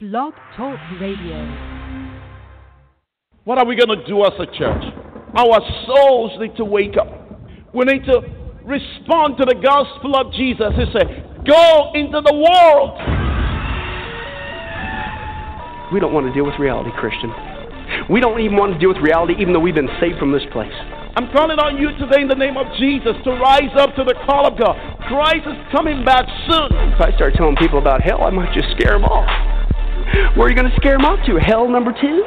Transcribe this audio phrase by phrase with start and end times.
[0.00, 1.38] Blog Talk Radio.
[3.44, 4.82] What are we going to do as a church?
[5.38, 7.06] Our souls need to wake up.
[7.72, 8.18] We need to
[8.66, 10.74] respond to the gospel of Jesus.
[10.74, 12.98] He said, Go into the world.
[15.94, 17.30] We don't want to deal with reality, Christian.
[18.10, 20.42] We don't even want to deal with reality, even though we've been saved from this
[20.50, 20.74] place.
[21.14, 24.18] I'm calling on you today in the name of Jesus to rise up to the
[24.26, 24.74] call of God.
[25.06, 26.74] Christ is coming back soon.
[26.90, 29.53] If I start telling people about hell, I might just scare them off.
[30.34, 31.36] Where are you going to scare them off to?
[31.38, 32.22] Hell number two?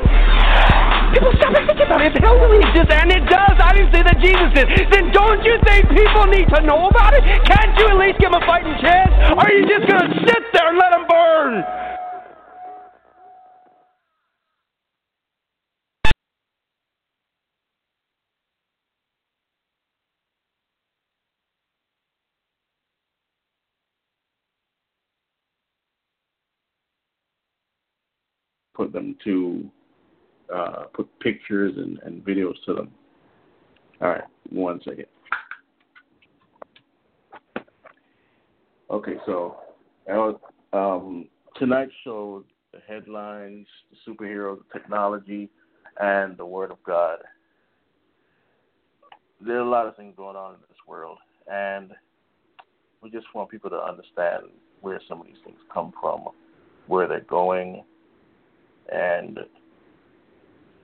[1.15, 2.11] People stop and think about it.
[2.11, 5.39] If hell really exists, and it does, I didn't say that Jesus did, then don't
[5.43, 7.23] you think people need to know about it?
[7.47, 9.11] Can't you at least give them a fighting chance?
[9.31, 11.86] Or are you just going to sit there and let them burn?
[28.77, 29.69] Put them to
[30.53, 32.91] uh, put pictures and, and videos to them.
[33.99, 35.07] All right, one second.
[38.89, 39.57] Okay, so
[40.71, 45.49] um, tonight's show, the headlines, the superheroes, technology,
[45.99, 47.17] and the Word of God.
[49.41, 51.17] There are a lot of things going on in this world,
[51.51, 51.91] and
[53.01, 54.43] we just want people to understand
[54.81, 56.21] where some of these things come from,
[56.85, 57.83] where they're going,
[58.91, 59.39] and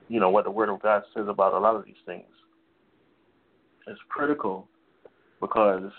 [0.08, 2.24] you know what the Word of God says about a lot of these things
[3.86, 4.66] is critical
[5.40, 5.90] because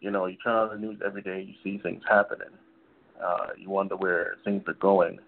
[0.00, 2.48] you know you turn on the news every day, you see things happening,
[3.22, 5.18] uh, you wonder where things are going,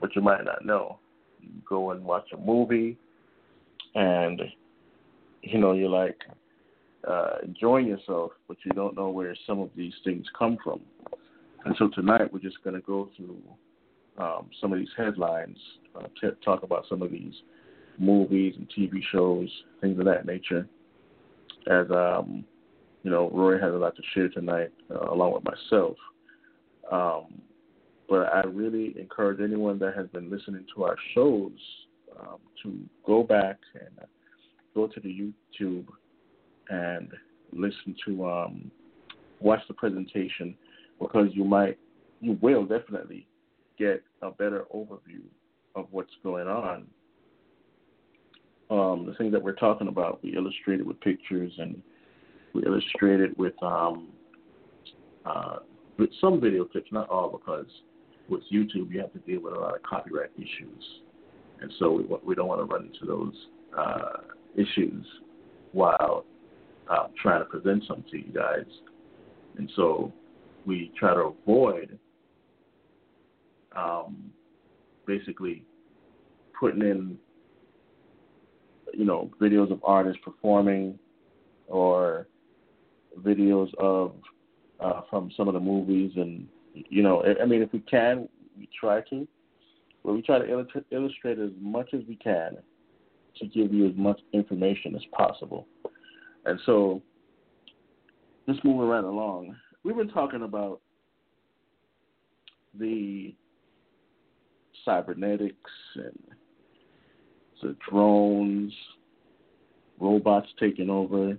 [0.00, 0.98] but you might not know.
[1.40, 2.96] You go and watch a movie,
[3.94, 4.42] and
[5.42, 6.18] you know you're like
[7.06, 10.80] uh, enjoying yourself, but you don't know where some of these things come from.
[11.64, 13.40] And so tonight we're just going to go through
[14.18, 15.56] um, some of these headlines,
[15.96, 17.32] uh, t- talk about some of these
[17.98, 19.48] movies and TV shows,
[19.80, 20.68] things of that nature.
[21.70, 22.44] As um,
[23.02, 25.96] you know, Roy has a lot to share tonight, uh, along with myself.
[26.90, 27.42] Um,
[28.08, 31.52] but I really encourage anyone that has been listening to our shows
[32.18, 34.06] um, to go back and
[34.74, 35.86] go to the YouTube
[36.70, 37.10] and
[37.52, 38.70] listen to um,
[39.40, 40.54] watch the presentation
[41.00, 41.78] because you might,
[42.20, 43.26] you will definitely
[43.78, 45.22] get a better overview
[45.74, 46.86] of what's going on.
[48.70, 51.80] Um, the things that we're talking about, we illustrated with pictures and
[52.52, 54.08] we illustrated with um,
[55.24, 55.58] uh,
[55.98, 57.66] with some video clips, not all, because
[58.28, 60.84] with YouTube you have to deal with a lot of copyright issues,
[61.60, 63.34] and so we we don't want to run into those
[63.76, 64.20] uh,
[64.56, 65.04] issues
[65.72, 66.24] while
[66.90, 68.66] uh, trying to present something to you guys,
[69.56, 70.12] and so
[70.66, 71.98] we try to avoid
[73.78, 74.30] um,
[75.06, 75.64] basically
[76.58, 77.16] putting in,
[78.92, 80.98] you know, videos of artists performing
[81.66, 82.26] or
[83.20, 84.14] videos of
[84.80, 88.68] uh, from some of the movies, and you know, I mean, if we can, we
[88.78, 89.26] try to,
[90.04, 92.58] but we try to illustrate as much as we can
[93.38, 95.66] to give you as much information as possible.
[96.44, 97.02] And so,
[98.48, 100.80] just moving right along, we've been talking about
[102.78, 103.34] the
[104.84, 106.18] cybernetics and
[107.62, 108.72] the drones,
[109.98, 111.36] robots taking over,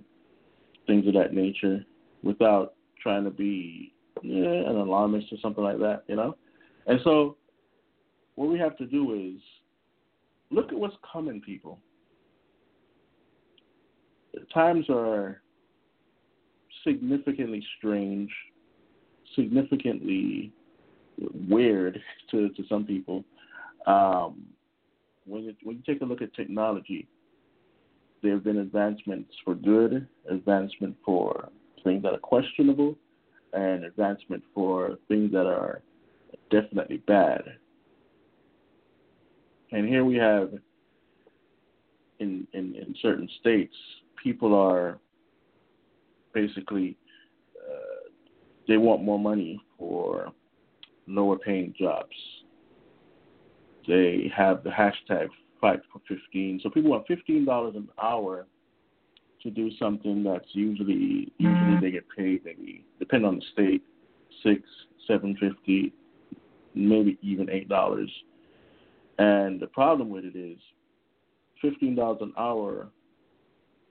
[0.86, 1.84] things of that nature,
[2.22, 3.92] without trying to be
[4.22, 6.36] an alarmist or something like that, you know?
[6.86, 7.36] And so
[8.34, 9.40] what we have to do is
[10.50, 11.78] look at what's coming, people.
[14.34, 15.40] The times are
[16.84, 18.30] significantly strange,
[19.34, 20.52] significantly
[21.48, 23.24] weird to, to some people.
[23.86, 24.42] Um,
[25.26, 27.06] when, you, when you take a look at technology,
[28.22, 31.48] there have been advancements for good, advancement for
[31.84, 32.96] things that are questionable,
[33.52, 35.82] and advancement for things that are
[36.50, 37.42] definitely bad.
[39.72, 40.52] And here we have,
[42.18, 43.74] in, in, in certain states,
[44.22, 44.98] people are
[46.34, 46.96] basically,
[47.56, 48.10] uh,
[48.68, 50.32] they want more money for
[51.14, 52.14] lower paying jobs.
[53.86, 55.28] They have the hashtag
[55.60, 56.60] fight for 15.
[56.62, 58.46] So people want $15 an hour
[59.42, 63.82] to do something that's usually usually they get paid maybe depend on the state
[64.42, 64.62] six
[65.06, 65.92] seven fifty
[66.74, 68.10] maybe even eight dollars
[69.18, 70.58] and the problem with it is
[71.62, 72.88] fifteen dollars an hour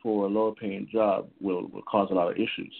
[0.01, 2.73] for a lower paying job will, will cause a lot of issues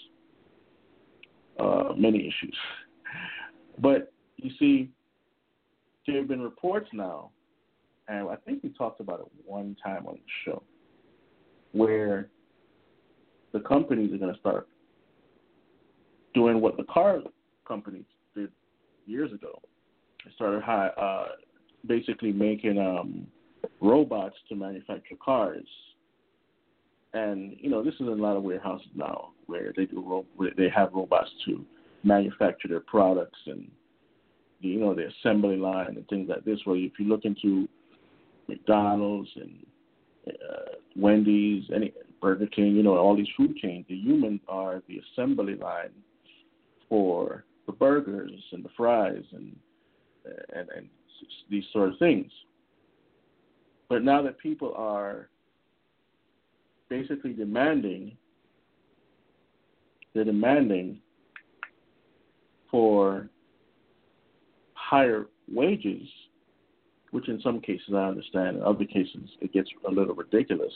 [1.59, 2.55] uh, many issues
[3.79, 4.11] but
[4.43, 4.89] you see
[6.05, 7.29] there have been reports now
[8.07, 10.63] and I think we talked about it one time on the show
[11.71, 12.29] where
[13.53, 14.67] the companies are going to start
[16.33, 17.19] doing what the car
[17.67, 18.05] companies
[18.35, 18.49] did
[19.05, 19.61] years ago.
[20.25, 21.27] They started high, uh,
[21.87, 23.27] basically making um,
[23.81, 25.65] robots to manufacture cars.
[27.13, 30.25] And you know, this is in a lot of warehouses now where they do ro-
[30.35, 31.65] where they have robots to
[32.03, 33.69] manufacture their products and
[34.59, 36.59] you know the assembly line and things like this.
[36.65, 37.67] Where if you look into
[38.47, 39.65] McDonald's and
[40.27, 45.01] uh, Wendy's, any Burger King, you know, all these food chains, the humans are the
[45.13, 45.91] assembly line
[46.87, 49.55] for the burgers and the fries and
[50.55, 50.89] and and
[51.49, 52.31] these sort of things.
[53.87, 55.29] But now that people are
[56.89, 58.17] basically demanding,
[60.13, 60.99] they're demanding
[62.69, 63.29] for
[64.89, 66.07] higher wages,
[67.11, 70.73] which in some cases I understand, in other cases it gets a little ridiculous.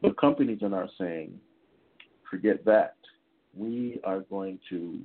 [0.00, 1.32] But companies are now saying,
[2.30, 2.96] forget that.
[3.54, 5.00] We are going to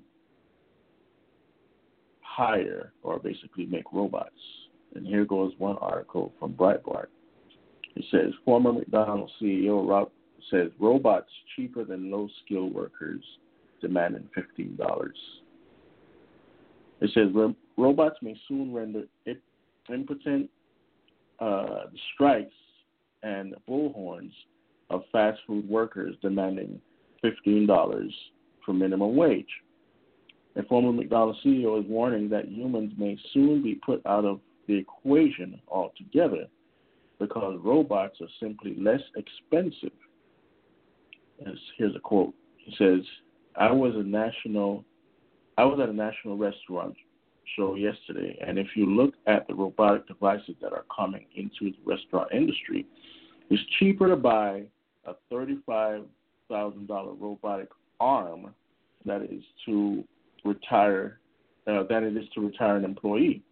[2.21, 4.29] hire or basically make robots.
[4.93, 7.07] And here goes one article from Breitbart.
[7.95, 10.11] It says former McDonald's CEO Rob
[10.51, 13.23] says robots cheaper than low skilled workers
[13.81, 15.17] demanding fifteen dollars.
[17.01, 17.27] It says
[17.77, 19.41] robots may soon render it,
[19.93, 20.49] impotent
[21.39, 22.53] uh, strikes
[23.23, 24.31] and bullhorns
[24.89, 26.79] of fast food workers demanding
[27.23, 28.09] $15
[28.65, 29.49] for minimum wage.
[30.55, 34.75] A former McDonald's CEO is warning that humans may soon be put out of the
[34.75, 36.47] equation altogether
[37.19, 39.91] because robots are simply less expensive.
[41.77, 42.33] Here's a quote.
[42.57, 43.01] He says,
[43.55, 44.85] "I was a national,
[45.57, 46.95] I was at a national restaurant
[47.55, 51.77] show yesterday, and if you look at the robotic devices that are coming into the
[51.85, 52.85] restaurant industry,
[53.49, 54.63] it's cheaper to buy
[55.05, 56.05] a $35,000
[56.49, 57.69] robotic
[57.99, 58.53] arm
[59.05, 60.03] that is to
[60.43, 61.19] retire,
[61.67, 63.43] uh, than it is to retire an employee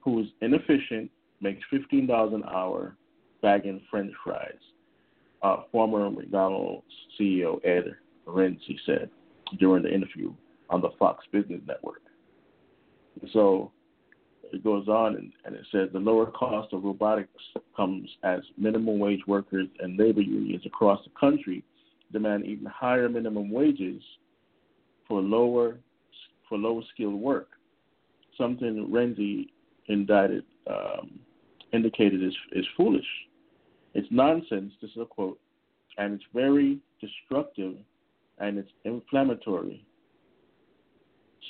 [0.00, 1.10] who is inefficient,
[1.40, 2.96] makes $15 an hour
[3.42, 4.52] bagging French fries.
[5.42, 6.86] Uh, former McDonald's
[7.18, 7.94] CEO Ed
[8.26, 9.10] Rensi said
[9.58, 10.32] during the interview
[10.70, 12.00] on the Fox Business Network.
[13.32, 13.72] So
[14.52, 17.30] it goes on and, and it says the lower cost of robotics
[17.76, 21.64] comes as minimum wage workers and labor unions across the country
[22.12, 24.02] demand even higher minimum wages
[25.08, 25.78] for lower
[26.48, 27.48] for lower skilled work.
[28.38, 29.48] Something Rensi
[29.88, 31.18] indicted um,
[31.72, 33.06] indicated is is foolish.
[33.94, 34.72] It's nonsense.
[34.80, 35.38] This is a quote,
[35.98, 37.76] and it's very destructive,
[38.38, 39.84] and it's inflammatory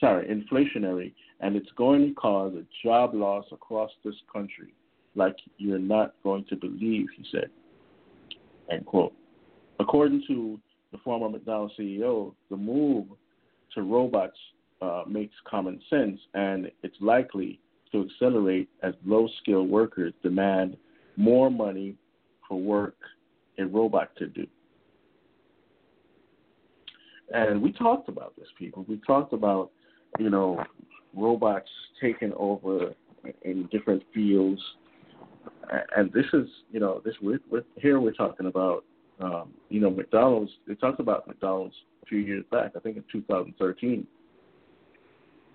[0.00, 4.74] sorry, inflationary, and it's going to cause a job loss across this country
[5.14, 7.50] like you're not going to believe, he said.
[8.70, 9.12] End quote.
[9.78, 10.58] According to
[10.92, 13.06] the former McDonald's CEO, the move
[13.74, 14.38] to robots
[14.80, 17.60] uh, makes common sense, and it's likely
[17.92, 20.76] to accelerate as low skilled workers demand
[21.16, 21.94] more money
[22.48, 22.96] for work
[23.58, 24.46] a robot could do.
[27.32, 28.84] And we talked about this, people.
[28.88, 29.70] We talked about
[30.18, 30.62] you know,
[31.14, 31.68] robots
[32.00, 32.94] taking over
[33.42, 34.60] in different fields.
[35.96, 37.14] And this is, you know, this
[37.76, 38.84] here we're talking about,
[39.20, 40.50] um, you know, McDonald's.
[40.66, 44.06] They talked about McDonald's a few years back, I think in 2013,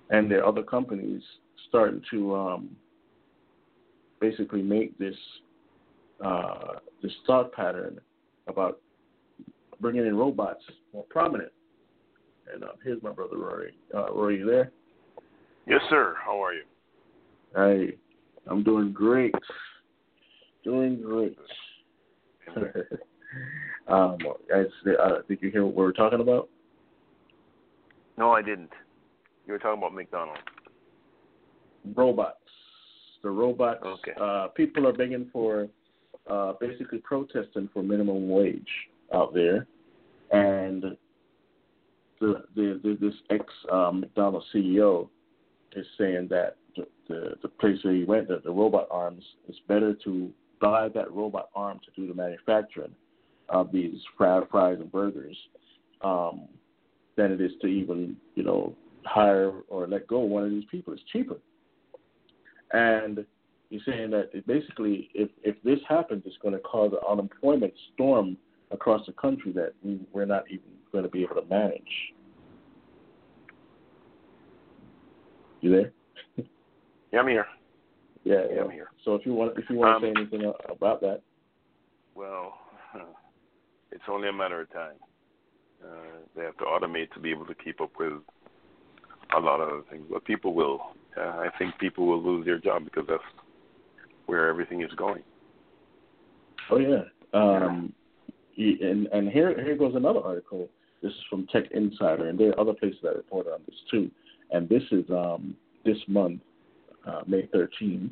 [0.09, 1.21] and there are other companies
[1.67, 2.69] starting to um,
[4.19, 5.15] basically make this
[6.23, 7.99] uh, this thought pattern
[8.47, 8.79] about
[9.79, 10.63] bringing in robots
[10.93, 11.51] more prominent.
[12.53, 13.73] And uh, here's my brother Rory.
[13.93, 14.71] Uh, Rory, you there?
[15.67, 16.15] Yes, sir.
[16.23, 16.63] How are you?
[17.55, 17.97] Hey,
[18.47, 19.35] I'm doing great.
[20.63, 21.37] Doing great.
[23.87, 24.17] um,
[24.53, 26.49] I, uh, did you hear what we were talking about?
[28.17, 28.71] No, I didn't.
[29.45, 30.41] You were talking about McDonald's.
[31.95, 32.37] Robots.
[33.23, 33.83] The robots.
[33.83, 34.11] Okay.
[34.19, 35.67] Uh, people are begging for,
[36.29, 38.67] uh, basically protesting for minimum wage
[39.13, 39.67] out there,
[40.31, 40.97] and
[42.19, 45.09] the, the, this ex um, McDonald's CEO
[45.75, 49.59] is saying that the, the, the place where he went, the, the robot arms, it's
[49.67, 52.93] better to buy that robot arm to do the manufacturing
[53.49, 55.37] of these fried fries and burgers
[56.01, 56.47] um,
[57.15, 60.93] than it is to even, you know, hire or let go one of these people.
[60.93, 61.37] It's cheaper.
[62.71, 63.25] And
[63.69, 68.37] he's saying that basically, if if this happens, it's going to cause an unemployment storm
[68.71, 71.81] across the country that we, we're not even going to be able to manage.
[75.61, 75.91] You there?
[77.11, 77.45] Yeah, I'm here.
[78.23, 78.61] Yeah, Yeah, yeah.
[78.61, 78.89] I'm here.
[79.03, 81.21] So if you want, if you want Um, to say anything about that,
[82.15, 82.53] Well,
[83.91, 84.95] it's only a matter of time.
[85.83, 88.13] Uh, they have to automate to be able to keep up with
[89.35, 90.81] a lot of other things, but people will.
[91.17, 93.23] Uh, I think people will lose their job because that's
[94.25, 95.23] where everything is going.
[96.71, 97.03] oh yeah.
[97.33, 97.93] Um,
[98.57, 100.69] y- and and here here goes another article.
[101.01, 104.11] This is from Tech Insider, and there are other places that report on this too.
[104.51, 106.41] And this is um, this month,
[107.07, 108.11] uh, May 13th.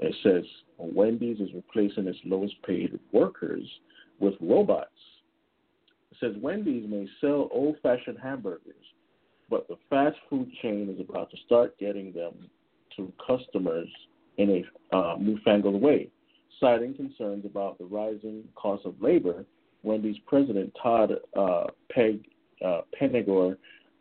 [0.00, 0.44] It says
[0.78, 3.64] Wendy's is replacing its lowest paid workers
[4.18, 4.90] with robots.
[6.10, 8.74] It says Wendy's may sell old fashioned hamburgers,
[9.48, 12.34] but the fast food chain is about to start getting them
[12.96, 13.88] to customers
[14.38, 16.08] in a uh, newfangled way.
[16.58, 19.44] Citing concerns about the rising cost of labor,
[19.82, 22.24] Wendy's president Todd uh, Peg
[22.64, 23.56] uh, Penegor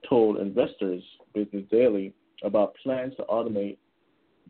[0.07, 3.77] told investors, Business Daily, about plans to automate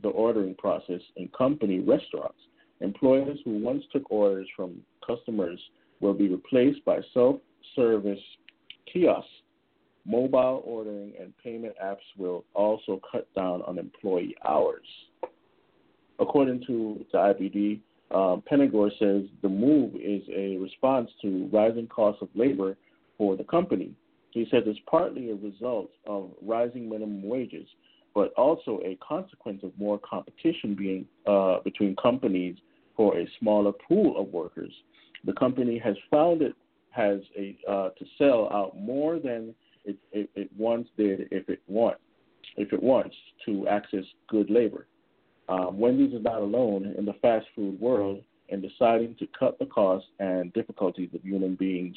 [0.02, 2.40] the ordering process in company restaurants.
[2.82, 5.60] Employees who once took orders from customers
[6.00, 8.20] will be replaced by self-service
[8.92, 9.30] kiosks.
[10.06, 14.86] Mobile ordering and payment apps will also cut down on employee hours.
[16.20, 17.80] According to the IBD,
[18.12, 22.76] um, Penegor says the move is a response to rising costs of labor
[23.18, 23.94] for the company.
[24.32, 27.68] He says it's partly a result of rising minimum wages,
[28.16, 32.56] but also a consequence of more competition being uh, between companies
[32.96, 34.74] for a smaller pool of workers.
[35.26, 36.54] The company has found it
[36.92, 39.54] has a uh, to sell out more than
[39.86, 41.98] it, it, it once did if it want
[42.58, 44.88] if it wants to access good labor.
[45.50, 49.66] Um, Wendy's is not alone in the fast food world in deciding to cut the
[49.66, 51.96] costs and difficulties of human beings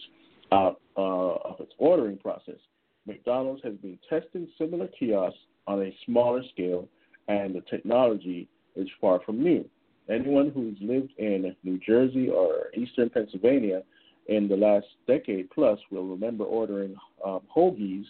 [0.53, 2.59] out uh, of its ordering process.
[3.07, 6.89] McDonald's has been testing similar kiosks on a smaller scale,
[7.29, 9.69] and the technology is far from new.
[10.09, 13.83] Anyone who's lived in New Jersey or eastern Pennsylvania
[14.27, 18.05] in the last decade plus will remember ordering um, hoagies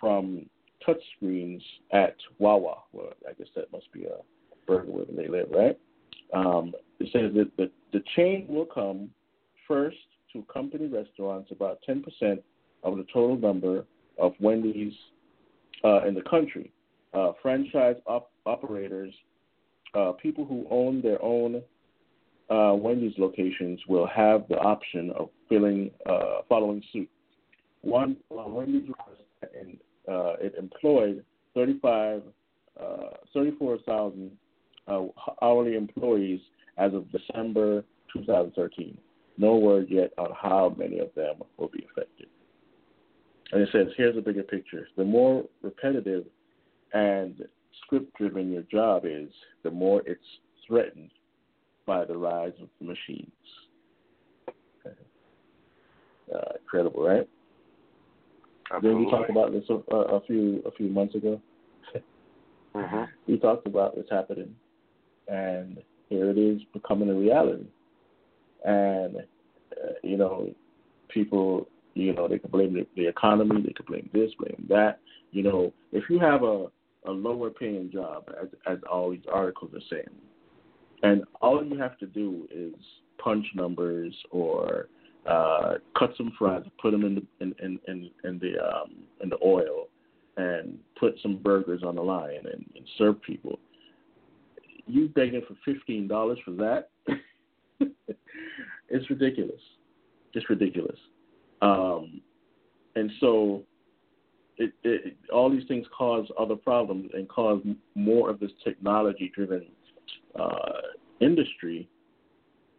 [0.00, 0.46] from
[0.86, 2.78] touchscreens at Wawa.
[2.92, 4.16] Well, I guess that must be a
[4.66, 5.78] burger where they live, right?
[6.32, 9.10] Um, it says that the, the chain will come
[9.68, 9.96] first
[10.32, 12.02] to company restaurants, about 10%
[12.82, 13.84] of the total number
[14.18, 14.94] of Wendy's
[15.84, 16.72] uh, in the country.
[17.12, 19.12] Uh, franchise op- operators,
[19.94, 21.62] uh, people who own their own
[22.50, 27.08] uh, Wendy's locations will have the option of filling, uh, following suit.
[27.82, 28.88] One uh, Wendy's
[29.58, 29.78] and
[30.40, 32.22] it employed 35,
[32.80, 32.84] uh,
[33.34, 34.30] 34,000
[34.88, 35.04] uh,
[35.42, 36.40] hourly employees
[36.78, 38.96] as of December 2013.
[39.38, 42.26] No word yet on how many of them will be affected.
[43.52, 44.88] And it says, here's a bigger picture.
[44.96, 46.24] The more repetitive
[46.94, 47.42] and
[47.84, 49.30] script driven your job is,
[49.62, 50.20] the more it's
[50.66, 51.10] threatened
[51.86, 53.30] by the rise of the machines.
[56.34, 57.28] Uh, incredible, right?
[58.80, 61.40] Didn't we talk about this a, a few a few months ago?
[62.74, 64.54] hmm we talked about what's happening,
[65.28, 67.66] and here it is becoming a reality.
[68.64, 70.48] And uh, you know,
[71.08, 75.00] people, you know, they can blame the, the economy, they can blame this, blame that.
[75.30, 76.66] You know, if you have a
[77.04, 80.08] a lower paying job, as as all these articles are saying,
[81.02, 82.74] and all you have to do is
[83.18, 84.88] punch numbers or
[85.26, 89.28] uh, cut some fries, put them in the in in in, in the um, in
[89.28, 89.88] the oil,
[90.36, 93.58] and put some burgers on the line and, and serve people.
[94.86, 96.90] You begging for fifteen dollars for that?
[98.88, 99.60] it's ridiculous.
[100.34, 100.98] It's ridiculous.
[101.60, 102.20] Um,
[102.96, 103.62] and so,
[104.58, 107.62] it, it all these things cause other problems and cause
[107.94, 109.66] more of this technology-driven
[110.38, 110.80] uh,
[111.20, 111.88] industry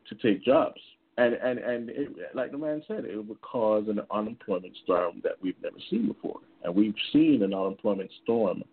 [0.10, 0.80] to take jobs.
[1.18, 5.34] And and and it, like the man said, it would cause an unemployment storm that
[5.42, 6.40] we've never seen before.
[6.64, 8.64] And we've seen an unemployment storm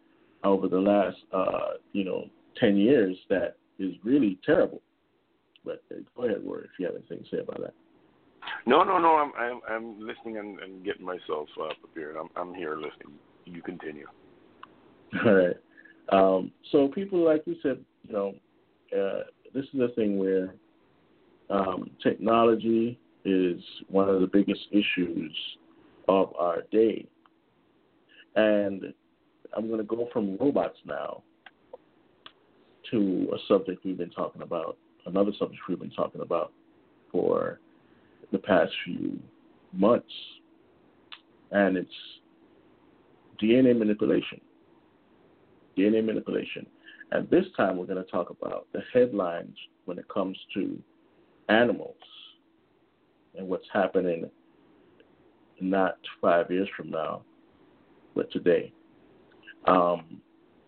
[0.42, 4.82] over the last uh, you know ten years that is really terrible.
[5.64, 7.74] But uh, go ahead, Ward, if you have anything to say about that.
[8.66, 9.16] No, no, no.
[9.16, 12.16] I'm I'm, I'm listening and, and getting myself uh, prepared.
[12.16, 13.18] I'm I'm here listening.
[13.44, 14.06] You continue.
[15.26, 15.56] All right.
[16.12, 18.34] Um, so people, like you said, you know,
[18.96, 19.24] uh,
[19.54, 20.54] this is a thing where
[21.50, 25.36] um, technology is one of the biggest issues
[26.08, 27.06] of our day.
[28.36, 28.92] And
[29.56, 31.22] I'm going to go from robots now
[32.90, 36.52] to a subject we've been talking about, another subject we've been talking about
[37.10, 37.60] for
[38.32, 39.18] the past few
[39.72, 40.12] months,
[41.50, 41.90] and it's
[43.42, 44.40] DNA manipulation.
[45.76, 46.66] DNA manipulation.
[47.12, 50.80] And this time we're going to talk about the headlines when it comes to
[51.48, 51.96] animals
[53.36, 54.30] and what's happening
[55.60, 57.22] not five years from now,
[58.14, 58.72] but today.
[59.66, 60.20] Um,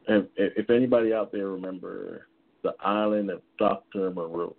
[0.08, 2.28] if, if anybody out there remember
[2.62, 4.10] the island of Dr.
[4.10, 4.54] Moreau,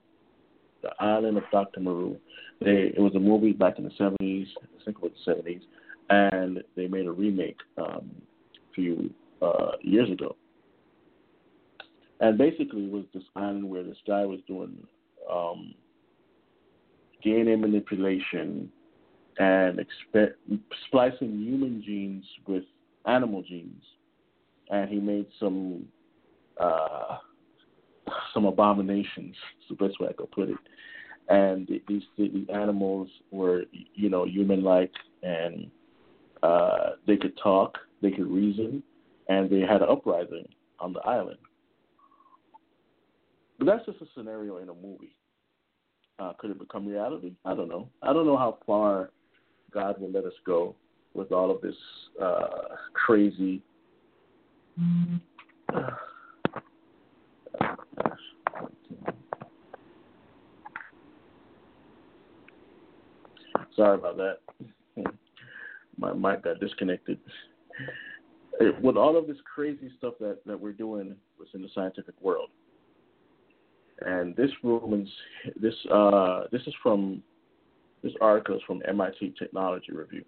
[0.82, 1.80] the island of Dr.
[1.80, 2.18] Moreau,
[2.62, 5.62] they, it was a movie back in the 70s, I think it was the 70s,
[6.10, 8.12] and they made a remake um,
[8.56, 9.10] a few
[9.42, 10.36] uh, years ago.
[12.20, 14.78] And basically, it was this island where this guy was doing
[15.32, 15.74] um,
[17.26, 18.72] DNA manipulation
[19.38, 20.34] and exper-
[20.88, 22.64] splicing human genes with
[23.06, 23.84] animal genes,
[24.74, 25.86] and he made some
[26.60, 27.18] uh,
[28.34, 29.36] some abominations.
[29.62, 30.58] Is the best way I could put it.
[31.30, 35.70] And these these animals were, you know, human-like, and
[36.42, 38.84] uh, they could talk, they could reason,
[39.30, 40.48] and they had an uprising
[40.80, 41.38] on the island.
[43.58, 45.16] But that's just a scenario in a movie.
[46.20, 47.34] Uh, could it become reality?
[47.46, 47.90] I don't know.
[48.02, 49.12] I don't know how far
[49.72, 50.76] God will let us go
[51.14, 51.76] with all of this
[52.22, 53.62] uh, crazy.
[63.76, 64.38] Sorry about that.
[65.98, 67.20] My mic got disconnected.
[68.82, 72.50] With all of this crazy stuff that, that we're doing within the scientific world,
[74.00, 75.10] and this Romans,
[75.60, 77.22] this uh, this is from
[78.04, 80.24] this article is from MIT Technology Review,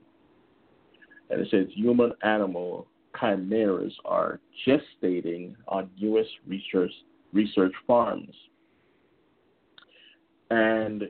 [1.30, 2.88] and it says human animal
[3.20, 6.26] chimeras are gestating on U.S.
[6.48, 6.92] research
[7.34, 8.34] research farms,
[10.50, 11.02] and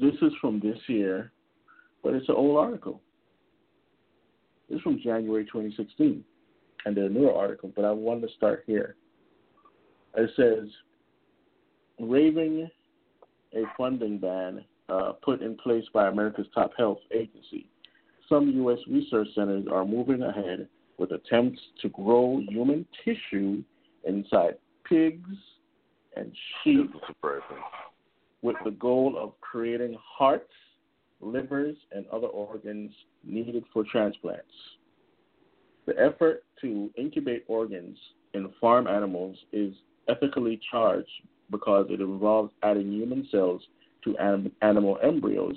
[0.00, 1.32] this is from this year,
[2.02, 3.00] but it's an old article.
[4.68, 6.24] It's from January 2016,
[6.84, 8.96] and there's a newer article, but I wanted to start here.
[10.16, 10.68] It says
[12.00, 12.68] raving
[13.54, 17.68] a funding ban uh, put in place by America's top health agency.
[18.28, 18.78] Some U.S.
[18.88, 20.68] research centers are moving ahead
[21.00, 23.64] with attempts to grow human tissue
[24.04, 25.28] inside pigs
[26.14, 26.30] and
[26.62, 26.92] sheep
[28.42, 30.52] with the goal of creating hearts,
[31.22, 32.92] livers, and other organs
[33.24, 34.44] needed for transplants.
[35.86, 37.96] The effort to incubate organs
[38.34, 39.72] in farm animals is
[40.06, 41.08] ethically charged
[41.50, 43.62] because it involves adding human cells
[44.04, 45.56] to anim- animal embryos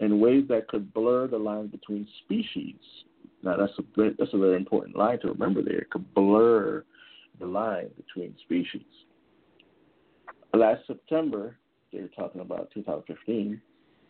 [0.00, 2.76] in ways that could blur the line between species.
[3.42, 5.78] Now, that's a that's a very important line to remember there.
[5.78, 6.84] It could blur
[7.40, 8.86] the line between species.
[10.54, 11.56] Last September,
[11.92, 13.60] they're talking about 2015,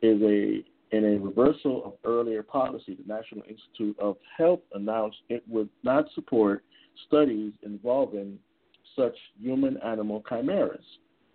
[0.03, 0.65] is a
[0.95, 6.05] in a reversal of earlier policy, the National Institute of Health announced it would not
[6.15, 6.63] support
[7.07, 8.39] studies involving
[8.95, 10.85] such human animal chimeras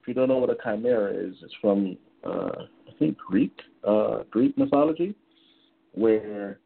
[0.02, 4.24] If you don't know what a chimera is, it's from uh, I think Greek uh,
[4.30, 5.16] Greek mythology,
[5.94, 6.60] where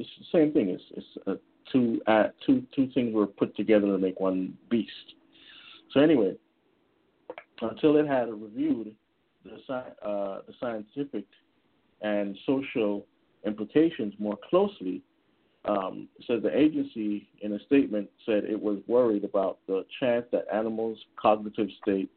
[0.00, 0.70] it's the same thing.
[0.70, 1.34] It's it's uh,
[1.72, 4.90] two uh, two two things were put together to make one beast.
[5.92, 6.36] So anyway,
[7.60, 8.94] until it had reviewed
[9.44, 11.24] the uh, the scientific
[12.02, 13.06] and social
[13.44, 15.02] implications more closely,
[15.66, 20.98] um, the agency in a statement said it was worried about the chance that animals'
[21.16, 22.10] cognitive state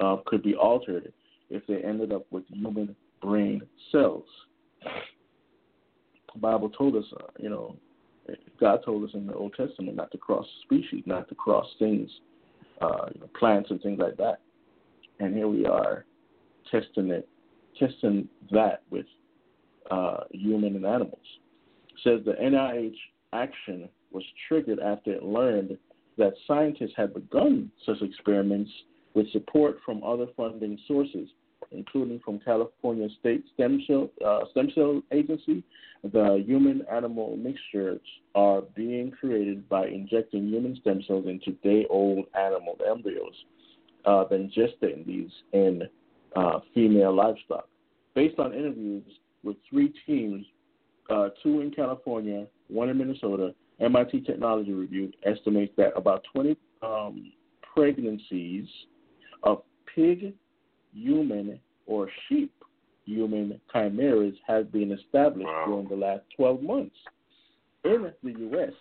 [0.00, 1.12] uh, could be altered
[1.48, 4.24] if they ended up with human brain cells.
[6.34, 7.76] The Bible told us, uh, you know,
[8.60, 12.10] God told us in the Old Testament not to cross species, not to cross things,
[12.80, 14.40] uh, you know, plants and things like that.
[15.20, 16.04] And here we are
[16.70, 17.28] testing it,
[17.78, 19.06] testing that with
[19.90, 21.18] uh, human and animals.
[21.88, 22.94] It says the NIH
[23.32, 25.76] action was triggered after it learned
[26.18, 28.70] that scientists had begun such experiments
[29.14, 31.28] with support from other funding sources,
[31.72, 35.62] including from California State Stem Cell, uh, Stem Cell Agency.
[36.04, 38.00] The human animal mixtures
[38.34, 43.34] are being created by injecting human stem cells into day old animal embryos,
[44.04, 45.82] uh, then gestating these in
[46.34, 47.68] uh, female livestock.
[48.14, 49.04] Based on interviews
[49.44, 50.44] with three teams,
[51.08, 57.32] uh, two in California, one in Minnesota, MIT Technology Review estimates that about 20 um,
[57.74, 58.66] pregnancies
[59.42, 59.62] of
[59.94, 60.34] pig,
[60.92, 62.52] human, or sheep
[63.04, 65.64] human chimeras have been established Wow.
[65.66, 66.96] during the last 12 months
[67.84, 68.72] in the U.S.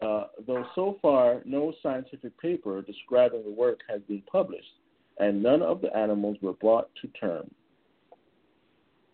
[0.00, 4.72] Uh, though so far no scientific paper describing the work has been published,
[5.18, 7.50] and none of the animals were brought to term.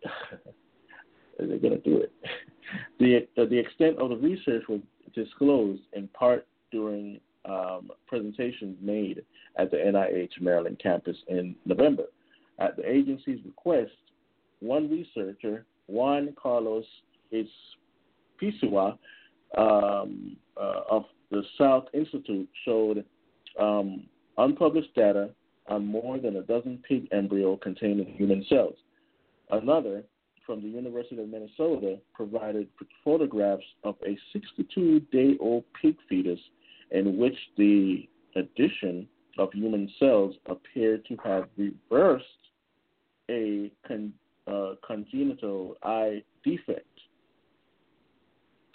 [1.38, 2.12] They're going to do it.
[3.00, 4.78] The, uh, the extent of the research was
[5.12, 9.22] disclosed in part during um, presentations made
[9.56, 12.04] at the NIH Maryland campus in November.
[12.58, 13.92] At the agency's request,
[14.60, 16.84] one researcher, Juan Carlos
[17.32, 18.98] Izpisua,
[19.56, 23.04] um, uh, of the Salk Institute, showed
[23.58, 24.04] um,
[24.38, 25.30] unpublished data
[25.68, 28.74] on more than a dozen pig embryo containing human cells.
[29.50, 30.02] Another,
[30.44, 32.68] from the University of Minnesota, provided
[33.04, 36.38] photographs of a 62 day old pig fetus
[36.90, 39.06] in which the addition
[39.38, 42.24] of human cells appeared to have reversed
[43.30, 44.12] a con,
[44.46, 46.86] uh, congenital eye defect.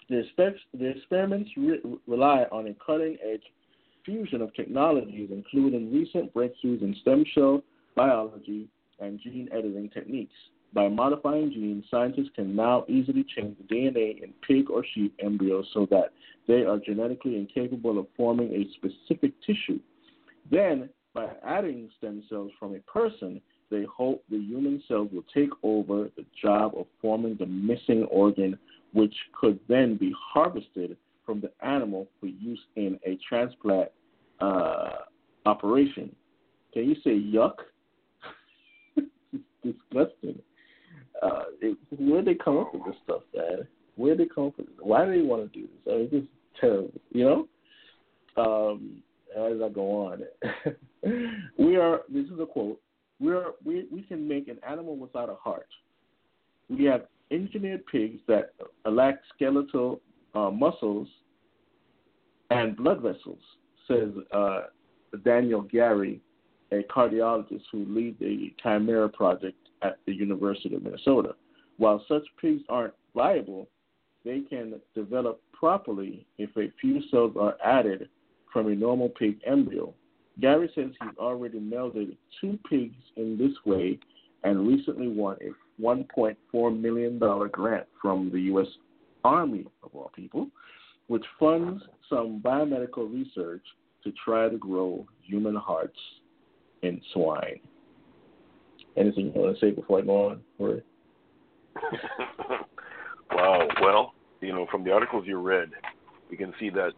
[0.10, 0.23] The,
[0.73, 3.41] the experiments re- rely on a cutting edge
[4.06, 7.63] fusion of technologies, including recent breakthroughs in stem cell
[7.95, 8.67] biology
[8.99, 10.36] and gene editing techniques.
[10.76, 15.66] By modifying genes, scientists can now easily change the DNA in pig or sheep embryos
[15.74, 16.12] so that
[16.50, 19.80] they are genetically incapable of forming a specific tissue.
[20.52, 25.50] Then, by adding stem cells from a person, they hope the human cells will take
[25.64, 28.60] over the job of forming the missing organ,
[28.92, 33.90] which could then be harvested from the animal for use in a transplant
[34.42, 34.90] uh,
[35.46, 36.14] operation.
[36.74, 37.54] Can you say yuck?
[38.98, 40.38] it's disgusting.
[41.21, 43.67] Uh, it, where they come up with this stuff, man?
[43.95, 44.67] Where they come this?
[44.80, 45.93] Why do they want to do this?
[45.93, 47.47] I mean, this is terrible, you know?
[48.38, 49.01] Um,
[49.36, 50.23] as I go on,
[51.58, 52.01] we are.
[52.10, 52.80] This is a quote.
[53.19, 53.51] We are.
[53.63, 55.67] We we can make an animal without a heart.
[56.69, 58.54] We have engineered pigs that
[58.89, 60.01] lack skeletal
[60.34, 61.08] uh, muscles
[62.49, 63.39] and blood vessels,
[63.88, 64.63] says uh,
[65.23, 66.21] Daniel Garry,
[66.71, 71.36] a cardiologist who leads the Chimera project at the University of Minnesota.
[71.78, 73.67] While such pigs aren't viable,
[74.24, 78.10] they can develop properly if a few cells are added
[78.52, 79.93] from a normal pig embryo.
[80.41, 84.00] Garry says he's already melded two pigs in this way
[84.43, 88.67] and recently won a $1.4 million grant from the U.S.
[89.24, 90.48] Army, of all people,
[91.08, 93.63] which funds some biomedical research
[94.04, 95.98] to try to grow human hearts
[96.84, 97.60] in swine.
[98.97, 100.41] Anything you want to say before I go on?
[100.60, 100.81] Or...
[103.31, 103.67] wow.
[103.81, 105.69] Well, you know, from the articles you read,
[106.29, 106.91] we can see that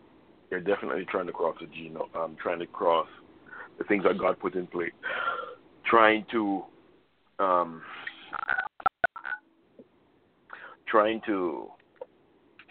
[0.50, 3.08] they're definitely trying to cross the genome, um, trying to cross
[3.78, 4.92] the things that God put in place,
[5.86, 6.64] trying to,
[7.40, 7.82] um,
[10.88, 11.68] trying to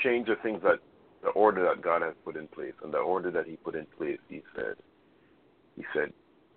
[0.02, 0.78] change the things that
[1.22, 3.86] the order that God has put in place, and the order that He put in
[3.98, 4.74] place, He said,
[5.76, 6.12] He said,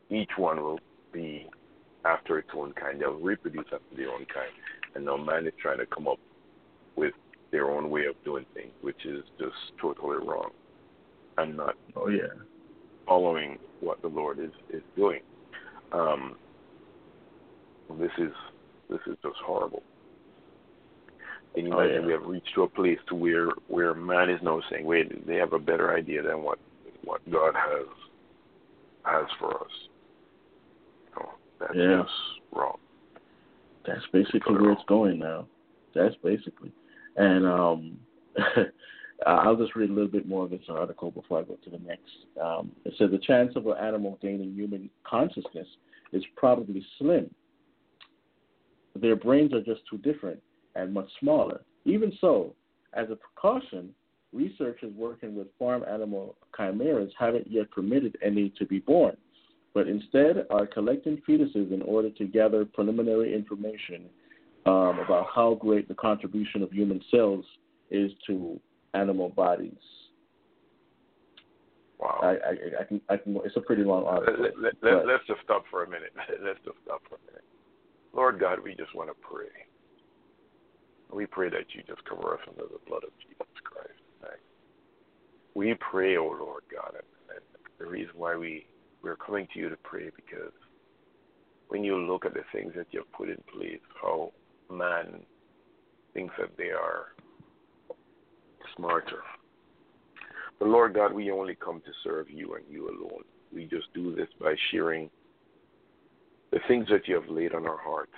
[0.10, 0.80] each one will
[1.12, 1.48] be
[2.06, 3.00] after its own kind.
[3.02, 4.52] They'll reproduce after their own kind,
[4.96, 6.20] and now man is trying to come up
[6.96, 7.14] with
[7.52, 10.52] their own way of doing things, which is just totally wrong,
[11.38, 12.28] and not Oh yeah.
[13.08, 15.22] following what the Lord is is doing.
[15.92, 16.36] Um,
[18.00, 18.32] this is
[18.90, 19.84] this is just horrible.
[21.56, 22.08] Can you Oh, imagine yeah.
[22.08, 25.36] we have reached to a place to where where man is now saying, wait, they
[25.36, 26.60] have a better idea than what
[27.04, 27.88] what God has
[29.06, 29.72] has for us.
[31.16, 32.10] You know, that's just
[32.52, 32.78] wrong.
[33.86, 35.48] That's basically where it's going now.
[35.96, 36.72] That's basically.
[37.16, 37.98] And um,
[39.28, 41.80] I'll just read a little bit more of this article before I go to the
[41.80, 42.12] next.
[42.42, 45.68] Um, it says the chance of an animal gaining human consciousness
[46.14, 47.30] is probably slim.
[48.96, 50.42] Their brains are just too different
[50.76, 51.62] and much smaller.
[51.86, 52.56] Even so,
[52.94, 53.90] as a precaution,
[54.34, 59.16] researchers working with farm animal chimeras haven't yet permitted any to be born,
[59.80, 64.10] but instead are collecting fetuses in order to gather preliminary information
[64.66, 67.46] um, about how great the contribution of human cells
[67.90, 68.60] is to
[68.94, 69.72] animal bodies.
[71.98, 72.20] Wow.
[72.22, 73.40] I, I, I can, I can.
[73.46, 74.44] It's a pretty long article.
[74.44, 76.12] Let, let, let, let's just stop for a minute.
[76.44, 77.46] Let's just stop for a minute.
[78.12, 79.48] Lord God, we just want to pray.
[81.10, 83.96] We pray that you just cover us under the blood of Jesus Christ.
[84.20, 84.44] tonight.
[85.56, 87.46] We pray, O Lord God, and, and
[87.80, 88.68] the reason why we
[89.02, 90.52] we're coming to you to pray because
[91.70, 94.32] when you look at the things that you've put in place, how
[94.72, 95.22] man
[96.14, 97.08] thinks that they are
[98.76, 99.22] smarter.
[100.60, 103.24] But Lord God, we only come to serve you and you alone.
[103.54, 105.10] We just do this by sharing
[106.52, 108.12] the things that you have laid on our hearts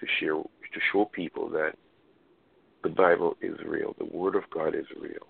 [0.00, 1.72] to share to show people that
[2.82, 5.26] the Bible is real, the Word of God is real.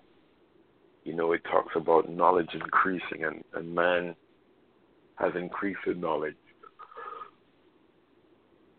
[1.05, 4.15] You know, it talks about knowledge increasing, and, and man
[5.15, 6.35] has increased in knowledge.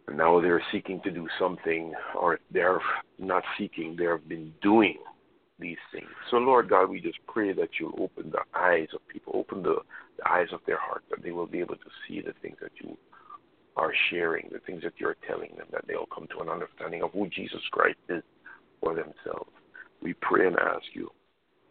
[0.08, 2.80] And now they're seeking to do something, or they're
[3.18, 4.98] not seeking, they have been doing
[5.58, 6.08] these things.
[6.30, 9.76] So, Lord God, we just pray that you'll open the eyes of people, open the,
[10.18, 12.72] the eyes of their heart, that they will be able to see the things that
[12.82, 12.96] you
[13.76, 17.12] are sharing, the things that you're telling them, that they'll come to an understanding of
[17.12, 18.22] who Jesus Christ is
[18.80, 19.50] for themselves.
[20.02, 21.10] We pray and ask you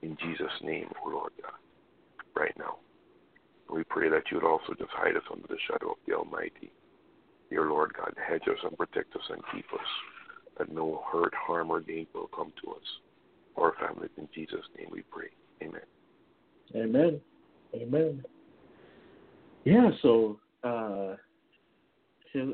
[0.05, 1.53] in Jesus' name, O Lord God,
[2.35, 2.77] right now.
[3.69, 6.71] We pray that you would also just hide us under the shadow of the Almighty.
[7.49, 9.87] Dear Lord God, hedge us and protect us and keep us,
[10.57, 12.83] that no hurt, harm, or danger will come to us
[13.55, 14.11] or our families.
[14.17, 15.29] In Jesus' name we pray.
[15.63, 15.81] Amen.
[16.75, 17.21] Amen.
[17.73, 18.23] Amen.
[19.63, 21.15] Yeah, so uh,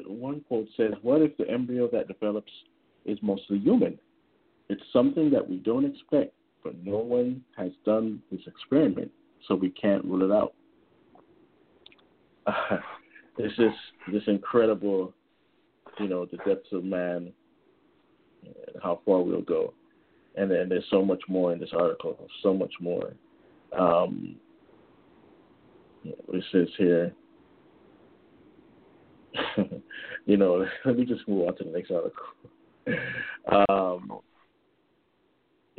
[0.08, 2.52] one quote says, What if the embryo that develops
[3.06, 4.00] is mostly human?
[4.70, 9.12] It's something that we don't expect, but no one has done this experiment,
[9.47, 10.54] so we can't rule it out.
[13.38, 13.78] It's just
[14.12, 15.13] this incredible,
[16.00, 17.32] you know, the depths of man
[18.82, 19.74] how far we'll go.
[20.36, 23.13] And then there's so much more in this article, so much more.
[23.78, 24.36] Um,
[26.04, 27.13] it says here,
[30.26, 32.26] you know, let me just move on to the next article.
[33.69, 34.19] Um,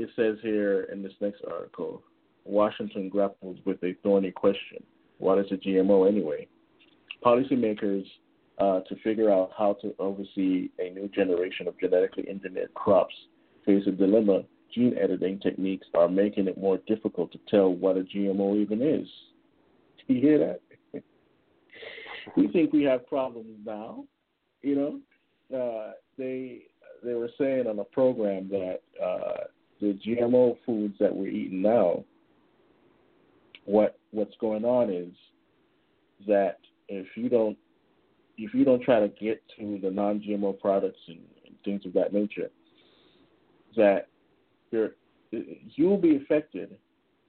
[0.03, 2.03] it says here in this next article
[2.45, 4.83] Washington grapples with a thorny question.
[5.19, 6.49] What is a GMO anyway?
[7.25, 8.05] Policymakers
[8.59, 13.15] uh, to figure out how to oversee a new generation of genetically engineered crops
[13.65, 14.43] face a dilemma.
[14.75, 19.09] Gene editing techniques are making it more difficult to tell what a GMO even is.
[20.09, 20.39] You hear
[20.93, 21.03] that?
[22.37, 24.05] we think we have problems now.
[24.63, 25.01] You
[25.51, 26.63] know, uh, they
[27.05, 29.45] they were saying on a program that uh,
[29.83, 32.05] the GMO foods that we're eating now,
[33.65, 35.13] what what's going on is
[36.27, 37.59] that if you don't
[38.39, 42.13] if you don't try to get to the non-GMO products and, and things of that
[42.13, 42.49] nature,
[43.77, 44.07] that
[44.71, 44.93] you're
[45.31, 46.77] you'll be affected,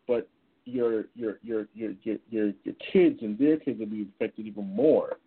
[0.07, 0.29] but
[0.65, 4.73] your your your your your your, your kids and their kids will be affected even
[4.75, 5.17] more.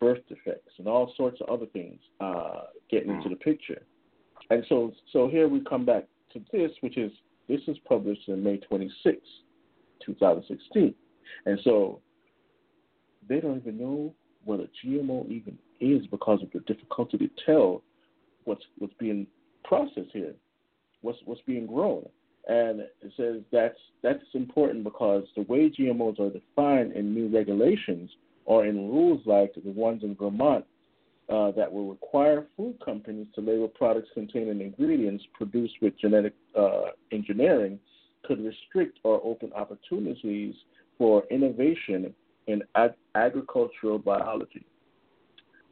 [0.00, 3.82] Birth defects and all sorts of other things uh, getting into the picture,
[4.50, 7.12] and so so here we come back to this, which is
[7.48, 9.18] this is published in May 26,
[10.04, 10.94] 2016.
[11.46, 12.00] And so
[13.28, 14.14] they don't even know
[14.44, 17.82] what a GMO even is because of the difficulty to tell
[18.44, 19.26] what's what's being
[19.64, 20.34] processed here,
[21.02, 22.06] what's what's being grown.
[22.48, 28.10] And it says that's that's important because the way GMOs are defined in new regulations
[28.44, 30.64] or in rules like the ones in Vermont
[31.32, 36.90] uh, that will require food companies to label products containing ingredients produced with genetic uh,
[37.10, 37.78] engineering
[38.24, 40.54] could restrict or open opportunities
[40.98, 42.12] for innovation
[42.48, 44.64] in ag- agricultural biology.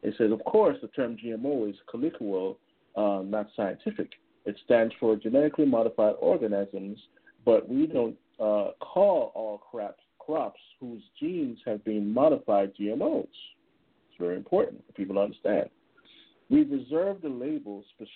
[0.03, 2.59] It says, of course, the term GMO is colloquial,
[2.97, 4.09] uh, not scientific.
[4.47, 6.99] It stands for genetically modified organisms,
[7.45, 13.27] but we don't uh, call all crops, crops whose genes have been modified GMOs
[14.21, 15.69] very important for people to understand.
[16.49, 18.09] We've reserved the label spe-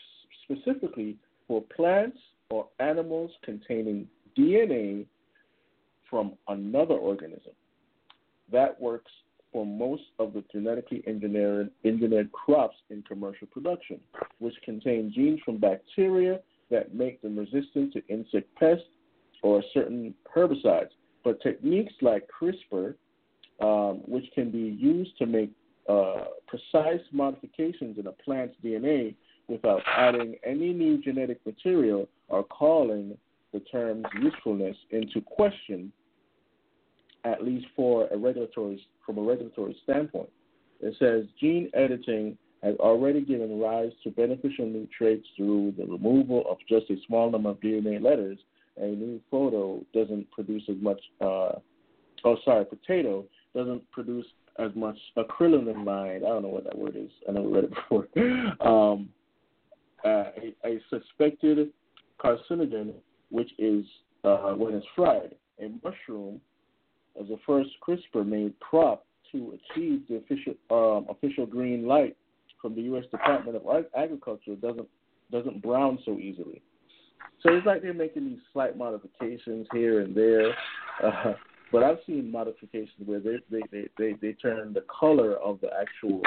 [0.45, 1.17] specifically
[1.49, 2.19] for plants
[2.51, 5.07] or animals containing DNA
[6.11, 7.53] from another organism.
[8.53, 9.11] That works
[9.53, 14.01] for most of the genetically engineered, engineered crops in commercial production,
[14.39, 16.41] which contain genes from bacteria
[16.71, 18.85] that make them resistant to insect pests
[19.43, 20.91] or certain herbicides.
[21.23, 22.95] But techniques like CRISPR,
[23.61, 25.51] um, which can be used to make
[25.89, 29.15] uh, precise modifications in a plant's DNA
[29.49, 33.17] without adding any new genetic material are calling
[33.53, 35.93] the term's usefulness into question,
[37.25, 40.31] at least for a regulatory from a regulatory standpoint.
[40.81, 46.45] It says gene editing has already given rise to beneficial new traits through the removal
[46.49, 48.39] of just a small number of DNA letters.
[48.79, 51.01] A new photo doesn't produce as much.
[51.21, 51.53] Uh,
[52.25, 54.27] oh, sorry, potato doesn't produce
[54.59, 56.17] as much acrylamide.
[56.17, 57.11] I don't know what that word is.
[57.29, 58.09] I never read it before.
[58.61, 59.09] Um,
[60.05, 61.71] uh, a, a, suspected
[62.23, 62.93] carcinogen,
[63.31, 63.85] which is
[64.25, 65.35] uh, when it's fried.
[65.61, 66.41] A mushroom
[67.21, 72.17] as the first CRISPR-made crop to achieve the official um, official green light
[72.61, 73.05] from the U.S.
[73.11, 74.89] Department of Agriculture doesn't
[75.31, 76.61] doesn't brown so easily.
[77.43, 80.55] So it's like they're making these slight modifications here and there.
[81.03, 81.35] Uh,
[81.75, 85.71] but I've seen modifications where they they they they, they turn the color of the
[85.77, 86.23] actual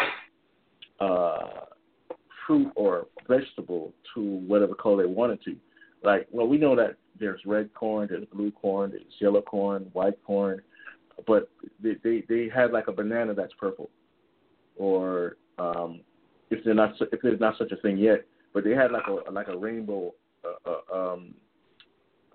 [1.00, 1.62] uh,
[2.46, 5.56] fruit or vegetable to whatever color they want it to.
[6.04, 10.22] Like, well, we know that there's red corn, there's blue corn, there's yellow corn, white
[10.26, 10.62] corn,
[11.26, 11.50] but
[11.82, 13.90] they they, they had like a banana that's purple,
[14.76, 16.02] or um,
[16.52, 19.32] if they're not if there's not such a thing yet, but they had like a
[19.32, 21.34] like a rainbow uh, uh, um,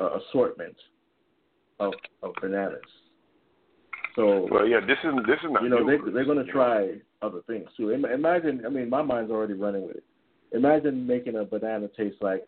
[0.00, 0.76] uh, assortment
[1.78, 2.80] of of bananas.
[4.14, 6.94] So well, yeah, this is this is not you know they they're going to try
[7.22, 7.90] other things too.
[7.90, 10.04] Imagine, I mean, my mind's already running with it.
[10.52, 12.44] Imagine making a banana taste like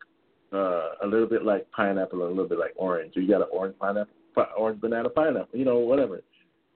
[0.52, 3.12] uh, a little bit like pineapple or a little bit like orange.
[3.16, 4.12] You got an orange pineapple,
[4.58, 6.20] orange banana pineapple, you know, whatever.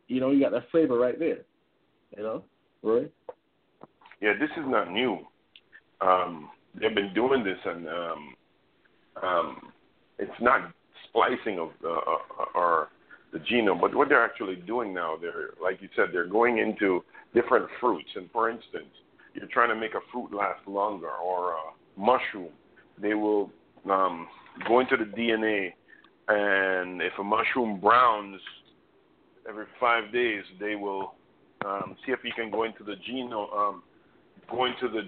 [0.06, 1.40] You know, you got that flavor right there.
[2.16, 2.44] You know,
[2.82, 3.10] Roy.
[4.22, 5.18] Yeah, this is not new.
[6.00, 8.34] Um, they've been doing this, and um,
[9.22, 9.72] um,
[10.18, 10.72] it's not
[11.08, 12.88] splicing of uh, uh or
[13.32, 17.04] the genome, but what they're actually doing now, they're like you said, they're going into
[17.34, 18.08] different fruits.
[18.16, 18.88] And for instance,
[19.34, 22.52] you're trying to make a fruit last longer, or a mushroom.
[23.00, 23.50] They will
[23.90, 24.26] um,
[24.66, 25.72] go into the DNA,
[26.28, 28.40] and if a mushroom browns
[29.48, 31.14] every five days, they will
[31.64, 33.82] um, see if you can go into the genome, um,
[34.50, 35.02] go into the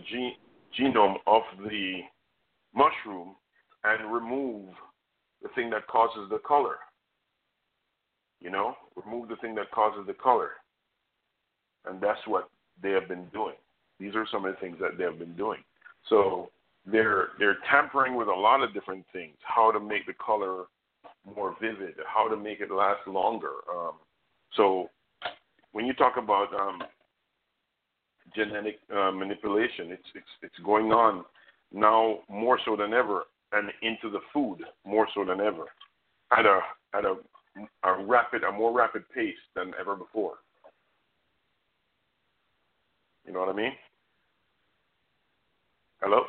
[0.78, 2.00] genome of the
[2.74, 3.34] mushroom
[3.84, 4.68] and remove
[5.42, 6.76] the thing that causes the color.
[8.40, 10.50] You know, remove the thing that causes the color.
[11.86, 12.48] And that's what
[12.82, 13.54] they have been doing.
[13.98, 15.60] These are some of the things that they have been doing.
[16.08, 16.50] So
[16.86, 19.36] they're they're tampering with a lot of different things.
[19.42, 20.64] How to make the color
[21.36, 23.52] more vivid, how to make it last longer.
[23.70, 23.92] Um,
[24.56, 24.88] so
[25.72, 26.82] when you talk about um,
[28.34, 31.24] genetic uh, manipulation, it's it's it's going on
[31.72, 35.66] now more so than ever, and into the food more so than ever,
[36.36, 36.60] at a
[36.94, 37.16] at a
[37.82, 40.34] a rapid, a more rapid pace than ever before.
[43.26, 43.72] You know what I mean?
[46.00, 46.22] Hello.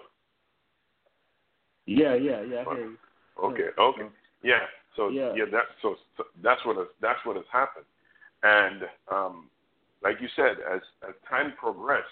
[1.86, 2.64] Yeah, yeah, yeah.
[2.68, 2.98] I hear you.
[3.44, 4.08] Okay, okay,
[4.44, 4.60] yeah.
[4.96, 7.86] So yeah, yeah that so, so that's what has, that's what has happened,
[8.44, 9.50] and um,
[10.04, 12.06] like you said, as as time progresses,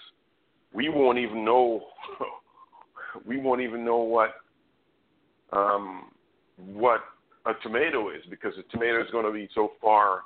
[0.72, 1.82] we won't even know
[3.26, 4.30] we won't even know what
[5.52, 6.10] um,
[6.56, 7.00] what
[7.46, 10.22] a tomato is because a tomato is going to be so far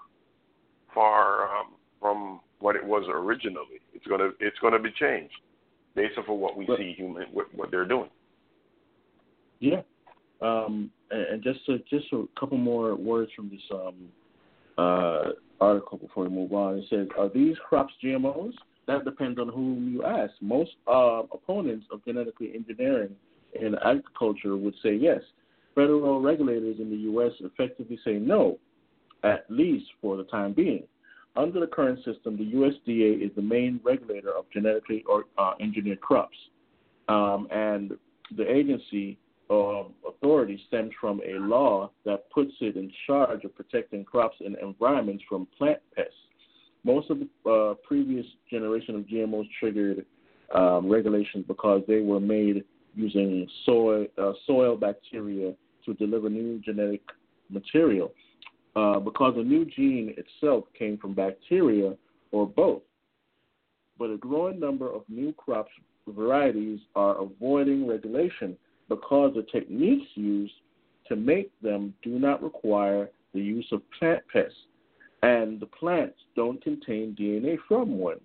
[0.93, 3.81] far um, from what it was originally.
[3.93, 5.35] It's going to it's going to be changed
[5.95, 8.11] based off of what we but, see human what, what they're doing.
[9.61, 9.83] Yeah,
[10.43, 13.95] um, and, just to, just a couple more words from this um,
[14.77, 16.79] uh, article before we move on.
[16.79, 18.53] It says, "Are these crops GMOs?"
[18.87, 20.33] That depends on whom you ask.
[20.43, 23.15] Most uh, opponents of genetically engineering
[23.59, 25.21] in agriculture would say yes
[25.75, 27.33] federal regulators in the U.S.
[27.41, 28.59] effectively say no,
[29.23, 30.85] at least for the time being.
[31.37, 36.01] Under the current system, the USDA is the main regulator of genetically or, uh, engineered
[36.01, 36.37] crops,
[37.09, 37.93] um, and
[38.37, 39.19] the agency
[39.51, 44.57] uh, authority stems from a law that puts it in charge of protecting crops and
[44.63, 46.13] environments from plant pests.
[46.85, 50.05] Most of the uh, previous generation of GMOs triggered
[50.55, 55.53] um, regulations because they were made using uh, soil bacteria
[55.87, 57.03] to deliver new genetic
[57.51, 58.13] material
[58.77, 61.95] uh, because a new gene itself came from bacteria
[62.33, 62.83] or both.
[63.99, 65.71] But a growing number of new crops
[66.09, 68.57] varieties are avoiding regulation
[68.89, 70.53] because the techniques used
[71.09, 74.57] to make them do not require the use of plant pests,
[75.23, 78.21] and the plants don't contain DNA from one.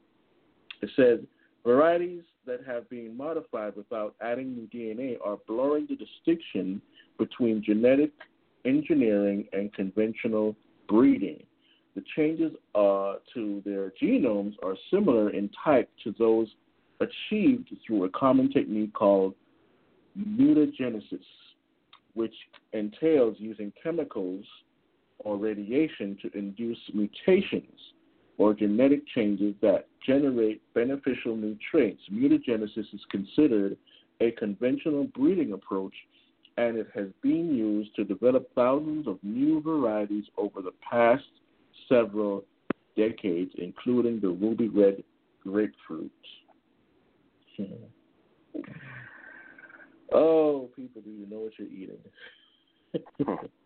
[0.82, 1.20] It says
[1.66, 6.82] varieties that have been modified without adding new DNA are blurring the distinction
[7.20, 8.12] between genetic
[8.66, 10.56] engineering and conventional
[10.88, 11.44] breeding.
[11.96, 16.48] The changes uh, to their genomes are similar in type to those
[17.00, 19.36] achieved through a common technique called
[20.18, 21.22] mutagenesis,
[22.16, 22.34] which
[22.74, 24.44] entails using chemicals
[25.20, 27.80] or radiation to induce mutations
[28.40, 32.02] or genetic changes that generate beneficial new traits.
[32.12, 33.78] Mutagenesis is considered
[34.22, 35.94] a conventional breeding approach
[36.58, 41.24] and it has been used to develop thousands of new varieties over the past
[41.88, 42.44] several
[42.98, 45.04] decades, including the ruby red
[45.44, 46.12] grapefruit.
[47.58, 48.64] Hmm.
[50.14, 51.98] oh, people, do you know what you're eating?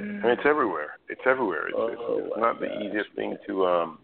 [0.00, 0.98] it's everywhere.
[1.08, 1.68] It's everywhere.
[1.68, 2.68] It's, oh, it's, it's not gosh.
[2.68, 3.98] the easiest thing to um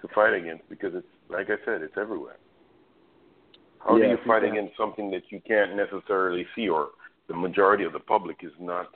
[0.00, 2.36] to fight against because it's like I said, it's everywhere.
[3.78, 4.58] How yeah, do you fight exactly.
[4.58, 6.90] against something that you can't necessarily see or
[7.28, 8.88] the majority of the public is not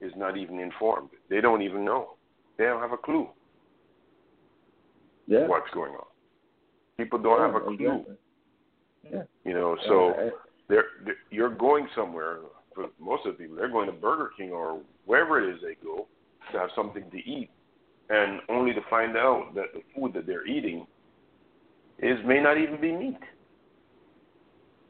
[0.00, 1.10] is not even informed.
[1.30, 2.14] They don't even know.
[2.58, 3.28] They don't have a clue
[5.26, 5.46] yeah.
[5.46, 6.06] what's going on.
[6.96, 7.74] People don't yeah, have a clue.
[7.74, 8.16] Exactly.
[9.12, 9.22] Yeah.
[9.44, 10.30] You know, so Uh,
[10.68, 12.38] they're, they're you're going somewhere.
[12.74, 15.76] For most of the people, they're going to Burger King or wherever it is they
[15.84, 16.06] go
[16.52, 17.50] to have something to eat,
[18.10, 20.86] and only to find out that the food that they're eating
[21.98, 23.18] is may not even be meat.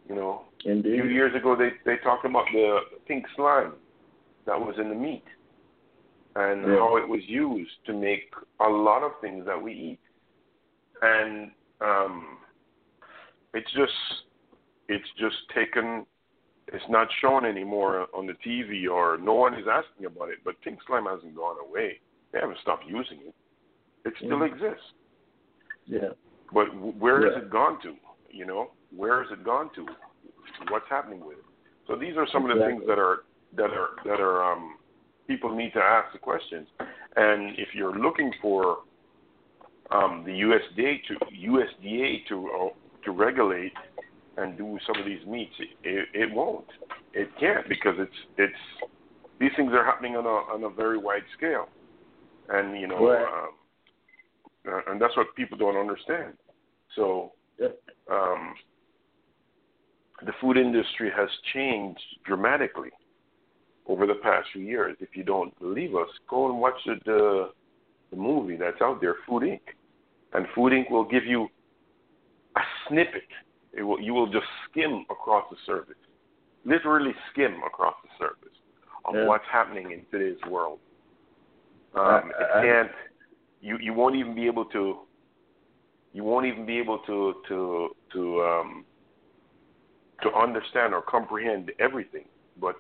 [0.08, 0.92] You know, Indeed.
[1.00, 3.72] a few years ago they they talked about the pink slime
[4.46, 5.24] that was in the meat
[6.34, 6.78] and Yeah.
[6.78, 9.98] how it was used to make a lot of things that we eat.
[11.02, 11.50] And
[11.80, 12.38] um
[13.54, 13.92] it's just
[14.88, 16.06] it's just taken
[16.72, 20.60] it's not shown anymore on the TV or no one is asking about it, but
[20.62, 22.00] pink slime hasn't gone away.
[22.32, 23.34] They haven't stopped using it.
[24.04, 24.82] It still exists.
[25.86, 26.10] Yeah.
[26.52, 27.94] But w- where has it gone to?
[28.30, 29.86] You know, where has it gone to?
[30.70, 31.44] What's happening with it?
[31.86, 33.24] So these are some of the things that are
[33.56, 34.76] that are that are um,
[35.26, 36.66] people need to ask the questions.
[37.16, 38.78] And if you're looking for
[39.90, 41.14] um, the USDA to
[41.48, 42.68] USDA to uh,
[43.04, 43.72] to regulate
[44.36, 45.52] and do some of these meats,
[45.84, 46.66] it, it won't.
[47.12, 48.90] It can't because it's it's
[49.38, 51.68] these things are happening on a on a very wide scale,
[52.48, 53.26] and you know, Right.
[54.64, 56.34] um, and that's what people don't understand.
[56.96, 57.32] So
[58.10, 58.54] um,
[60.24, 62.90] the food industry has changed dramatically
[63.86, 64.96] over the past few years.
[65.00, 67.50] If you don't believe us, go and watch the the,
[68.10, 69.60] the movie that's out there, Food Inc.
[70.32, 70.90] And Food Inc.
[70.90, 71.48] will give you
[72.56, 73.22] a snippet.
[73.72, 75.96] It will, you will just skim across the surface,
[76.64, 78.56] literally skim across the surface
[79.04, 79.26] of Yeah.
[79.26, 80.78] what's happening in today's world.
[81.94, 82.92] Um, I- it I- can't.
[83.60, 85.06] You you won't even be able to.
[86.12, 88.84] You won't even be able to to to um,
[90.22, 92.28] to understand or comprehend everything.
[92.60, 92.76] But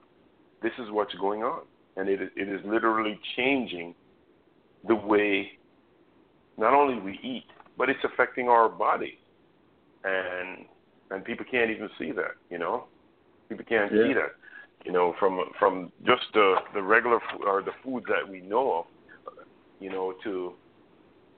[0.62, 1.62] this is what's going on,
[1.96, 3.94] and it is, it is literally changing
[4.86, 5.58] the way
[6.56, 7.46] not only we eat,
[7.78, 9.18] but it's affecting our body,
[10.04, 10.66] and
[11.12, 12.32] and people can't even see that.
[12.50, 12.88] You know,
[13.48, 14.06] people can't Yeah.
[14.08, 14.34] see that.
[14.84, 18.72] You know, from from just the the regular food or the foods that we know
[18.78, 18.86] of,
[19.78, 20.56] you know, to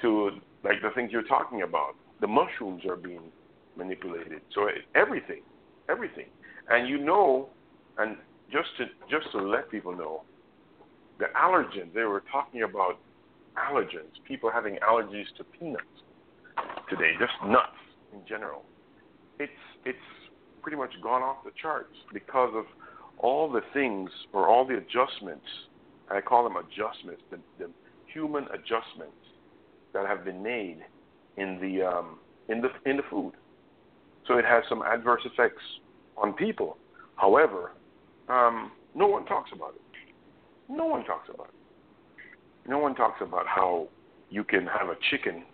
[0.01, 1.97] to like the things you're talking about.
[2.21, 3.33] The mushrooms are being
[3.77, 4.41] manipulated.
[4.55, 5.43] So eh, everything,
[5.89, 6.27] everything,
[6.69, 7.51] and you know,
[7.99, 8.17] and
[8.51, 10.23] just to just to let people know,
[11.19, 12.99] the allergens they were talking about
[13.59, 15.85] allergens, people having allergies to peanuts
[16.89, 17.77] today, just nuts
[18.13, 18.65] in general.
[19.39, 19.53] It's
[19.85, 19.99] it's
[20.63, 22.65] pretty much gone off the charts because of
[23.19, 25.47] all the things or all the adjustments.
[26.11, 27.71] I call them adjustments, the, the
[28.13, 29.17] human adjustments
[29.93, 30.79] that have been made
[31.37, 32.19] in the um,
[32.49, 33.33] in the in the food.
[34.27, 35.63] So it has some adverse effects
[36.17, 36.77] on people.
[37.17, 37.73] However,
[38.29, 39.81] um, no one talks about it.
[40.69, 42.69] No one talks about it.
[42.69, 43.89] No one talks about how
[44.31, 45.45] you can have a chicken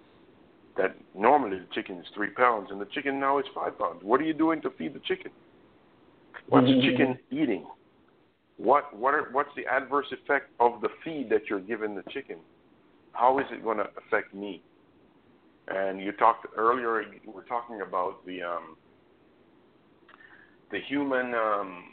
[0.76, 4.00] that normally the chicken is three pounds and the chicken now is five pounds.
[4.02, 5.30] What are you doing to feed the chicken?
[6.48, 7.66] What's the chicken eating?
[8.56, 12.38] What what are what's the adverse effect of the feed that you're giving the chicken?
[13.12, 14.62] How is it going to affect me?
[15.68, 17.02] And you talked earlier.
[17.02, 18.76] You were talking about the um,
[20.70, 21.84] the human um,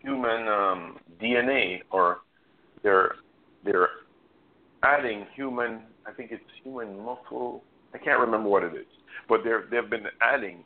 [0.00, 2.18] human um, DNA, or
[2.82, 3.16] they're
[3.64, 3.88] they're
[4.82, 5.82] adding human.
[6.06, 7.62] I think it's human muscle.
[7.94, 8.86] I can't remember what it is,
[9.28, 10.64] but they're they've been adding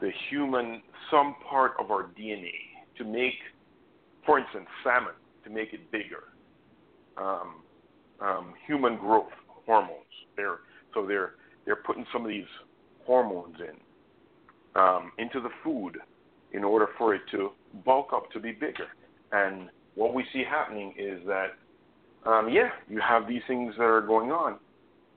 [0.00, 2.52] the human some part of our DNA
[2.98, 3.34] to make,
[4.24, 6.24] for instance, salmon to make it bigger.
[7.16, 7.62] Um,
[8.20, 9.32] um, human growth
[9.66, 10.04] hormones.
[10.36, 10.58] They're
[10.94, 11.34] so they're
[11.64, 12.46] they're putting some of these
[13.04, 15.98] hormones in um, into the food
[16.52, 17.50] in order for it to
[17.84, 18.86] bulk up to be bigger.
[19.32, 21.48] And what we see happening is that
[22.26, 24.58] um, yeah, you have these things that are going on,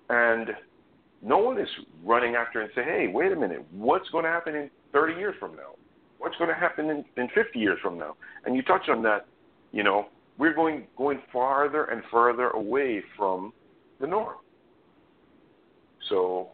[0.09, 0.49] and
[1.21, 1.67] no one is
[2.03, 5.35] running after and say, hey, wait a minute, what's going to happen in 30 years
[5.39, 5.75] from now?
[6.17, 8.15] What's going to happen in, in 50 years from now?
[8.45, 9.27] And you touch on that,
[9.71, 10.07] you know,
[10.37, 13.53] we're going going farther and further away from
[13.99, 14.37] the norm.
[16.09, 16.49] So,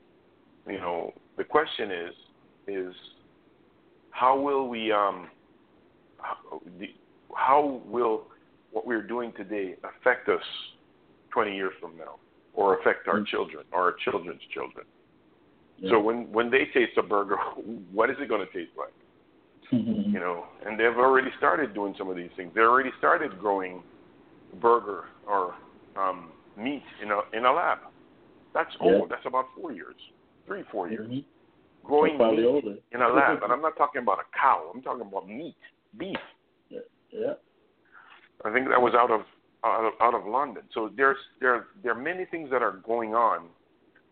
[0.67, 2.13] you know, the question is
[2.67, 2.93] is
[4.11, 5.29] how will we um
[6.17, 6.61] how,
[7.35, 8.25] how will
[8.71, 10.41] what we're doing today affect us
[11.31, 12.15] 20 years from now
[12.57, 14.85] or affect our children or our children's children?
[15.77, 15.91] Yeah.
[15.91, 17.37] So when when they taste a burger,
[17.93, 18.93] what is it going to taste like?
[19.71, 20.11] Mm-hmm.
[20.13, 22.51] you know, and they've already started doing some of these things.
[22.53, 23.83] They already started growing
[24.59, 25.55] burger or
[25.95, 27.77] um, meat in a in a lab.
[28.53, 28.93] That's Yeah.
[28.95, 29.09] old.
[29.09, 29.95] That's about four years,
[30.47, 31.07] three four years.
[31.07, 31.23] Mhm.
[31.83, 32.75] Growing meat older.
[32.91, 34.71] in a lab, and I'm not talking about a cow.
[34.73, 35.55] I'm talking about meat,
[35.97, 36.17] beef.
[36.69, 36.79] Yeah.
[37.11, 37.33] yeah.
[38.43, 39.21] I think that was out of
[39.65, 40.63] out of out of London.
[40.73, 43.47] So there's there there are many things that are going on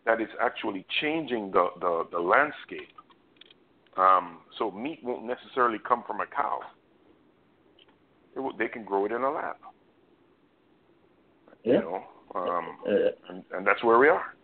[0.05, 2.89] that is actually changing the the, the landscape.
[3.97, 6.59] Um, so meat won't necessarily come from a cow.
[8.35, 9.55] Will, they can grow it in a lab.
[11.63, 11.73] Yeah.
[11.73, 12.03] You know,
[12.35, 14.35] um, uh, and, and that's where we are.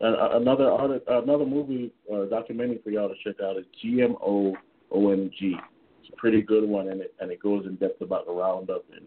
[0.00, 4.52] Uh, another another movie uh, documentary for y'all to check out is GMO
[4.92, 5.32] OMG.
[5.40, 8.84] It's a pretty good one, and it and it goes in depth about the Roundup
[8.94, 9.06] and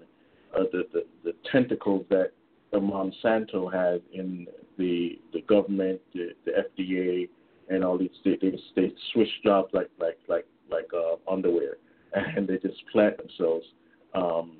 [0.57, 2.31] uh, the, the the tentacles that
[2.73, 4.47] Monsanto has in
[4.77, 7.27] the the government, the, the FDA,
[7.69, 11.77] and all these they, they they switch jobs like like like like uh, underwear,
[12.13, 13.65] and they just plant themselves
[14.13, 14.57] um,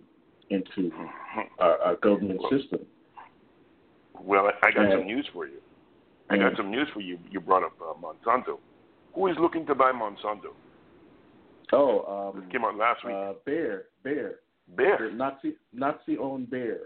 [0.49, 0.91] into
[1.59, 2.79] our, our government system.
[4.21, 5.59] Well, I got And- some news for you.
[6.31, 7.17] I got some news for you.
[7.31, 8.59] You brought up uh, Monsanto.
[9.15, 10.53] Who is looking to buy Monsanto?
[11.73, 13.15] Oh, um, This came out last week.
[13.15, 14.35] uh, Bear, Bear,
[14.75, 15.11] Bear.
[15.11, 16.79] Nazi Nazi owned Bear.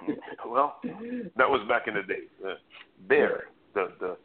[0.46, 0.80] well,
[1.36, 2.24] that was back in the day.
[2.44, 2.54] Uh,
[3.08, 4.16] Bayer, the the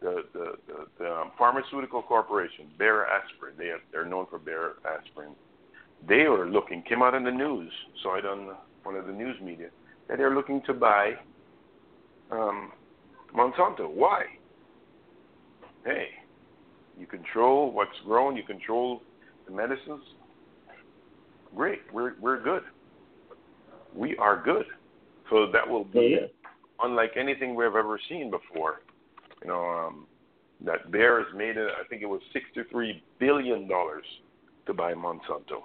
[0.00, 3.54] the the, the, the um, pharmaceutical corporation, Bayer Aspirin.
[3.58, 5.32] They are, they're known for Bayer Aspirin.
[6.08, 6.82] They are looking.
[6.82, 7.72] Came out in the news.
[8.02, 9.68] Saw it on one of the news media
[10.08, 11.14] that they're looking to buy
[12.30, 12.72] um,
[13.34, 13.90] Monsanto.
[13.90, 14.24] Why?
[15.84, 16.08] Hey,
[16.98, 18.36] you control what's grown.
[18.36, 19.02] You control
[19.48, 20.02] the medicines.
[21.56, 21.80] Great.
[21.92, 22.62] We're we're good.
[23.94, 24.66] We are good.
[25.30, 26.26] So that will be yeah.
[26.82, 28.82] unlike anything we've ever seen before.
[29.42, 30.06] You know, um,
[30.64, 31.68] that Bayer has made it.
[31.80, 34.04] I think it was sixty-three billion dollars
[34.66, 35.62] to buy Monsanto.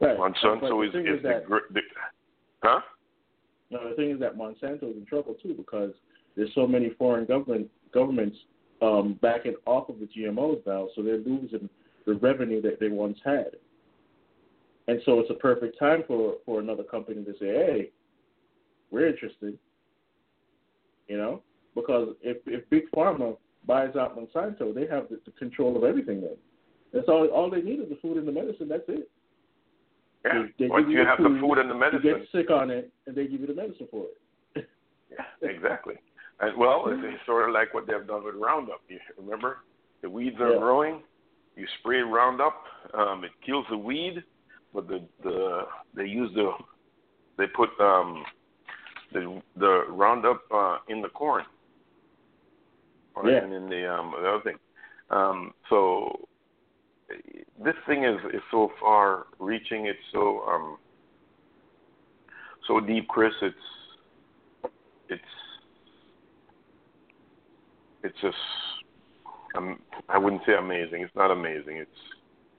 [0.00, 0.16] Right.
[0.16, 1.80] Monsanto the is is that, gr- the
[2.62, 2.80] huh?
[3.70, 5.92] no, the thing is that Monsanto is in trouble too because
[6.36, 8.36] there's so many foreign government governments
[8.82, 11.68] um, backing off of the GMOs now, so they're losing
[12.06, 13.56] the revenue that they once had.
[14.88, 17.90] And so it's a perfect time for for another company to say, "Hey,
[18.90, 19.58] we're interested."
[21.08, 21.42] You know,
[21.74, 23.36] because if if Big Pharma
[23.66, 26.22] buys out Monsanto, they have the, the control of everything.
[26.22, 26.36] Then
[26.92, 27.26] that's all.
[27.28, 28.68] All they need is the food and the medicine.
[28.68, 29.10] That's it.
[30.24, 30.46] Yeah.
[30.58, 32.50] They- they Once you you have food, the food and the You medicine, get sick
[32.50, 34.06] on it, and they give you the medicine for
[34.56, 34.66] it.
[35.10, 35.94] Yeah, exactly.
[36.40, 38.80] And well, it's, it's sort of like what they've done with Roundup.
[38.88, 39.58] You remember,
[40.02, 40.58] the weeds are Yeah.
[40.58, 41.02] growing.
[41.56, 42.62] You spray Roundup,
[42.94, 44.22] um, it kills the weed,
[44.74, 45.62] but the the
[45.94, 46.52] they use the
[47.36, 48.24] they put um,
[49.12, 51.44] the the Roundup uh, in the corn,
[53.14, 53.38] or Yeah.
[53.38, 54.58] even in the um, the other thing.
[55.10, 56.28] Um, so
[57.64, 59.86] this thing is is so far reaching.
[59.86, 60.78] It's so um,
[62.66, 63.32] so deep, Chris.
[63.40, 63.56] It's
[65.08, 65.22] it's
[68.02, 68.36] it's just
[69.56, 71.02] um, I wouldn't say amazing.
[71.02, 71.76] It's not amazing.
[71.76, 71.90] It's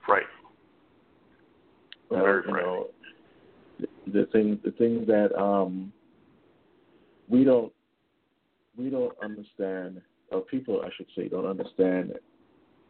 [0.06, 0.39] frightening.
[2.10, 2.88] Very you know,
[4.08, 5.94] the thing the thing that um
[7.28, 7.72] we don't
[8.78, 10.02] we don't understand
[10.32, 12.14] or people I should say don't understand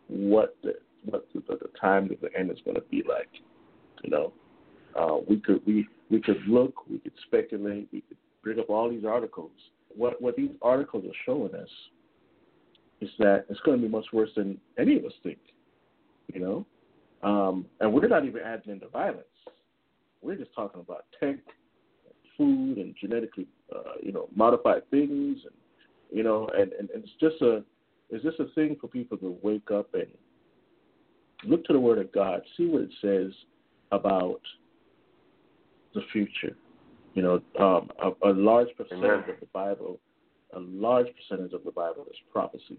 [0.07, 0.74] what the
[1.05, 3.30] what the, the time of the end is going to be like.
[4.03, 4.34] You know,
[4.97, 8.89] uh, we could we we could look, we could speculate, we could bring up all
[8.89, 9.51] these articles.
[9.95, 11.70] What what these articles are showing us
[13.01, 15.39] is that it's going to be much worse than any of us think.
[16.34, 16.65] You know,
[17.24, 19.26] um, and we're not even adding into violence.
[20.22, 21.38] We're just talking about tech,
[22.38, 25.55] food, and genetically, uh, you know, modified things, and
[26.11, 27.63] you know, and, and, and it's just a,
[28.09, 30.07] it's just a thing for people to wake up and
[31.45, 33.32] look to the Word of God, see what it says
[33.91, 34.41] about
[35.93, 36.55] the future.
[37.13, 39.30] You know, um, a, a large percentage Amen.
[39.30, 39.99] of the Bible,
[40.53, 42.78] a large percentage of the Bible is prophecy,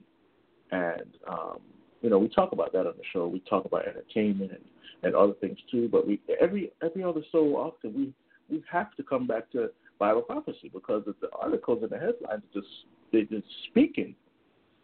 [0.70, 1.58] and um,
[2.00, 3.26] you know, we talk about that on the show.
[3.26, 4.64] We talk about entertainment and,
[5.02, 5.88] and other things too.
[5.90, 8.14] But we every every other so often we
[8.48, 12.66] we have to come back to Bible prophecy because the articles and the headlines just
[13.12, 14.14] they're just speaking,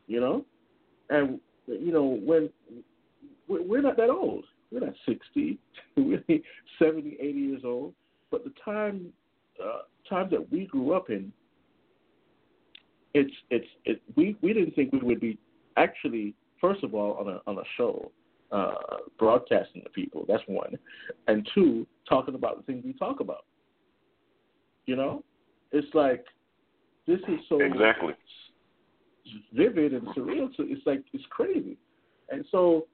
[0.06, 0.44] you know.
[1.08, 2.50] And you know when
[3.48, 4.44] we're not that old.
[4.70, 5.58] We're not sixty.
[5.96, 6.22] We're
[6.78, 7.94] 70, 80 years old.
[8.30, 9.12] But the time
[9.62, 11.32] uh, time that we grew up in,
[13.14, 15.38] it's it's it, we we didn't think we would be
[15.76, 18.10] actually first of all on a on a show
[18.52, 18.74] uh,
[19.18, 20.24] broadcasting to people.
[20.28, 20.76] That's one,
[21.26, 23.44] and two talking about the things we talk about.
[24.86, 25.24] You know,
[25.72, 26.24] it's like
[27.06, 28.14] this is so Exactly.
[29.52, 30.48] vivid and surreal.
[30.56, 31.76] So it's like it's crazy,
[32.30, 32.86] and so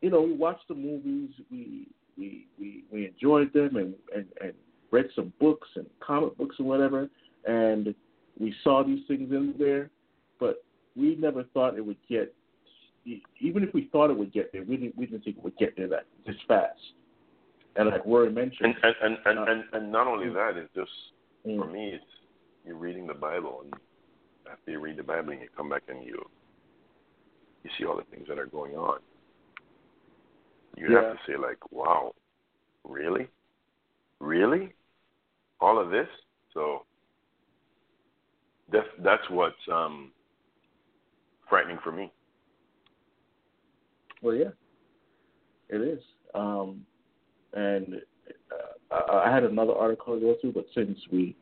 [0.00, 4.52] you know we watched the movies, we we we, we enjoyed them, and, and and
[4.90, 7.10] read some books and comic books and whatever,
[7.46, 7.94] and
[8.38, 9.90] we saw these things in there,
[10.40, 10.64] but
[10.96, 12.34] we never thought it would get.
[13.40, 15.56] Even if we thought it would get there, we didn't we didn't think it would
[15.56, 16.78] get there that this fast.
[17.76, 20.34] And like Rory mentioned, and and and, and, uh, and, and not only mm.
[20.34, 20.90] that, it's just
[21.46, 22.04] mm, for me, it's
[22.64, 23.74] you're reading the Bible, and
[24.50, 26.24] after you read the Bible, and you come back and you
[27.62, 29.00] you see all the things that are going on.
[30.76, 31.02] You Yeah.
[31.02, 32.14] have to say like, "Wow,
[32.84, 33.28] really,
[34.20, 34.72] really,
[35.60, 36.08] all of this."
[36.52, 36.84] So
[38.70, 40.12] that's that's what's um,
[41.48, 42.12] frightening for me.
[44.24, 44.52] Well, yeah,
[45.68, 46.00] it is.
[46.34, 46.80] Um,
[47.52, 48.00] and
[48.90, 51.36] uh, I, had another article to go through, but since we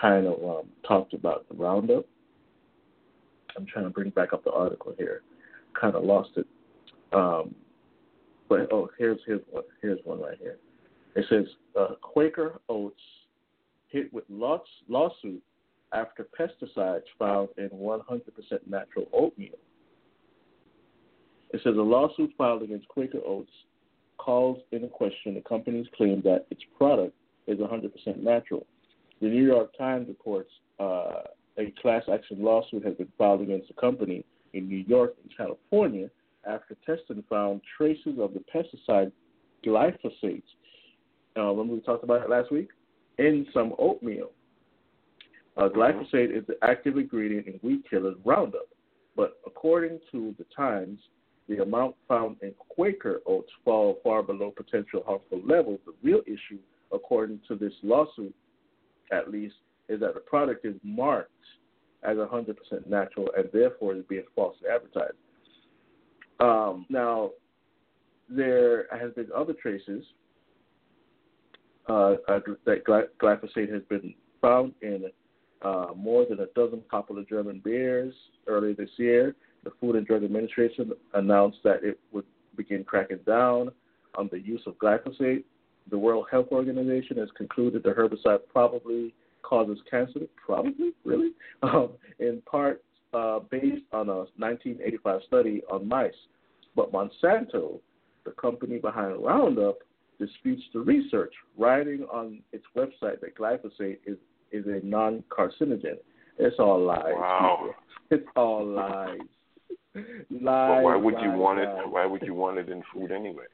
[0.00, 2.06] kind of um, talked about the roundup,
[3.54, 5.20] I'm trying to bring back up the article here.
[5.78, 6.46] Kind of lost it.
[7.12, 7.54] Um,
[8.48, 9.64] but oh, here's here's one.
[9.82, 10.56] Here's one right here.
[11.14, 11.44] It says
[11.78, 12.96] uh, Quaker Oats
[13.88, 15.42] hit with lots lawsuit
[15.92, 18.00] after pesticides found in 100%
[18.66, 19.58] natural oatmeal.
[21.52, 23.50] It says a lawsuit filed against Quaker Oats
[24.18, 27.14] calls into question the company's claim that its product
[27.46, 27.90] is 100%
[28.22, 28.66] natural.
[29.20, 30.50] The New York Times reports
[30.80, 31.22] uh,
[31.58, 34.24] a class action lawsuit has been filed against the company
[34.54, 36.08] in New York and California
[36.46, 39.12] after testing found traces of the pesticide
[39.64, 40.42] glyphosate.
[41.36, 42.68] Uh, remember we talked about it last week?
[43.18, 44.30] In some oatmeal.
[45.56, 48.68] Uh, glyphosate is the active ingredient in weed killer Roundup,
[49.14, 50.98] but according to the Times,
[51.48, 55.80] the amount found in Quaker oats fall far below potential harmful levels.
[55.84, 56.58] The real issue,
[56.92, 58.34] according to this lawsuit,
[59.10, 59.56] at least,
[59.88, 61.30] is that the product is marked
[62.02, 62.56] as 100%
[62.88, 65.16] natural and therefore is being falsely advertised.
[66.40, 67.30] Um, now,
[68.28, 70.04] there has been other traces
[71.88, 75.04] uh, uh, that glyphosate has been found in
[75.62, 78.14] uh, more than a dozen popular German beers
[78.46, 79.34] earlier this year.
[79.64, 82.24] The Food and Drug Administration announced that it would
[82.56, 83.70] begin cracking down
[84.16, 85.44] on the use of glyphosate.
[85.90, 90.20] The World Health Organization has concluded the herbicide probably causes cancer.
[90.44, 91.30] Probably, really,
[91.62, 92.82] um, in part
[93.12, 96.12] uh, based on a 1985 study on mice.
[96.74, 97.80] But Monsanto,
[98.24, 99.78] the company behind Roundup,
[100.18, 104.16] disputes the research, writing on its website that glyphosate is,
[104.52, 105.98] is a non carcinogen.
[106.38, 107.14] It's all lies.
[107.16, 107.56] Wow.
[107.58, 107.74] people.
[108.10, 109.18] It's all lies.
[109.94, 111.68] But why would you want lies.
[111.84, 111.90] it?
[111.90, 113.44] Why would you want it in food anyway?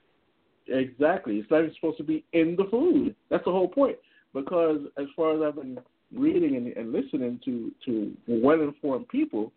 [0.68, 1.36] Exactly.
[1.36, 3.14] It's not even supposed to be in the food.
[3.30, 3.96] That's the whole point.
[4.34, 5.78] Because as far as I've been
[6.12, 9.52] reading and, and listening to to well informed people,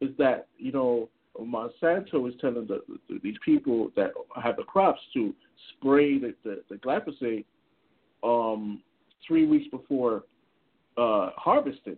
[0.00, 1.08] is that you know
[1.40, 4.12] Monsanto is telling the, the, these people that
[4.42, 5.34] have the crops to
[5.72, 7.44] spray the, the, the glyphosate
[8.22, 8.82] um,
[9.26, 10.24] three weeks before
[10.96, 11.96] uh, harvesting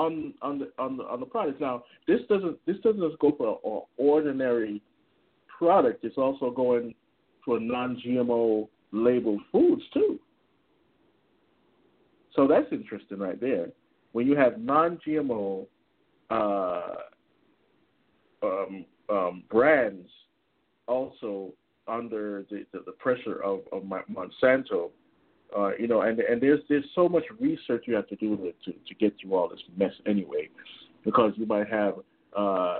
[0.00, 1.60] on on the on the on the product.
[1.60, 4.82] Now this doesn't this doesn't just go for an ordinary
[5.58, 6.04] product.
[6.04, 6.94] It's also going
[7.44, 10.18] for non-GMO labeled foods too.
[12.34, 13.68] So that's interesting right there.
[14.12, 15.66] When you have non-GMO
[16.30, 16.80] uh,
[18.42, 20.08] um, um, brands
[20.86, 21.52] also
[21.86, 24.90] under the, the, the pressure of, of Monsanto,
[25.56, 28.72] uh, you know, and and there's there's so much research you have to do to,
[28.72, 30.48] to, get through all this mess anyway,
[31.04, 31.94] because you might have
[32.36, 32.78] uh,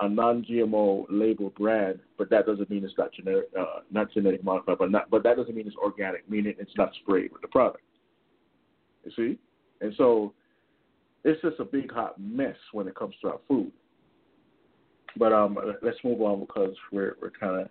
[0.00, 4.78] a non-GMO label brand, but that doesn't mean it's not generic, uh, not genetic modified,
[4.78, 7.82] but not, but that doesn't mean it's organic, meaning it's not sprayed with the product.
[9.04, 9.38] You see,
[9.80, 10.32] and so
[11.24, 13.70] it's just a big hot mess when it comes to our food.
[15.16, 17.68] But um, let's move on because we're we're kind of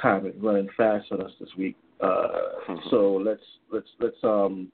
[0.00, 1.76] time is running fast on us this week.
[2.02, 2.26] Uh,
[2.90, 3.42] so let's
[3.72, 4.70] let's let's um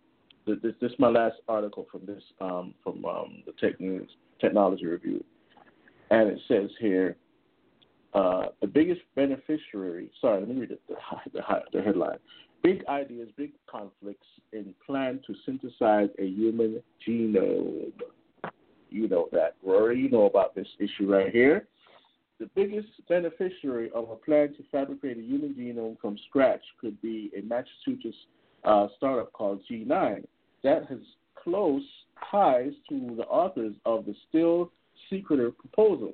[0.47, 4.09] this this is my last article from this um from um the tech news
[4.41, 5.23] technology review,
[6.11, 7.17] and it says here
[8.15, 10.11] uh, the biggest beneficiary.
[10.21, 10.95] Sorry, let me read it, the
[11.33, 12.19] the, the headline.
[12.63, 17.93] Big ideas, big conflicts in plan to synthesize a human genome.
[18.91, 20.01] You know that, Rory.
[20.01, 21.69] You know about this issue right here.
[22.39, 27.31] The biggest beneficiary of a plan to fabricate a human genome from scratch could be
[27.37, 28.17] a Massachusetts
[28.65, 30.25] uh, startup called Gen9
[30.63, 30.99] that has
[31.43, 31.83] close
[32.31, 34.71] ties to the authors of the still
[35.11, 36.13] secretive proposal.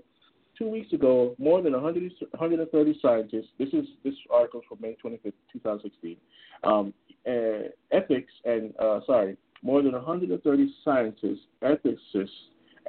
[0.56, 5.32] Two weeks ago, more than 100, 130 scientists, this is this article from May 25,
[5.52, 6.16] 2016,
[6.62, 6.94] um,
[7.26, 12.28] uh, ethics and, uh, sorry, more than 130 scientists, ethicists,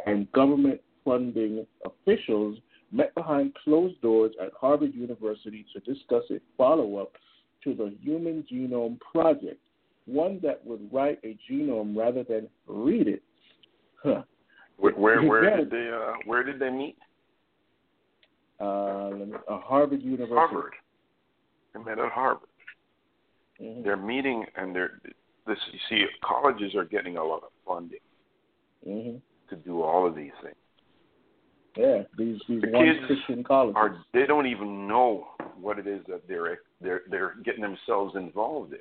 [0.05, 2.57] and government funding officials
[2.95, 7.11] met behind closed doors at Harvard University to discuss a follow up
[7.63, 9.59] to the Human Genome Project,
[10.05, 13.23] one that would write a genome rather than read it.
[14.01, 14.21] Huh.
[14.77, 16.97] Where where, where did they uh, where did they meet?
[18.59, 20.35] Uh, me, uh, Harvard University.
[20.35, 20.73] Harvard.
[21.73, 22.47] They met at Harvard.
[23.61, 23.83] mm-hmm.
[23.83, 25.01] they're meeting and they're
[25.47, 25.57] this.
[25.71, 27.99] You see, colleges are getting a lot of funding
[28.87, 29.17] mm-hmm.
[29.49, 30.55] to do all of these things.
[31.77, 35.27] Yeah, these these the one kids Christian colleges are they don't even know
[35.59, 38.79] what it is that they're they're they're getting themselves involved in.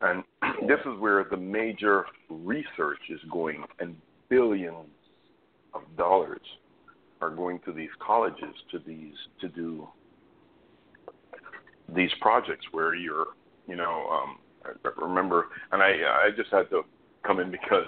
[0.00, 0.24] And
[0.68, 3.96] this is where the major research is going, and
[4.28, 4.88] billions
[5.74, 6.40] of dollars
[7.20, 9.86] are going to these colleges to these to do
[11.94, 13.26] these projects where you're,
[13.66, 14.38] you know, um,
[14.84, 16.82] I remember, and I I just had to
[17.26, 17.86] come in because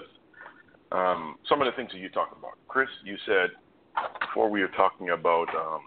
[0.91, 3.49] um, some of the things that you talked about, Chris, you said
[4.21, 5.81] before we were talking about um,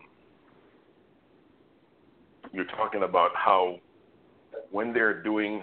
[2.52, 3.76] you're talking about how
[4.70, 5.62] when they're doing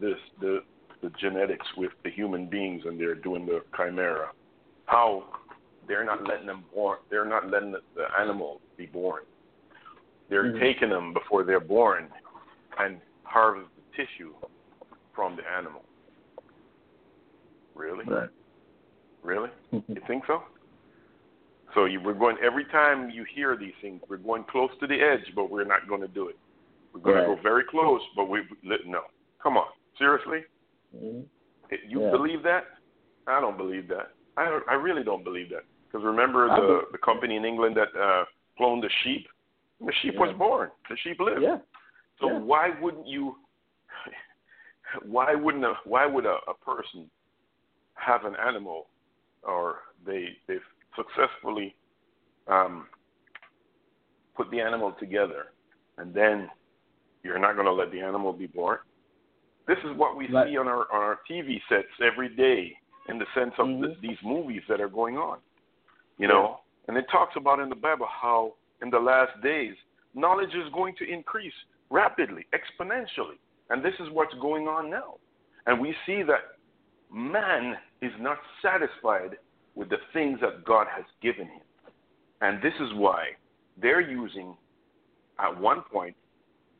[0.00, 0.60] this the
[1.02, 4.30] the genetics with the human beings and they're doing the chimera,
[4.86, 5.24] how
[5.86, 9.22] they're not letting them born they're not letting the, the animal be born.
[10.30, 10.60] They're mm-hmm.
[10.60, 12.08] taking them before they're born
[12.78, 14.32] and harvest the tissue
[15.14, 15.84] from the animal.
[17.74, 18.04] Really?
[18.06, 18.30] Right.
[19.22, 19.50] Really?
[19.72, 20.42] you think so?
[21.74, 24.94] So you, we're going every time you hear these things, we're going close to the
[24.94, 26.36] edge, but we're not going to do it.
[26.92, 27.26] We're going right.
[27.26, 29.00] to go very close, but we no.
[29.42, 29.66] Come on,
[29.98, 30.40] seriously?
[30.96, 31.20] Mm-hmm.
[31.88, 32.10] You yeah.
[32.10, 32.64] believe that?
[33.26, 34.12] I don't believe that.
[34.36, 35.64] I don't, I really don't believe that.
[35.86, 38.24] Because remember the the company in England that uh,
[38.60, 39.26] cloned the sheep.
[39.80, 40.20] The sheep yeah.
[40.20, 40.70] was born.
[40.88, 41.42] The sheep lived.
[41.42, 41.58] Yeah.
[42.20, 42.38] So yeah.
[42.38, 43.36] why wouldn't you?
[45.04, 47.10] Why wouldn't a why would a, a person
[47.94, 48.86] have an animal,
[49.42, 50.60] or they they've
[50.96, 51.74] successfully
[52.48, 52.86] um,
[54.36, 55.46] put the animal together,
[55.98, 56.48] and then
[57.22, 58.78] you're not going to let the animal be born.
[59.66, 60.48] This is what we right.
[60.48, 62.72] see on our on our TV sets every day,
[63.08, 63.82] in the sense of mm-hmm.
[63.82, 65.38] the, these movies that are going on.
[66.18, 69.74] You know, and it talks about in the Bible how in the last days
[70.14, 71.52] knowledge is going to increase
[71.90, 73.38] rapidly, exponentially,
[73.70, 75.14] and this is what's going on now.
[75.66, 76.58] And we see that
[77.12, 79.36] man is not satisfied
[79.74, 81.62] with the things that God has given him.
[82.40, 83.28] And this is why
[83.80, 84.54] they're using,
[85.38, 86.14] at one point,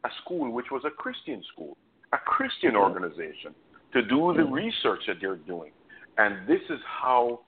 [0.04, 1.76] a school which was a Christian school,
[2.12, 3.54] a Christian organization,
[3.92, 5.72] to do the research that they're doing.
[6.18, 7.40] And this is how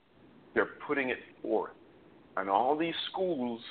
[0.53, 1.71] they're putting it forth.
[2.35, 3.61] And all these schools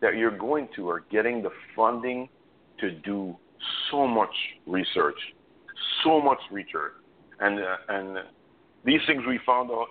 [0.00, 2.28] that you're going to are getting the funding
[2.80, 3.36] to do
[3.90, 4.34] so much
[4.66, 5.18] research,
[6.02, 6.92] so much research.
[7.40, 8.18] And, uh, and
[8.84, 9.88] these things we found out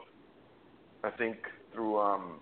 [1.03, 1.37] I think
[1.73, 2.39] through um,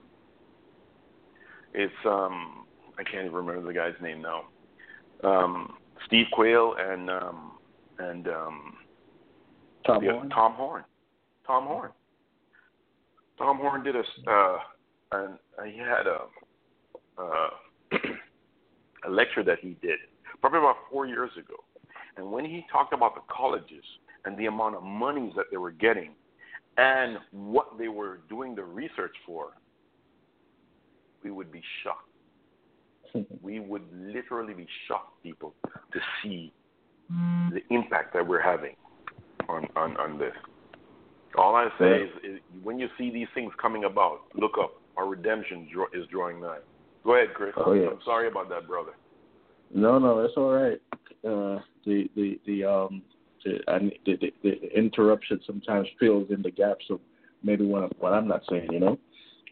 [1.74, 2.66] it's um,
[2.98, 4.44] I can't even remember the guy's name now.
[5.24, 7.52] Um, Steve Quayle and um,
[8.00, 8.74] and um,
[9.86, 10.30] Tom yeah, Horn.
[10.30, 10.84] Tom Horn.
[11.46, 11.92] Tom Horn.
[13.38, 14.00] Tom Horn did a
[14.30, 14.58] uh,
[15.12, 15.38] and
[15.72, 16.20] he had a
[17.20, 17.50] uh,
[19.08, 20.00] a lecture that he did
[20.42, 21.56] probably about four years ago,
[22.18, 23.84] and when he talked about the colleges
[24.26, 26.12] and the amount of monies that they were getting
[26.78, 29.50] and what they were doing the research for,
[31.24, 33.26] we would be shocked.
[33.42, 35.54] we would literally be shocked, people,
[35.94, 36.54] to see
[37.52, 38.76] the impact that we're having
[39.48, 40.34] on, on, on this.
[41.38, 44.74] All I say is, is, when you see these things coming about, look up.
[44.98, 46.58] Our redemption is drawing nigh.
[47.04, 47.54] Go ahead, Chris.
[47.58, 47.88] Oh, yeah.
[47.90, 48.92] I'm sorry about that, brother.
[49.74, 50.82] No, no, that's all right.
[51.24, 53.02] Uh, the the the um
[53.44, 57.00] the, I, the, the, the interruption sometimes fills in the gaps of
[57.44, 58.98] maybe what, what I'm not saying, you know.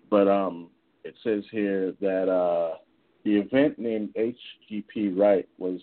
[0.09, 0.69] But um,
[1.03, 2.77] it says here that uh,
[3.23, 5.79] the event named HGP Write was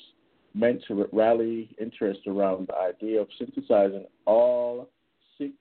[0.54, 4.90] meant to rally interest around the idea of synthesizing all
[5.38, 5.52] six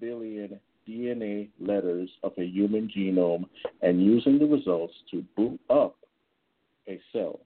[0.00, 3.44] billion DNA letters of a human genome
[3.82, 5.96] and using the results to boot up
[6.88, 7.40] a cell.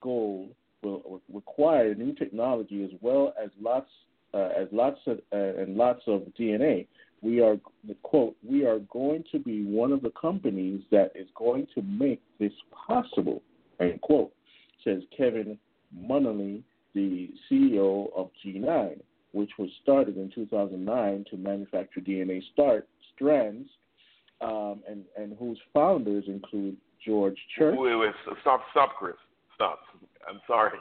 [0.00, 0.48] Goal
[0.82, 3.90] will require new technology as well as lots
[4.34, 6.86] uh, as lots of uh, and lots of DNA.
[7.20, 7.56] We are
[7.86, 8.36] the quote.
[8.42, 12.52] We are going to be one of the companies that is going to make this
[12.86, 13.42] possible.
[13.80, 14.32] End quote.
[14.84, 15.58] Says Kevin
[15.96, 16.62] Munnelly,
[16.94, 19.00] the CEO of Gen9,
[19.32, 23.68] which was started in 2009 to manufacture DNA start strands,
[24.40, 26.76] um, and and whose founders include
[27.06, 27.76] George Church.
[27.78, 29.14] Wait, wait, stop, stop, Chris,
[29.54, 29.78] stop.
[30.28, 30.78] I'm sorry.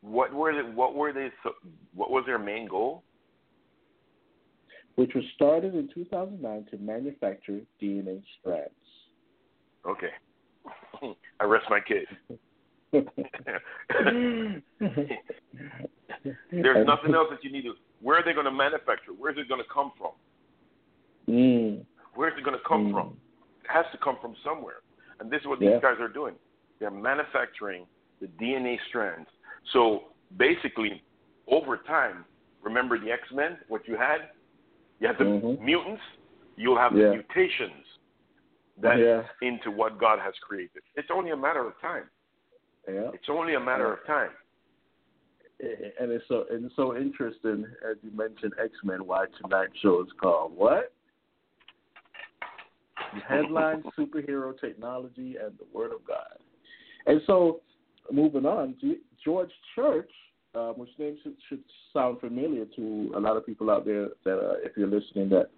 [0.00, 1.28] What were they, what were they?
[1.94, 3.02] What was their main goal?
[4.94, 8.70] Which was started in 2009 to manufacture DNA strands.
[9.86, 10.10] Okay,
[11.40, 12.06] I rest my case.
[16.50, 17.74] There's nothing else that you need to.
[18.00, 19.12] Where are they going to manufacture?
[19.16, 20.12] Where's it going to come from?
[21.28, 21.84] Mm.
[22.14, 22.92] Where's it going to come mm.
[22.92, 23.16] from?
[23.64, 24.76] It has to come from somewhere.
[25.20, 25.72] And this is what yeah.
[25.72, 26.34] these guys are doing.
[26.78, 27.86] They're manufacturing
[28.20, 29.28] the DNA strands.
[29.72, 30.04] So
[30.36, 31.02] basically,
[31.48, 32.24] over time,
[32.62, 33.58] remember the X Men?
[33.68, 34.30] What you had?
[35.00, 35.60] You had the Mhm.
[35.60, 36.02] mutants.
[36.56, 37.08] You'll have Yeah.
[37.08, 37.86] the mutations
[38.78, 39.28] that Yeah.
[39.40, 40.82] into what God has created.
[40.94, 42.08] It's only a matter of time.
[42.88, 43.10] Yeah.
[43.12, 44.32] It's only a matter of time.
[45.98, 49.06] and it's so and it's so interesting as you mentioned X Men.
[49.06, 50.92] Why tonight's show is called what?
[53.26, 56.38] Headline: Superhero Technology and the Word of God.
[57.06, 57.62] And so,
[58.12, 58.74] moving on,
[59.24, 60.10] George Church,
[60.54, 64.38] uh, which name should, should sound familiar to a lot of people out there that,
[64.38, 65.50] uh, if you're listening, that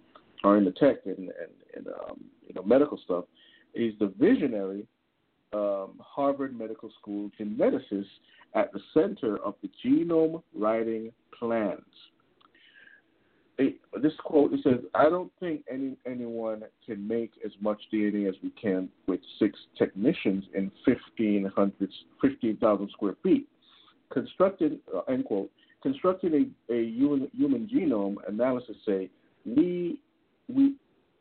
[0.43, 1.33] are in the tech and and,
[1.75, 3.25] and um, you know medical stuff,
[3.73, 4.85] is the visionary
[5.53, 8.05] um, Harvard Medical School geneticist
[8.55, 11.81] at the center of the genome writing plans.
[13.59, 18.29] It, this quote it says, "I don't think any anyone can make as much DNA
[18.29, 21.89] as we can with six technicians in 1,500
[22.21, 23.47] 15,000 square feet.
[24.11, 25.51] Constructed uh, end quote.
[25.83, 29.09] Constructing a, a human, human genome analysis say
[29.45, 29.99] we
[30.47, 30.75] we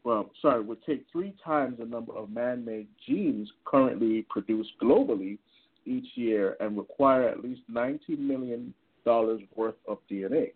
[0.05, 5.39] well, sorry, would take three times the number of man-made genes currently produced globally
[5.85, 8.73] each year and require at least $90 million
[9.05, 10.53] worth of DNA.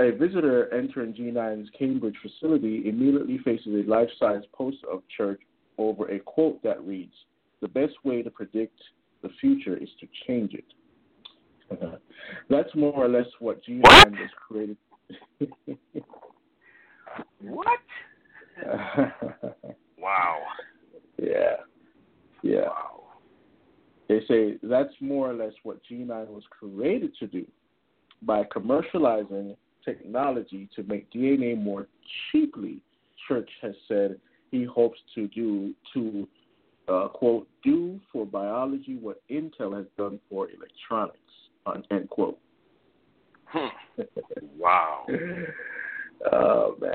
[0.00, 5.42] A visitor entering Gen9's Cambridge facility immediately faces a life-size poster of Church
[5.76, 7.12] over a quote that reads,
[7.60, 8.80] "The best way to predict
[9.20, 10.64] the future is to change it."
[12.48, 14.10] That's more or less what Gen9 What?
[14.12, 14.76] was created.
[17.42, 17.80] What?
[19.98, 20.38] Wow.
[21.18, 21.56] yeah,
[22.42, 22.68] yeah.
[22.68, 23.02] Wow.
[24.08, 27.46] They say that's more or less what Gen9 was created to do
[28.22, 29.56] by commercializing
[29.94, 31.86] technology to make DNA more
[32.30, 32.80] cheaply.
[33.28, 34.18] Church has said
[34.50, 36.28] he hopes to do to
[36.88, 41.18] uh, quote do for biology what Intel has done for electronics.
[41.90, 42.38] End quote.
[43.46, 43.68] Hmm.
[44.58, 45.06] Wow.
[46.32, 46.92] oh man,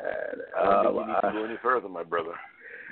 [0.58, 2.34] I Um, you need to go any further, my brother.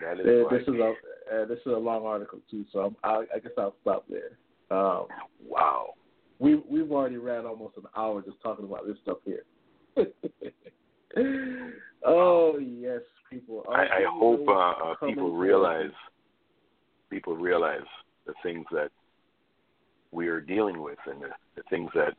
[0.01, 0.93] Is Uh, this is a
[1.33, 4.37] uh, this is a long article too, so I'm, I, I guess I'll stop there.
[4.69, 5.07] Um,
[5.45, 5.93] wow.
[6.39, 9.45] we we've already ran almost an hour just talking about this stuff here.
[12.05, 13.63] oh yes, people.
[13.69, 15.45] I, I hope uh, uh, Coming people forward.
[15.45, 15.91] realize
[17.09, 17.85] people realize
[18.25, 18.89] the things that
[20.11, 22.15] we are dealing with and the, the things that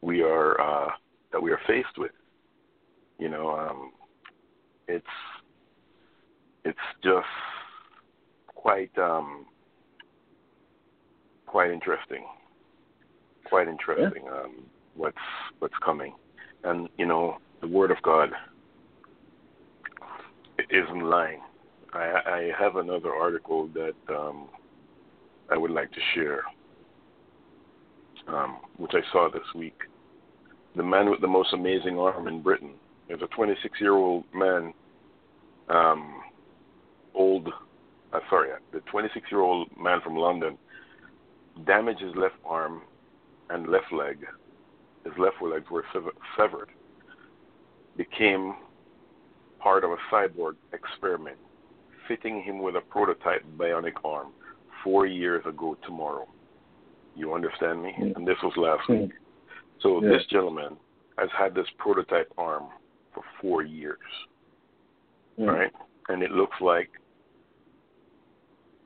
[0.00, 0.90] we are uh,
[1.32, 2.12] that we are faced with.
[3.18, 3.92] You know, um,
[4.86, 5.06] it's
[6.64, 7.26] it's just
[8.54, 9.46] quite um,
[11.46, 12.24] quite interesting.
[13.46, 14.28] Quite interesting.
[14.28, 15.16] Um, what's
[15.58, 16.14] what's coming,
[16.64, 18.30] and you know, the Word of God
[20.70, 21.40] isn't lying.
[21.92, 24.48] I, I have another article that um,
[25.50, 26.42] I would like to share,
[28.26, 29.78] um, which I saw this week.
[30.76, 32.72] The man with the most amazing arm in Britain
[33.08, 34.72] is a 26 year old man,
[35.68, 36.22] um,
[37.14, 37.48] old,
[38.12, 40.56] uh, sorry, the 26 year old man from London
[41.66, 42.82] damaged his left arm
[43.50, 44.26] and left leg.
[45.04, 45.84] His left legs were
[46.36, 46.68] severed.
[47.96, 48.54] Became
[49.58, 51.36] part of a cyborg experiment,
[52.06, 54.28] fitting him with a prototype bionic arm
[54.84, 56.28] four years ago tomorrow.
[57.16, 57.94] You understand me?
[57.98, 58.16] Mm.
[58.16, 59.00] And this was last Mm.
[59.02, 59.12] week.
[59.80, 60.10] So Yeah.
[60.10, 60.76] this gentleman
[61.18, 62.68] has had this prototype arm
[63.12, 63.98] for four years,
[65.38, 65.48] Mm.
[65.48, 65.72] right?
[66.08, 66.90] And it looks like,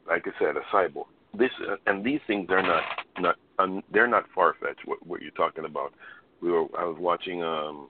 [0.06, 1.06] like I said, a cyborg.
[1.34, 2.84] This uh, and these things are not
[3.18, 4.86] not um, they're not far fetched.
[4.86, 5.94] What, what you're talking about?
[6.40, 7.88] We were I was watching um,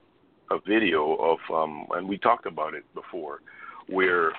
[0.50, 3.40] a video of um, and we talked about it before,
[3.88, 4.32] where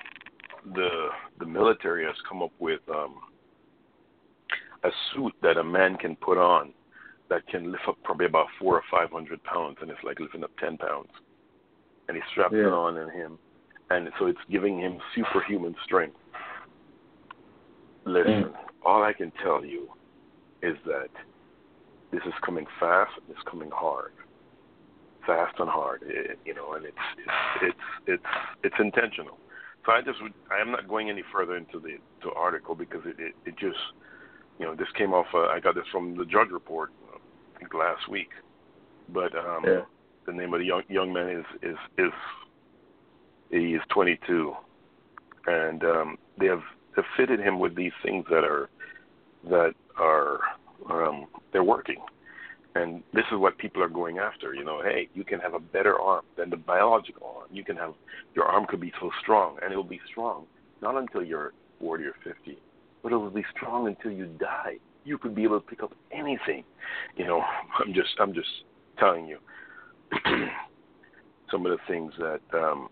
[0.74, 3.16] the the military has come up with um,
[4.84, 6.72] a suit that a man can put on
[7.34, 10.44] that can lift up probably about four or five hundred pounds, and it's like lifting
[10.44, 11.08] up ten pounds,
[12.08, 12.68] and he straps it Yeah.
[12.68, 13.38] on in him,
[13.90, 16.16] and so it's giving him superhuman strength.
[18.04, 18.54] Listen,
[18.84, 19.88] all I can tell you
[20.62, 21.10] is that
[22.12, 23.12] this is coming fast.
[23.16, 24.12] And it's coming hard,
[25.26, 26.02] fast and hard.
[26.04, 27.32] It, you know, and it's it's
[27.62, 28.22] it's it's
[28.62, 29.38] it's intentional.
[29.86, 33.02] So I just would, I am not going any further into the the article because
[33.06, 33.80] it it, it just
[34.60, 35.26] you know this came off.
[35.34, 36.90] Uh, I got this from the Drudge Report
[37.64, 38.30] think last week,
[39.08, 39.82] but um, Yeah.
[40.26, 42.12] the name of the young young man is is is
[43.50, 44.54] he is 22,
[45.46, 46.62] and um, they have
[46.96, 48.68] have fitted him with these things that are
[49.48, 50.40] that are
[50.90, 52.00] um, they're working.
[52.76, 54.52] And this is what people are going after.
[54.52, 57.48] You know, hey, you can have a better arm than the biological arm.
[57.52, 57.94] You can have
[58.34, 60.46] your arm could be so strong, and it will be strong
[60.82, 62.58] not until you're 40 or 50,
[63.02, 64.76] but it will be strong until you die.
[65.04, 66.64] You could be able to pick up anything.
[67.16, 67.42] You know,
[67.78, 68.48] I'm just I'm just
[68.98, 69.38] telling you
[71.50, 72.88] some of the things that um,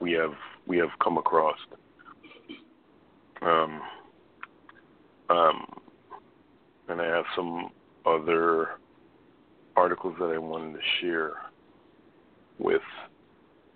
[0.00, 0.34] we have
[0.66, 1.56] we have come across.
[3.42, 3.80] Um,
[5.28, 5.66] um,
[6.88, 7.70] and I have some
[8.04, 8.70] other
[9.76, 11.32] articles that I wanted to share
[12.58, 12.82] with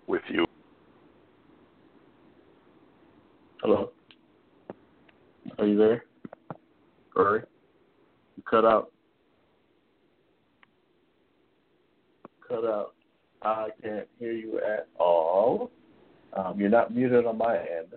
[0.07, 0.47] with you.
[3.62, 3.91] Hello.
[5.59, 6.05] Are you there?
[7.15, 7.43] Sorry.
[8.37, 8.93] You cut out.
[12.47, 12.95] Cut out.
[13.43, 15.71] I can't hear you at all.
[16.35, 17.95] Um, you're not muted on my end.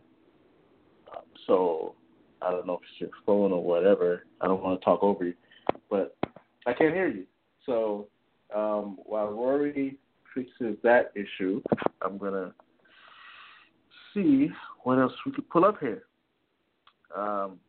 [1.12, 1.96] Um, so
[2.42, 4.26] I don't know if it's your phone or whatever.
[4.42, 5.34] I don't want to talk over you,
[5.90, 6.16] but
[6.66, 7.26] I can't hear you.
[7.66, 8.08] So
[8.56, 9.98] um, while Rory
[10.34, 11.62] fixes that issue,
[12.02, 12.54] I'm gonna
[14.14, 14.50] see
[14.84, 16.04] what else we could pull up here.
[17.16, 17.60] Um,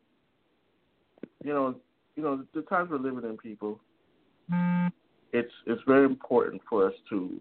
[1.45, 1.75] you know,
[2.17, 3.79] you know, the times we're living in, people.
[5.33, 7.41] It's it's very important for us to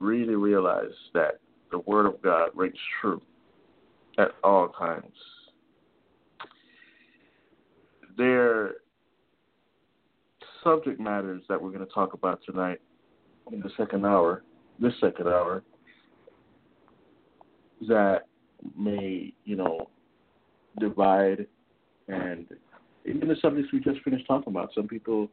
[0.00, 1.38] really realize that
[1.70, 3.20] the Word of God rings true
[4.18, 5.14] at all times.
[8.16, 8.74] There
[10.62, 12.80] subject matters that we're going to talk about tonight
[13.52, 14.42] in the second hour,
[14.80, 15.62] this second hour,
[17.86, 18.22] that
[18.78, 19.90] may, you know,
[20.78, 21.46] divide
[22.08, 22.46] and
[23.04, 24.70] even the subjects we just finished talking about.
[24.74, 25.28] Some people,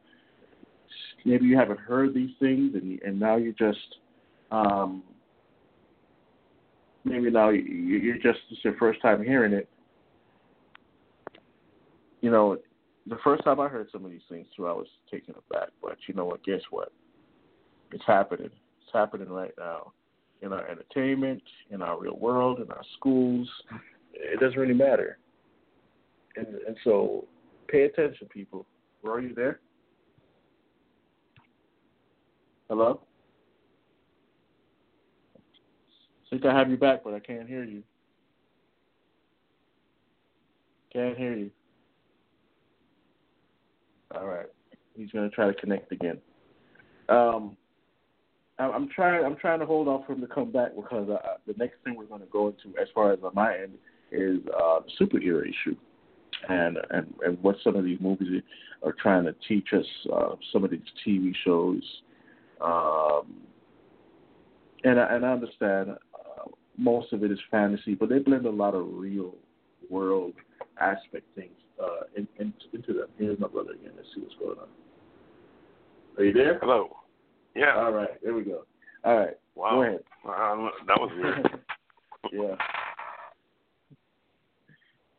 [1.24, 3.96] maybe you haven't heard these things and, and now you're just,
[4.50, 5.02] um,
[7.04, 9.68] maybe now you're just, it's your first time hearing it.
[12.20, 12.58] You know,
[13.06, 15.70] the first time I heard some of these things too, I was taken aback.
[15.82, 16.44] But you know what?
[16.44, 16.92] Guess what?
[17.90, 18.46] It's happening.
[18.46, 19.92] It's happening right now
[20.40, 23.48] in our entertainment, in our real world, in our schools.
[24.14, 25.18] It doesn't really matter.
[26.36, 27.26] And and so,
[27.72, 28.66] pay attention, people.
[29.00, 29.60] Where are you there?
[32.68, 33.00] Hello.
[35.36, 35.40] I
[36.30, 37.82] think I have you back, but I can't hear you.
[40.92, 41.50] Can't hear you.
[44.14, 44.46] All right.
[44.94, 46.18] He's going to try to connect again.
[47.08, 47.56] Um,
[48.58, 49.24] I'm trying.
[49.24, 51.96] I'm trying to hold off for him to come back because uh, the next thing
[51.96, 53.72] we're going to go into, as far as on my end,
[54.12, 55.74] is uh, the superhero issue,
[56.48, 58.42] and and and what some of these movies
[58.82, 59.86] are trying to teach us.
[60.12, 61.82] Uh, some of these TV shows,
[62.60, 63.34] um,
[64.84, 68.50] and I, and I understand uh, most of it is fantasy, but they blend a
[68.50, 69.34] lot of real
[69.90, 70.34] world
[70.80, 71.50] aspect things
[71.82, 73.08] uh, in, in, into them.
[73.18, 73.92] Here's my brother again.
[73.96, 74.68] Let's see what's going on.
[76.18, 76.58] Are you there?
[76.60, 76.96] Hello.
[77.54, 77.74] Yeah.
[77.76, 78.22] All right.
[78.22, 78.64] There we go.
[79.04, 79.36] All right.
[79.54, 79.70] Wow.
[79.72, 80.00] Go ahead.
[80.24, 81.60] Um, that was weird.
[82.32, 82.56] yeah.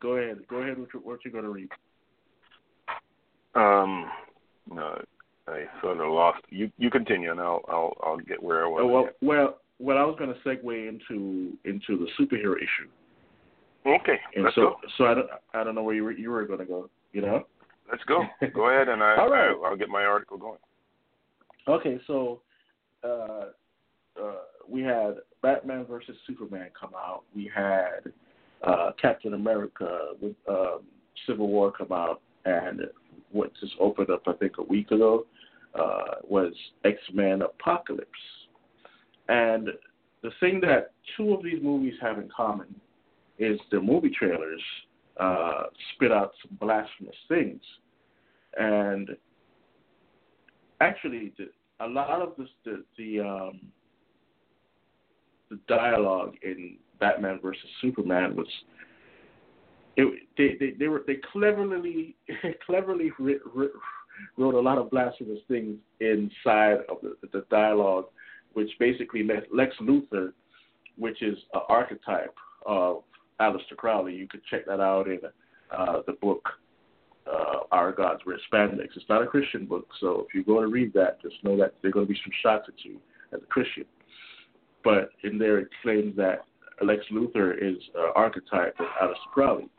[0.03, 0.39] Go ahead.
[0.49, 1.69] Go ahead with what you're going to read.
[3.55, 4.11] Um,
[4.69, 5.01] no,
[5.47, 6.43] I sort of lost.
[6.49, 8.81] You you continue, and I'll I'll I'll get where I was.
[8.83, 12.89] Oh, well, well, well, I was going to segue into into the superhero issue.
[13.85, 14.75] Okay, and let's so, go.
[14.97, 16.89] So I don't, I don't know where you were, you were going to go.
[17.13, 17.47] You know.
[17.89, 18.23] Let's go.
[18.53, 19.51] Go ahead, and I, All right.
[19.51, 20.59] I I'll get my article going.
[21.69, 22.41] Okay, so
[23.05, 23.45] uh,
[24.21, 24.33] uh,
[24.67, 27.23] we had Batman versus Superman come out.
[27.33, 28.11] We had
[28.63, 30.81] uh, Captain America with um,
[31.27, 32.81] Civil War come out, and
[33.31, 35.25] what just opened up, I think, a week ago
[35.75, 36.53] uh, was
[36.85, 38.09] X Men Apocalypse.
[39.27, 39.69] And
[40.21, 42.73] the thing that two of these movies have in common
[43.39, 44.61] is the movie trailers
[45.17, 47.61] uh, spit out some blasphemous things,
[48.57, 49.09] and
[50.81, 51.49] actually, the,
[51.79, 53.61] a lot of the the the, um,
[55.49, 58.47] the dialogue in Batman versus Superman was
[59.97, 62.15] it, they, they they were they cleverly
[62.65, 63.71] cleverly writ, writ,
[64.37, 68.05] wrote a lot of blasphemous things inside of the, the dialogue,
[68.53, 70.31] which basically Lex Luthor,
[70.97, 72.35] which is an archetype
[72.65, 73.03] of
[73.41, 74.13] Aleister Crowley.
[74.15, 75.19] You could check that out in
[75.77, 76.47] uh, the book
[77.27, 78.87] uh, Our Gods Wear Spandex.
[78.95, 81.73] It's not a Christian book, so if you go to read that, just know that
[81.81, 82.97] there are going to be some shots at you
[83.33, 83.85] as a Christian.
[84.85, 86.45] But in there, it claims that
[86.83, 89.69] Lex Luthor is an archetype of Aleister Crowley.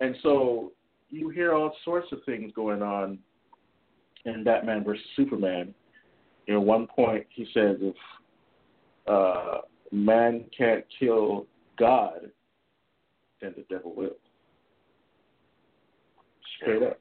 [0.00, 0.72] And so
[1.10, 3.18] you hear all sorts of things going on
[4.24, 5.74] in Batman versus Superman.
[6.48, 7.96] At one point, he says if
[9.06, 9.58] uh,
[9.90, 11.46] man can't kill
[11.78, 12.30] God,
[13.40, 14.16] then the devil will.
[16.56, 16.98] Straight up.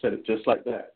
[0.00, 0.94] Said it just like that.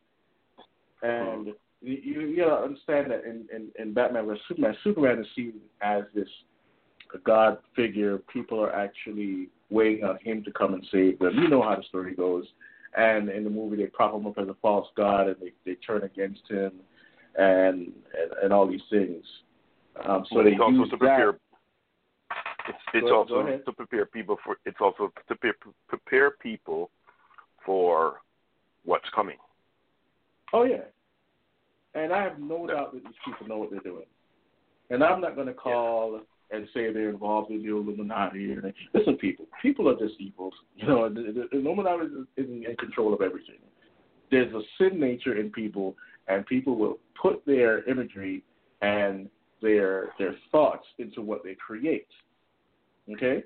[1.03, 1.49] And
[1.81, 6.03] you, you gotta understand that in, in, in Batman vs Superman, Superman is seen as
[6.15, 6.29] this
[7.25, 8.19] God figure.
[8.33, 11.35] People are actually waiting on him to come and save them.
[11.39, 12.45] You know how the story goes.
[12.97, 15.75] and in the movie they prop him up as a false god and they they
[15.77, 16.73] turn against him,
[17.37, 19.25] and and, and all these things.
[20.05, 21.33] Um, so Well, they it's also use to prepare.
[21.33, 21.41] that.
[22.69, 23.65] It's, it's Go- go also ahead.
[23.67, 24.57] to prepare people for.
[24.65, 25.53] It's also to pre-
[25.89, 26.91] prepare people
[27.65, 28.17] for
[28.85, 29.37] what's coming.
[30.53, 30.85] Oh yeah,
[31.95, 34.07] and I have no doubt that these people know what they're doing.
[34.91, 36.21] And I'm not going to call
[36.51, 38.53] and say they're involved in the Illuminati.
[38.53, 40.51] Or listen, people, people are just evil.
[40.77, 43.57] You know, the, the, Illuminati is in control of everything.
[44.31, 45.97] There's a sin nature in people,
[46.29, 48.43] and people will put their imagery
[48.83, 49.29] and
[49.63, 52.09] their their thoughts into what they create.
[53.13, 53.45] Okay,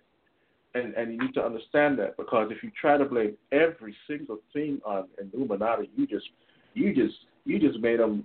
[0.75, 4.39] and and you need to understand that because if you try to blame every single
[4.53, 6.29] thing on Illuminati, you just
[6.75, 8.25] you just you just made them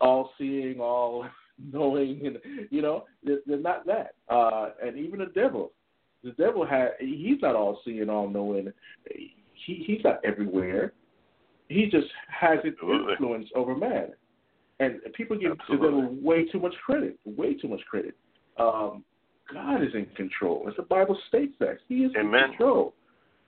[0.00, 1.26] all seeing, all
[1.72, 2.38] knowing, and
[2.70, 4.14] you know they're, they're not that.
[4.28, 5.72] Uh, and even the devil,
[6.22, 8.72] the devil had he's not all seeing, all knowing.
[9.10, 10.92] He he's not everywhere.
[11.68, 12.76] He just has an
[13.10, 14.08] influence over man,
[14.80, 17.18] and people give the devil way too much credit.
[17.24, 18.14] Way too much credit.
[18.58, 19.04] Um,
[19.52, 20.66] God is in control.
[20.68, 22.44] As the Bible states that he is Amen.
[22.44, 22.94] in control.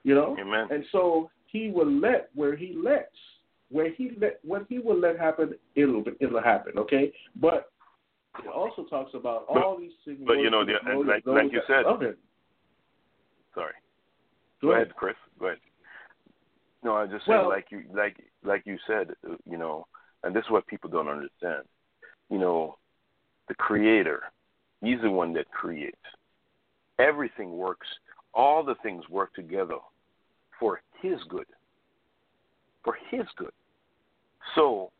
[0.03, 0.67] You know, Amen.
[0.71, 3.11] and so he will let where he lets,
[3.69, 6.73] where he let what he will let happen, it'll it'll happen.
[6.77, 7.71] Okay, but
[8.43, 10.19] it also talks about But- all these things.
[10.25, 11.85] but you know, the- like- like you said-.
[13.53, 13.73] Sorry.
[14.61, 14.95] Go ahead.
[14.95, 15.15] Chris.
[15.39, 15.59] Go ahead.
[16.83, 19.15] No, I just saying, Well- like you, like, like you said,
[19.45, 19.87] you know,
[20.23, 21.67] and this is what people don't understand.
[22.29, 22.77] You know,
[23.47, 24.31] the Creator,
[24.81, 25.97] He's the one that creates.
[26.99, 27.87] Everything works.
[28.33, 29.79] All the things work together
[30.59, 31.47] for His good.
[32.83, 33.53] For His good.
[34.53, 34.91] So,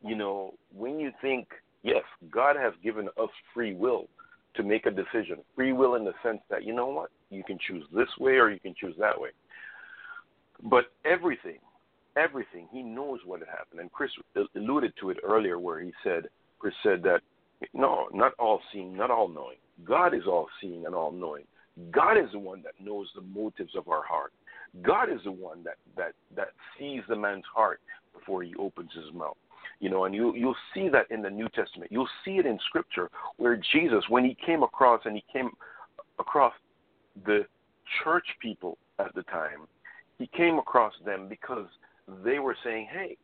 [0.00, 1.48] you know, when you think,
[1.86, 4.08] yes, God has given us free will
[4.56, 5.38] to make a decision.
[5.54, 8.50] Free will in the sense that, you know what, you can choose this way or
[8.50, 9.30] you can choose that way.
[10.62, 11.58] But everything,
[12.16, 13.80] everything, he knows what had happened.
[13.80, 14.10] And Chris
[14.54, 16.28] alluded to it earlier where he said,
[16.58, 17.20] Chris said that,
[17.72, 19.56] no, not all seeing, not all knowing.
[19.84, 21.44] God is all seeing and all knowing.
[21.90, 24.32] God is the one that knows the motives of our heart.
[24.82, 27.80] God is the one that, that, that sees the man's heart
[28.14, 29.36] before he opens his mouth.
[29.78, 31.92] You know, and you you'll see that in the New Testament.
[31.92, 35.50] You'll see it in Scripture where Jesus, when he came across and he came
[36.18, 36.54] across
[37.24, 37.46] the
[38.02, 39.66] church people at the time,
[40.18, 41.66] he came across them because
[42.24, 43.16] they were saying, "Hey,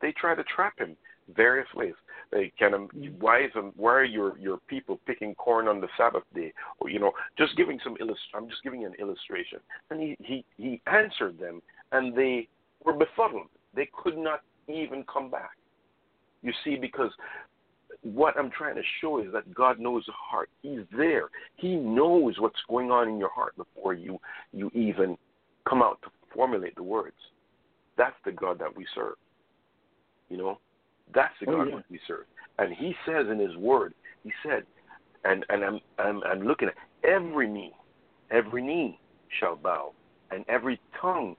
[0.00, 0.96] they try to trap him
[1.34, 1.94] various ways.
[2.30, 6.24] They kind of why is why are your your people picking corn on the Sabbath
[6.34, 6.52] day?
[6.80, 10.16] Or you know, just giving some illust- I'm just giving you an illustration." And he
[10.20, 12.48] he he answered them, and they
[12.84, 13.48] were befuddled.
[13.72, 15.56] They could not even come back.
[16.44, 17.10] You see, because
[18.02, 20.50] what I'm trying to show is that God knows the heart.
[20.60, 21.30] He's there.
[21.56, 24.18] He knows what's going on in your heart before you
[24.52, 25.16] you even
[25.68, 27.16] come out to formulate the words.
[27.96, 29.14] That's the God that we serve.
[30.28, 30.58] You know,
[31.14, 31.76] that's the Oh, God yeah.
[31.76, 32.26] that we serve.
[32.58, 34.64] And He says in His Word, He said,
[35.24, 36.74] and and I'm I'm, I'm looking at
[37.08, 37.72] every knee,
[38.30, 39.00] every knee
[39.40, 39.92] shall bow,
[40.30, 41.36] and every tongue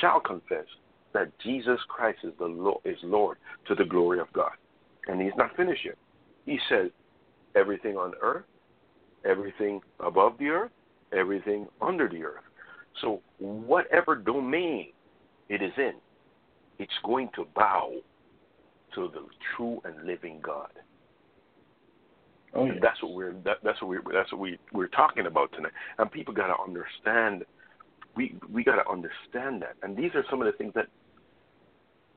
[0.00, 0.66] shall confess
[1.12, 4.52] that Jesus Christ is the Lord, is Lord to the glory of God.
[5.06, 5.96] And He's not finished yet.
[6.44, 6.90] He says,
[7.54, 8.44] everything on earth,
[9.24, 10.70] everything above the earth,
[11.12, 12.44] everything under the earth.
[13.00, 14.92] So whatever domain
[15.48, 15.94] it is in,
[16.78, 17.92] it's going to bow
[18.94, 19.26] to the
[19.56, 20.70] true and living God.
[22.54, 22.72] Oh yeah.
[22.72, 25.72] And that's what we're that, that's what we that's what we we're talking about tonight.
[25.98, 27.44] And people got to understand.
[28.16, 29.76] We we got to understand that.
[29.82, 30.86] And these are some of the things that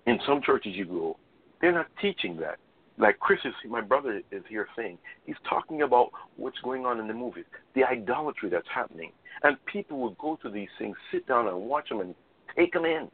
[0.07, 1.17] in some churches you go,
[1.61, 2.57] they're not teaching that.
[2.97, 7.07] Like Chris is, my brother is here saying, he's talking about what's going on in
[7.07, 9.11] the movies, the idolatry that's happening,
[9.43, 12.13] and people will go to these things, sit down and watch them, and
[12.55, 13.09] take them in.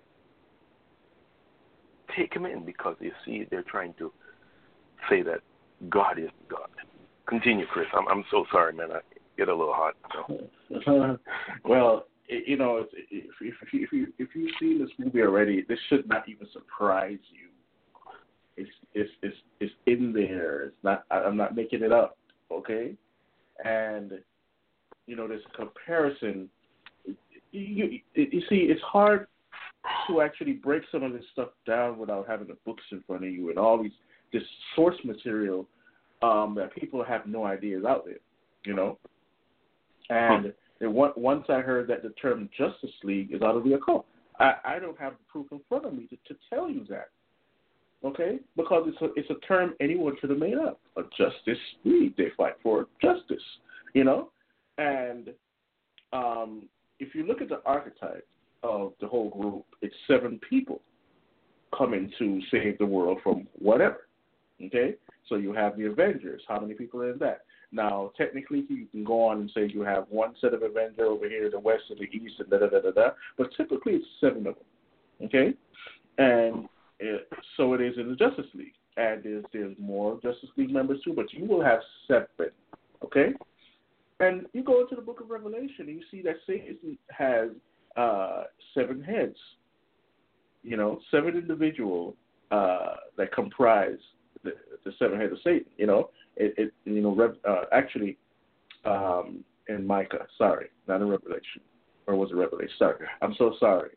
[2.18, 4.11] Take them in because you see they're trying to
[5.09, 5.41] say that
[5.89, 6.69] God is God.
[7.27, 7.88] Continue, Chris.
[7.93, 8.91] I'm I'm so sorry, man.
[8.91, 8.99] I
[9.38, 9.93] get a little hot.
[10.14, 11.19] So.
[11.65, 15.21] well, it, you know, if, if, if, you, if, you, if you've seen this movie
[15.21, 17.47] already, this should not even surprise you.
[18.57, 20.63] It's it's it's it's in there.
[20.63, 21.05] It's not.
[21.11, 22.17] I'm not making it up.
[22.51, 22.95] Okay,
[23.63, 24.13] and
[25.05, 26.49] you know, this comparison.
[27.51, 29.27] You, you, see, it's hard
[30.07, 33.29] to actually break some of this stuff down without having the books in front of
[33.29, 33.93] you and all these
[34.33, 34.43] this
[34.75, 35.65] source material
[36.21, 38.17] um, that people have no idea is out there.
[38.65, 38.97] You know,
[40.09, 44.05] and and once I heard that the term Justice League is out of the occult,
[44.39, 47.09] I, I don't have the proof in front of me to, to tell you that.
[48.05, 50.79] Okay, because it's a it's a term anyone could have made up.
[50.97, 53.41] A Justice League, they fight for justice.
[53.93, 54.29] You know,
[54.77, 55.29] and
[56.13, 58.27] um, if you look at the archetype,
[58.63, 60.81] of the whole group, it's seven people
[61.77, 64.07] coming to save the world from whatever.
[64.63, 64.95] Okay?
[65.29, 66.41] So you have the Avengers.
[66.47, 67.41] How many people are in that?
[67.77, 71.29] Now, technically, you can go on and say you have one set of Avenger over
[71.29, 73.09] here, the West and the East, and da da da da da.
[73.37, 75.25] But typically, it's seven of them.
[75.25, 75.53] Okay?
[76.17, 76.67] And
[76.99, 78.73] it, so it is in the Justice League.
[78.97, 82.51] And there's, there's more Justice League members too, but you will have seven.
[83.05, 83.33] Okay?
[84.19, 87.49] And you go into the book of Revelation and you see that Satan has
[87.95, 89.37] uh, seven heads.
[90.63, 92.15] You know, seven individual
[92.49, 93.99] uh, that comprise
[94.43, 95.65] the, the seven heads of Satan.
[95.77, 98.18] You know, it, it you know, Rev, uh, actually,
[98.85, 101.61] um, in Micah, sorry, not in Revelation,
[102.07, 102.76] or was it Revelation?
[102.80, 103.91] Sorry, I'm so sorry.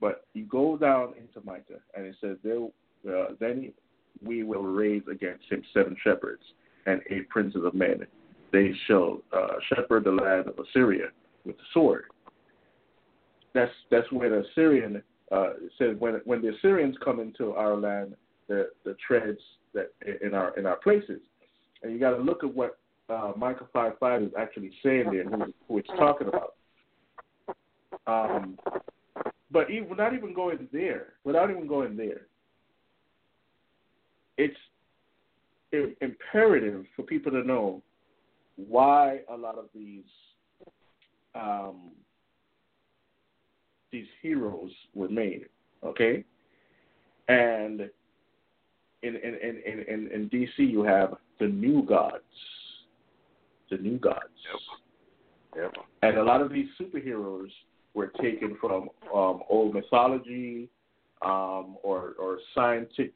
[0.00, 2.62] But you go down into Micah, and it says, there,
[3.08, 3.72] uh, then
[4.24, 6.42] we will raise against him seven shepherds
[6.86, 8.06] and eight princes of men.
[8.52, 11.08] They shall uh, shepherd the land of Assyria
[11.44, 12.04] with the sword.
[13.54, 15.02] That's that's where the Assyrian
[15.32, 15.54] uh,
[15.98, 18.14] when when the Assyrians come into our land,
[18.48, 19.40] the the treads
[19.74, 19.92] that
[20.22, 21.20] in our in our places,
[21.82, 22.78] and you got to look at what
[23.08, 26.54] uh, Micah five five is actually saying there, who, who it's talking about.
[28.06, 28.58] Um,
[29.50, 32.22] but even, not even going there, without even going there,
[34.36, 34.56] it's
[36.00, 37.82] imperative for people to know
[38.56, 40.04] why a lot of these
[41.34, 41.90] um,
[43.92, 45.46] these heroes were made.
[45.84, 46.24] Okay,
[47.28, 47.82] and
[49.02, 52.22] in in, in, in, in DC you have the new gods,
[53.70, 54.24] the new gods.
[55.54, 55.72] Yep.
[55.74, 55.84] Yep.
[56.02, 57.48] And a lot of these superheroes
[57.94, 60.68] were taken from um, old mythology
[61.22, 63.14] um, or or scientific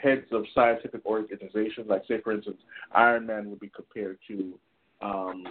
[0.00, 1.86] heads of scientific organizations.
[1.88, 2.58] Like say, for instance,
[2.94, 4.58] Iron Man would be compared to
[5.00, 5.44] um,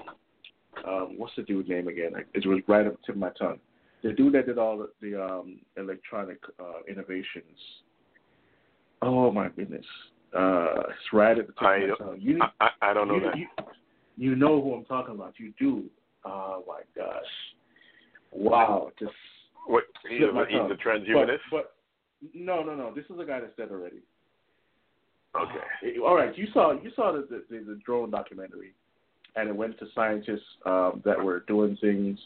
[0.87, 2.13] um, what's the dude's name again?
[2.33, 3.59] It was right up to my tongue.
[4.03, 7.57] The dude that did all the, the um, electronic uh, innovations.
[9.01, 9.85] Oh my goodness,
[10.37, 12.17] uh, it's right at the tip I of my don't- tongue.
[12.19, 13.37] You, I, I don't know you, that.
[13.37, 13.47] you,
[14.17, 15.33] you know who I'm talking about.
[15.37, 15.85] You do.
[16.25, 17.23] Oh my gosh.
[18.31, 18.91] Wow.
[18.99, 19.11] Just
[19.67, 21.39] What, he's, a, he's a transhumanist?
[21.49, 21.73] But,
[22.21, 22.93] but no, no, no.
[22.93, 23.97] This is a guy that's dead already.
[25.35, 25.97] okay.
[26.05, 26.37] All right.
[26.37, 28.73] You saw you saw the the, the drone documentary,
[29.35, 32.19] and it went to scientists um, that were doing things.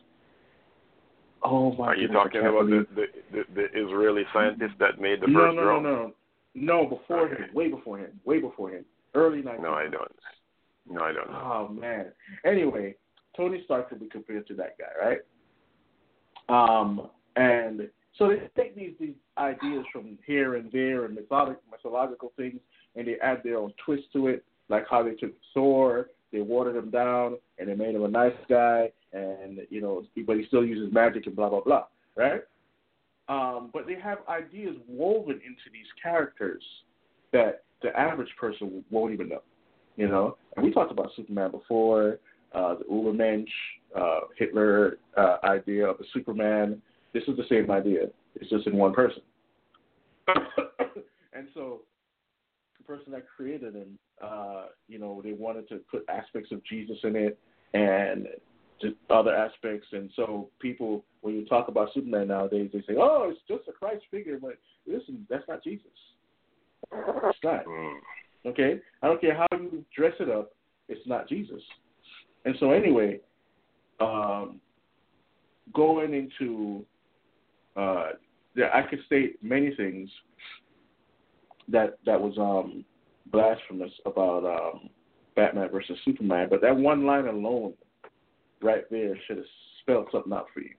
[1.43, 1.87] Oh my!
[1.87, 5.39] Are you goodness, talking about the, the, the, the Israeli scientist that made the no,
[5.39, 5.83] first no, drone?
[5.83, 6.13] no, no, no.
[6.55, 7.43] No, before Okay.
[7.43, 9.61] him, way before him, way before him, early 90s.
[9.61, 10.11] No, I don't.
[10.89, 11.41] No, I don't know.
[11.43, 12.11] Oh man.
[12.45, 12.95] Anyway,
[13.35, 15.19] Tony Stark could be compared to that guy, right?
[16.47, 22.31] Um, and so they take these these ideas from here and there and mythological mythological
[22.37, 22.59] things,
[22.95, 26.75] and they add their own twist to it, like how they took Thor, they watered
[26.75, 30.63] him down, and they made him a nice guy, and you know, but he still
[30.63, 32.43] uses magic and blah blah blah, right?
[33.27, 36.63] Um, but they have ideas woven into these characters
[37.33, 39.41] that the average person won't even know
[39.95, 40.37] you know.
[40.55, 42.19] And we talked about Superman before,
[42.53, 43.47] uh, the Ubermensch,
[43.95, 46.81] uh, Hitler uh, idea of a Superman.
[47.13, 48.07] This is the same idea.
[48.35, 49.21] It's just in one person.
[51.33, 51.81] and so
[52.77, 56.97] the person that created him, uh, you know, they wanted to put aspects of Jesus
[57.03, 57.37] in it
[57.73, 58.27] and
[58.81, 59.87] just other aspects.
[59.91, 63.71] And so people, when you talk about Superman nowadays, they say, "Oh, it's just a
[63.71, 65.87] Christ figure," but listen, that's not Jesus.
[66.91, 67.65] It's not.
[67.65, 67.97] Mm.
[68.45, 68.79] Okay?
[69.01, 70.51] I don't care how you dress it up,
[70.87, 71.61] it's not Jesus.
[72.45, 73.19] And so anyway,
[73.99, 74.59] um,
[75.73, 76.85] going into
[77.75, 78.11] uh,
[78.55, 80.09] yeah, I could state many things
[81.67, 82.85] that that was um,
[83.31, 84.89] blasphemous about um,
[85.35, 87.73] Batman versus Superman, but that one line alone,
[88.65, 89.45] right there, should have
[89.81, 90.73] spelled something out for you.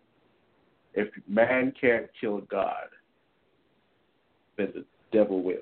[0.95, 2.89] If man can't kill God,
[4.59, 5.57] then the devil will.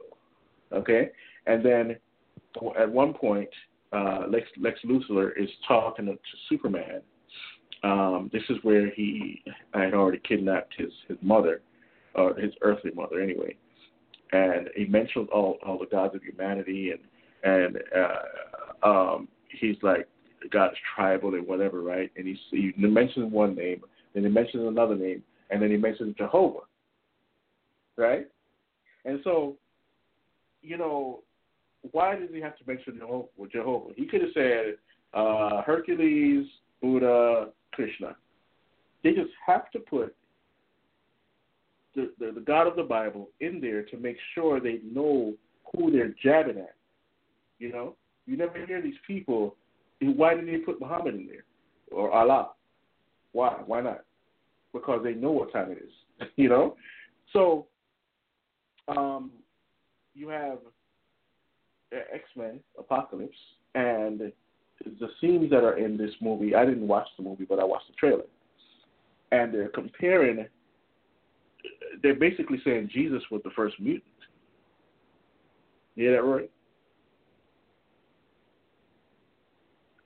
[0.73, 1.11] Okay,
[1.47, 1.97] and then
[2.79, 3.49] at one point,
[3.93, 6.17] uh, Lex Lex Luthor is talking to
[6.49, 7.03] Superman.
[7.83, 9.43] Um, this is where he
[9.75, 11.61] had already kidnapped his his mother,
[12.15, 13.57] or his earthly mother, anyway.
[14.33, 17.01] And he mentioned all all the gods of humanity, and
[17.45, 20.09] and uh, um, he's like
[20.51, 22.11] God is tribal and whatever, right?
[22.17, 23.83] And he he mentions one name,
[24.15, 26.61] then he mentions another name, and then he mentions Jehovah,
[27.97, 28.27] right?
[29.05, 29.57] And so,
[30.63, 31.21] you know,
[31.93, 33.29] why does he have to mention Jehovah?
[33.53, 33.93] Jehovah?
[33.97, 34.77] He could have said
[35.13, 36.47] uh, Hercules,
[36.81, 38.17] Buddha, Krishna.
[39.03, 40.15] They just have to put
[41.95, 45.35] the, the, the God of the Bible in there to make sure they know
[45.77, 46.75] who they're jabbing at.
[47.59, 47.97] You know,
[48.27, 49.57] you never hear these people.
[50.13, 51.45] Why didn't they put Muhammad in there
[51.91, 52.51] or Allah?
[53.33, 53.57] Why?
[53.67, 54.05] Why not?
[54.75, 56.29] because they know what time it is.
[56.37, 56.77] you know,
[57.33, 57.67] so
[58.89, 59.31] um,
[60.15, 60.59] you have
[61.93, 63.37] X Men Apocalypse,
[63.75, 64.21] and
[65.01, 66.55] the scenes that are in this movie.
[66.55, 68.25] I didn't watch the movie, but I watched the trailer,
[69.33, 70.47] and they're comparing.
[72.03, 74.05] They're basically saying Jesus was the first mutant.
[75.97, 76.51] Hear that right?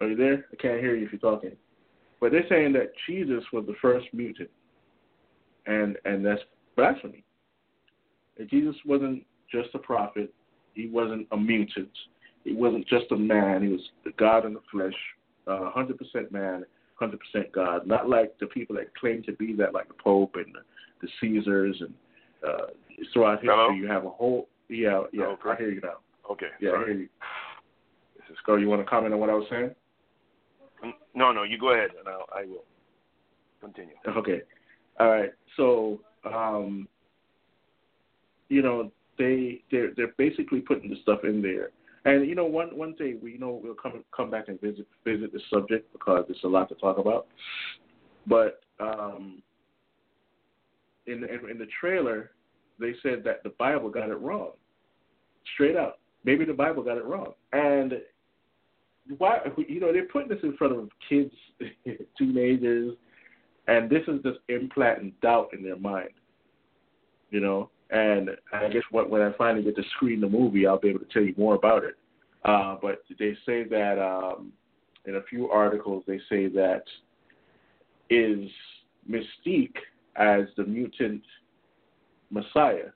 [0.01, 0.47] Are you there?
[0.53, 1.53] I can't hear you if you're talking.
[2.20, 4.51] But they're saying that Jesus was the first mutant,
[5.66, 6.43] and and that's
[6.77, 7.25] blasphemy.
[8.37, 10.33] That Jesus wasn't just a prophet.
[10.75, 11.91] He wasn't a mutant.
[12.45, 13.62] He wasn't just a man.
[13.62, 14.95] He was the God in the flesh,
[15.47, 16.65] uh, 100% man,
[17.01, 17.19] 100%
[17.53, 17.87] God.
[17.87, 20.61] Not like the people that claim to be that, like the Pope and the,
[21.03, 21.95] the Caesars and
[22.47, 22.66] uh,
[23.12, 23.55] throughout history.
[23.55, 23.70] Hello?
[23.70, 25.25] You have a whole yeah yeah.
[25.25, 25.51] Okay.
[25.51, 25.99] I hear you now.
[26.31, 26.49] Okay.
[26.61, 27.09] Yeah, I hear you.
[28.16, 29.70] This is So you want to comment on what I was saying?
[31.14, 32.64] No, no, you go ahead, and I'll, I will
[33.60, 33.94] continue.
[34.06, 34.42] Okay.
[35.00, 35.30] All right.
[35.56, 36.88] So, um,
[38.48, 41.70] you know, they they're they're basically putting the stuff in there.
[42.05, 44.86] And you know, one one day we you know we'll come come back and visit
[45.05, 47.26] visit the subject because there's a lot to talk about.
[48.26, 49.42] But um,
[51.06, 52.30] in the, in the trailer,
[52.78, 54.52] they said that the Bible got it wrong,
[55.55, 56.00] straight up.
[56.24, 57.94] Maybe the Bible got it wrong, and
[59.16, 61.32] why you know they're putting this in front of kids,
[62.18, 62.94] teenagers,
[63.66, 66.10] and this is just implanting doubt in their mind.
[67.30, 70.78] You know, and I guess what, when I finally get to screen the movie, I'll
[70.78, 71.94] be able to tell you more about it.
[72.44, 74.52] Uh, but they say that um,
[75.06, 76.85] in a few articles, they say that
[78.10, 78.48] is
[79.10, 79.76] Mystique
[80.16, 81.22] as the mutant
[82.30, 82.90] Messiah.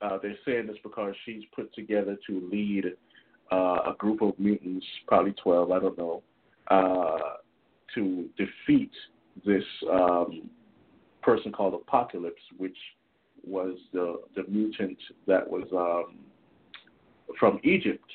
[0.00, 2.84] Uh, they're saying this because she's put together to lead
[3.52, 6.22] uh, a group of mutants, probably 12, I don't know,
[6.68, 7.18] uh,
[7.94, 8.90] to defeat
[9.44, 10.48] this um,
[11.22, 12.76] person called Apocalypse, which
[13.46, 14.96] was the the mutant
[15.26, 16.16] that was um,
[17.38, 18.10] from Egypt,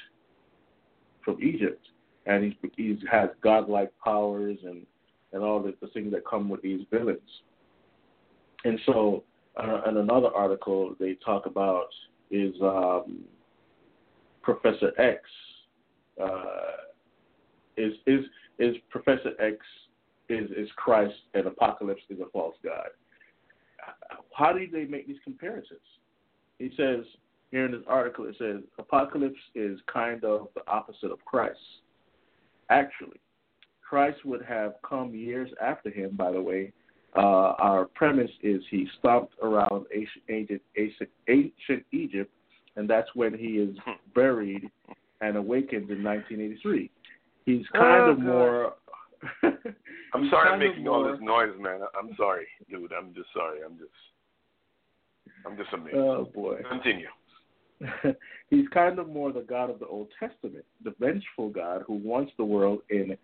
[1.23, 1.85] from Egypt,
[2.26, 4.85] and he's he has godlike powers and
[5.34, 7.19] and all the, the things that come with these villains.
[8.65, 9.23] And so,
[9.57, 11.88] uh, in another article, they talk about
[12.31, 13.19] is um,
[14.54, 15.22] Professor X.
[16.22, 16.52] Uh,
[17.78, 18.26] is is
[18.58, 19.58] is Professor X
[20.28, 22.90] is is Christ and Apocalypse is a false god?
[24.36, 25.80] How do they make these comparisons?
[26.58, 27.06] He says
[27.52, 31.60] here in this article, it says Apocalypse is kind of the opposite of Christ.
[32.70, 33.20] Actually,
[33.88, 36.74] Christ would have come years after him, by the way.
[37.16, 42.32] Uh, our premise is he stomped around ancient, ancient, ancient Egypt,
[42.80, 43.76] and that's when he is
[44.15, 44.69] buried
[45.22, 46.89] and awakens in 1983.
[47.45, 48.26] He's kind Oh, of God.
[48.26, 48.73] more.
[50.14, 51.81] I'm sorry I'm kind of making all this noise, man.
[51.99, 52.93] I'm sorry, dude.
[52.93, 53.60] I'm just sorry.
[53.65, 53.91] I'm just,
[55.45, 55.97] I'm just amazed.
[55.97, 56.61] Oh boy.
[56.69, 57.07] Continue.
[58.49, 62.31] He's kind of more the God of the Old Testament, the vengeful God who wants
[62.38, 63.18] the world in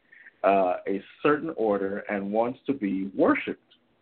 [0.44, 3.62] uh, a certain order and wants to be worshipped.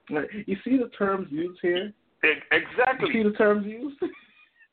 [0.09, 1.93] You see the terms used here?
[2.25, 3.09] E- You Exactly.
[3.13, 3.97] see the terms used?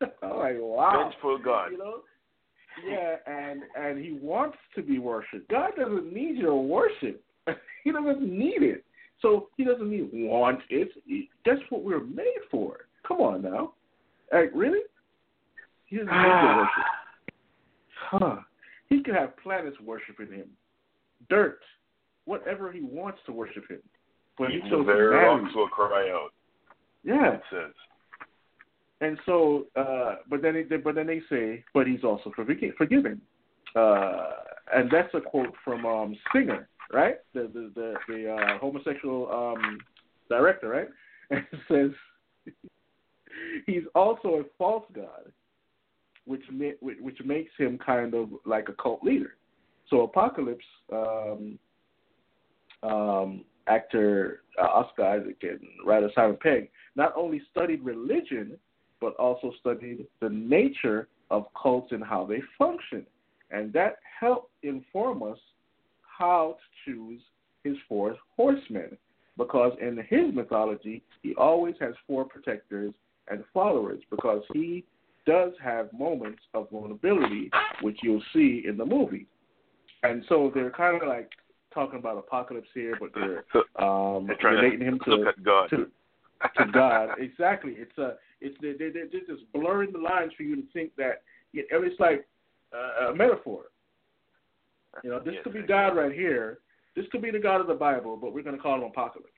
[0.23, 1.11] I'm like, wow.
[1.11, 1.73] Vengeful God.
[1.73, 1.95] You know?
[2.89, 5.49] Yeah, and and he wants to be worshipped.
[5.51, 7.23] God doesn't need your worship.
[7.85, 8.85] he doesn't need it.
[9.21, 10.89] So he doesn't need want it.
[11.45, 12.87] That's what we're made for.
[13.07, 13.75] Come on now.
[14.33, 14.81] Like really?
[15.87, 16.85] He doesn't need your worship.
[18.11, 18.37] Huh.
[18.89, 20.47] He could have planets worshiping him.
[21.29, 21.59] Dirt.
[22.25, 23.81] Whatever he wants to worship him.
[24.39, 25.43] But he Even chose the very humanity.
[25.45, 26.31] rocks will cry out.
[27.05, 27.35] Yeah.
[27.35, 27.73] It says.
[29.01, 33.21] And so, uh, but then, they, but then they say, but he's also forgi- forgiven,
[33.75, 34.31] uh,
[34.75, 37.17] and that's a quote from um, Singer, right?
[37.33, 39.79] The the the, the uh, homosexual um,
[40.29, 40.89] director, right?
[41.33, 42.53] And it says
[43.67, 45.33] he's also a false god,
[46.27, 49.37] which ma- which makes him kind of like a cult leader.
[49.89, 51.59] So Apocalypse, um,
[52.83, 58.59] um, actor uh, Oscar Isaac and writer Simon Pegg not only studied religion
[59.01, 63.07] but also studied the nature of cults and how they function.
[63.51, 65.39] And that helped inform us
[66.03, 67.21] how to choose
[67.65, 68.97] his four horsemen.
[69.37, 72.93] Because in his mythology, he always has four protectors
[73.29, 74.85] and followers because he
[75.27, 77.51] does have moments of vulnerability,
[77.83, 79.27] which you'll see in the movie.
[80.03, 81.31] And so they're kind of like
[81.73, 83.45] talking about apocalypse here, but they're
[83.83, 85.71] um, relating to him to look at God.
[85.71, 85.87] to
[86.57, 87.11] to God.
[87.19, 87.75] Exactly.
[87.77, 91.23] It's a it's they they they're just blurring the lines for you to think that
[91.53, 92.27] you know, it's like
[92.75, 93.65] uh, a metaphor.
[95.05, 96.59] You know, this Yes, could be God right here.
[96.97, 99.31] This could be the God of the Bible, but we're going to call him Apocalypse.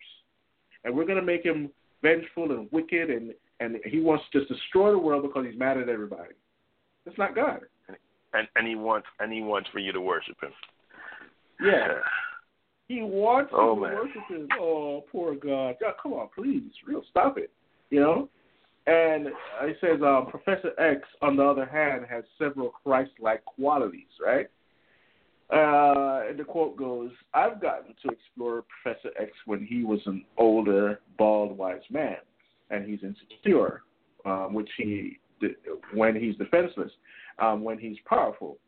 [0.84, 1.70] and we're gonna make him
[2.02, 5.76] vengeful and wicked, and and he wants to just destroy the world because he's mad
[5.78, 6.34] at everybody.
[7.04, 7.60] That's not God.
[8.34, 10.52] And and he wants and he wants for you to worship him.
[11.60, 11.88] Yeah.
[12.88, 13.94] He wants Oh, you to man.
[13.94, 14.48] worship him.
[14.60, 15.76] Oh, poor God.
[15.80, 16.70] God, come on, please.
[16.86, 17.50] Real, stop it.
[17.88, 18.28] You know?
[18.86, 19.28] And
[19.62, 24.48] it says um, Professor X, on the other hand, has several Christ-like qualities, right?
[25.52, 30.24] Uh, and the quote goes, I've gotten to explore Professor X when he was an
[30.36, 32.16] older, bald, wise man,
[32.70, 33.82] and he's insecure,
[34.24, 35.18] um, which he,
[35.94, 36.90] when he's defenseless,
[37.38, 38.58] um, when he's powerful.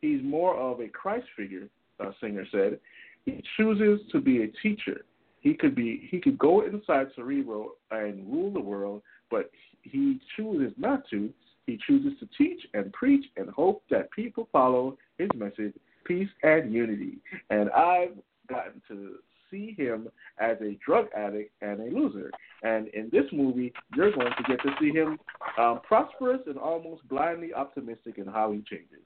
[0.00, 1.68] He's more of a Christ figure,
[2.00, 2.80] uh, Singer said.
[3.24, 5.02] He chooses to be a teacher.
[5.40, 9.50] He could be he could go inside Cerebro and rule the world, but
[9.82, 11.30] he chooses not to.
[11.66, 15.72] He chooses to teach and preach and hope that people follow his message,
[16.04, 17.18] peace and unity.
[17.50, 18.16] And I've
[18.48, 19.14] gotten to
[19.50, 22.30] see him as a drug addict and a loser.
[22.62, 25.18] And in this movie, you're going to get to see him
[25.58, 29.02] um, prosperous and almost blindly optimistic in how he changes.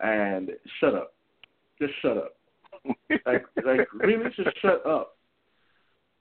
[0.00, 1.14] And shut up,
[1.80, 2.36] just shut up.
[3.24, 5.10] Like, like really, just shut up.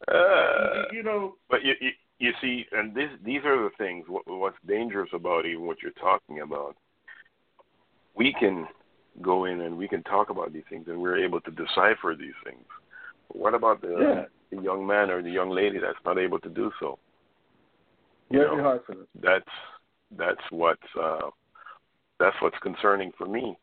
[0.05, 4.05] Uh, you know, But you, you you see, and this these are the things.
[4.07, 6.75] What, what's dangerous about even what you're talking about?
[8.15, 8.67] We can
[9.21, 12.33] go in and we can talk about these things, and we're able to decipher these
[12.43, 12.65] things.
[13.27, 14.25] But what about the, Yeah.
[14.55, 16.99] the young man or the young lady that's not able to do so?
[18.29, 19.07] You very know, hard for them.
[19.21, 19.45] That's
[20.17, 21.29] that's what's uh,
[22.19, 23.57] that's what's concerning for me,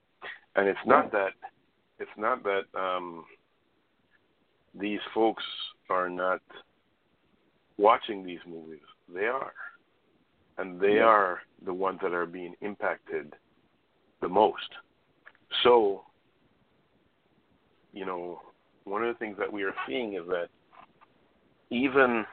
[0.56, 1.32] and it's not that
[1.98, 3.24] it's not that um,
[4.74, 5.44] these folks
[5.89, 6.40] are not
[7.81, 8.86] watching these movies.
[9.12, 9.52] They are,
[10.59, 11.07] and they Yeah.
[11.07, 13.35] are the ones that are being impacted
[14.20, 14.70] the most.
[15.62, 16.05] So,
[17.93, 18.43] you know,
[18.85, 20.48] one of the things that we are seeing is that
[21.70, 22.27] even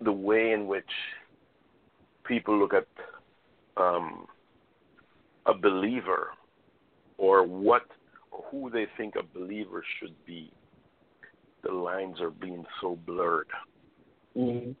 [0.00, 0.90] the way in which
[2.24, 2.86] people look at
[3.76, 4.26] um,
[5.46, 6.30] a believer
[7.18, 7.84] or what
[8.30, 10.50] who they think a believer should be,
[11.62, 13.48] the lines are being so blurred.
[14.36, 14.72] Mm-hmm.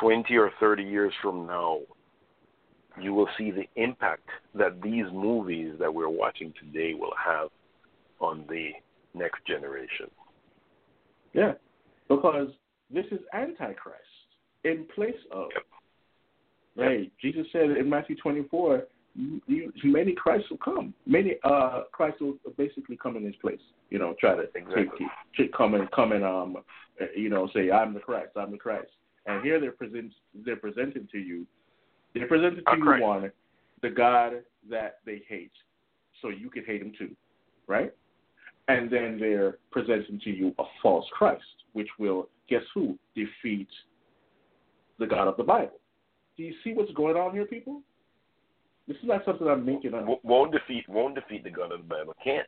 [0.00, 1.80] 20 or 30 years from now,
[3.00, 7.48] you will see the impact that these movies that we're watching today will have
[8.20, 8.70] on the
[9.14, 10.10] next generation.
[11.32, 11.52] Yeah,
[12.08, 12.48] because
[12.92, 13.98] this is Antichrist
[14.64, 15.48] in place of.
[15.54, 15.64] Yep.
[16.74, 17.12] Right.
[17.20, 18.84] Jesus said in Matthew 24,
[19.14, 20.94] you, many Christ will come.
[21.06, 23.60] Many uh, Christ will basically come in his place.
[23.90, 24.84] You know, try to Exactly.
[24.98, 26.56] take, take come and come and um,
[27.16, 28.90] you know, say I'm the Christ, I'm the Christ.
[29.26, 30.12] And here they're present
[30.44, 31.46] they're presenting to you,
[32.14, 33.30] they're presenting to you one,
[33.82, 34.32] the God
[34.70, 35.52] that they hate,
[36.20, 37.10] so you can hate him too,
[37.66, 37.92] right?
[38.68, 41.42] And then they're presenting to you a false Christ,
[41.72, 43.68] which will guess who defeat
[44.98, 45.80] the God of the Bible.
[46.36, 47.82] Do you see what's going on here, people?
[48.88, 50.06] This is not something I'm making up.
[50.24, 52.14] Won't defeat won't defeat the God of the Bible.
[52.22, 52.46] Can't.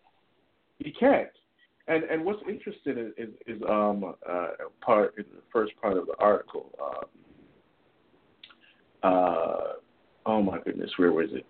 [0.78, 1.28] He can't.
[1.86, 4.48] And and what's interesting is is, is um uh
[4.80, 6.70] part in the first part of the article.
[6.82, 7.04] Um,
[9.02, 9.72] uh
[10.26, 11.44] oh my goodness, where was it?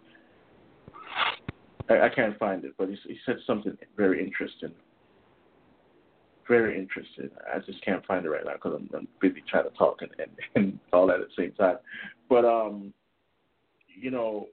[1.89, 4.73] I, I can't find it, but he, he said something very interesting.
[6.48, 7.31] Very interesting.
[7.55, 10.11] I just can't find it right now because I'm, I'm busy trying to talk and,
[10.19, 11.77] and, and all that at the same time.
[12.28, 12.93] But um,
[13.86, 14.48] you know,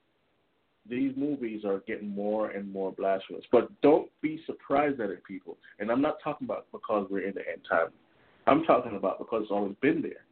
[0.89, 3.43] these movies are getting more and more blasphemous.
[3.51, 5.57] But don't be surprised at it, people.
[5.79, 7.87] And I'm not talking about because we're in the end time.
[8.47, 10.25] I'm talking about because it's always been there.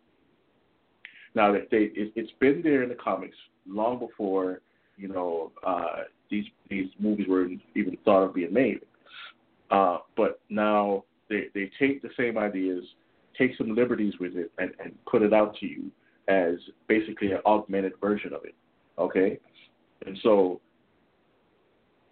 [1.35, 4.61] Now that they, it, it's been there in the comics long before
[4.97, 8.79] you know uh, these these movies were even thought of being made.
[9.69, 12.83] Uh, but now they they take the same ideas,
[13.37, 15.91] take some liberties with it, and, and put it out to you
[16.27, 16.55] as
[16.87, 18.55] basically an augmented version of it.
[18.97, 19.39] Okay,
[20.05, 20.61] and so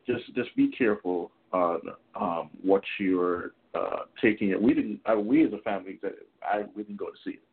[0.05, 1.81] just just be careful on
[2.19, 4.49] um, what you're uh, taking.
[4.49, 4.61] It.
[4.61, 4.99] We didn't.
[5.05, 5.99] I, we as a family,
[6.43, 7.43] I we didn't go to see it.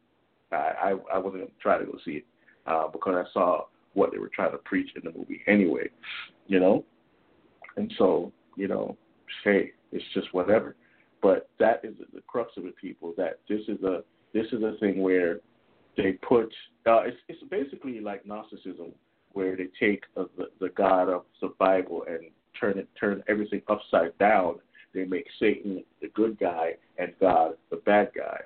[0.52, 2.26] I I, I wasn't going to try to go see it
[2.66, 5.88] uh, because I saw what they were trying to preach in the movie anyway.
[6.46, 6.84] You know,
[7.76, 8.96] and so you know,
[9.44, 10.76] hey, it's just whatever.
[11.22, 13.14] But that is the crux of it, people.
[13.16, 14.02] That this is a
[14.32, 15.40] this is a thing where
[15.96, 16.52] they put
[16.86, 18.92] uh, it's it's basically like Gnosticism,
[19.34, 20.28] where they take the
[20.60, 22.20] the God of the Bible and
[22.58, 24.56] turn it turn everything upside down.
[24.94, 28.40] They make Satan the good guy and God the bad guy.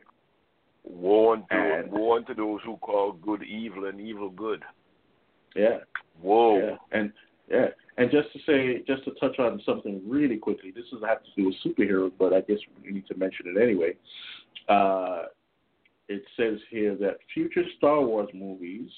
[0.85, 4.63] Woe unto, And- woe unto those who call good evil and evil good.
[5.55, 5.81] Yeah.
[6.21, 6.59] Whoa.
[6.59, 7.13] Yeah, and
[7.51, 7.67] yeah,
[7.97, 11.31] and just to say, just to touch on something really quickly, this doesn't have to
[11.37, 13.95] do with superheroes, but I guess we need to mention it anyway.
[14.69, 15.25] Uh,
[16.09, 18.91] it says here that future Star Wars movies.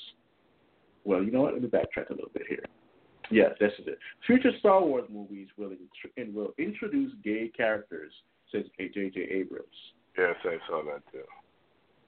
[1.05, 1.55] Well, you know what?
[1.55, 2.65] Let me backtrack a little bit here.
[3.31, 3.99] Yes, this is it.
[4.27, 8.13] Future Star Wars movies will int- will introduce gay characters,
[8.51, 9.21] says J.J.
[9.31, 9.67] Abrams.
[10.19, 11.23] Yes, I saw that too.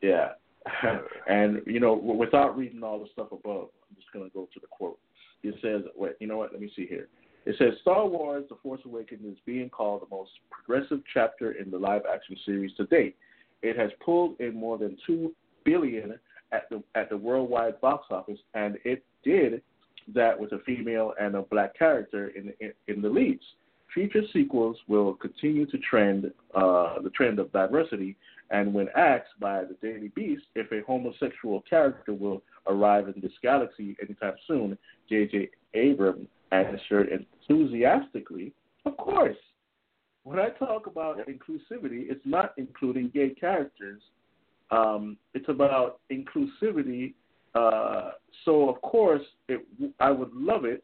[0.01, 0.33] Yeah,
[1.29, 4.61] and you know, without reading all the stuff above, I'm just going to go to
[4.61, 4.99] the quote.
[5.43, 6.53] It says, "Wait, you know what?
[6.53, 7.09] Let me see here."
[7.47, 11.71] It says Star Wars: The Force Awakens is being called the most progressive chapter in
[11.71, 13.17] the live-action series to date.
[13.63, 16.19] It has pulled in more than two billion
[16.53, 19.63] at the at the worldwide box office, and it did
[20.15, 23.43] that with a female and a black character in in, in the leads.
[23.93, 28.17] Future sequels will continue to trend uh, the trend of diversity,
[28.51, 33.33] and when asked by the Daily Beast if a homosexual character will arrive in this
[33.43, 34.79] galaxy anytime soon,
[35.11, 35.51] J.J.
[35.75, 37.09] Abrams answered
[37.49, 38.53] enthusiastically,
[38.87, 39.37] "Of course."
[40.25, 44.01] When I talk about inclusivity, it's not including gay characters.
[44.73, 47.13] Um, it's about inclusivity.
[47.55, 48.13] Uh,
[48.45, 49.65] so, of course, it,
[50.01, 50.83] I would love it.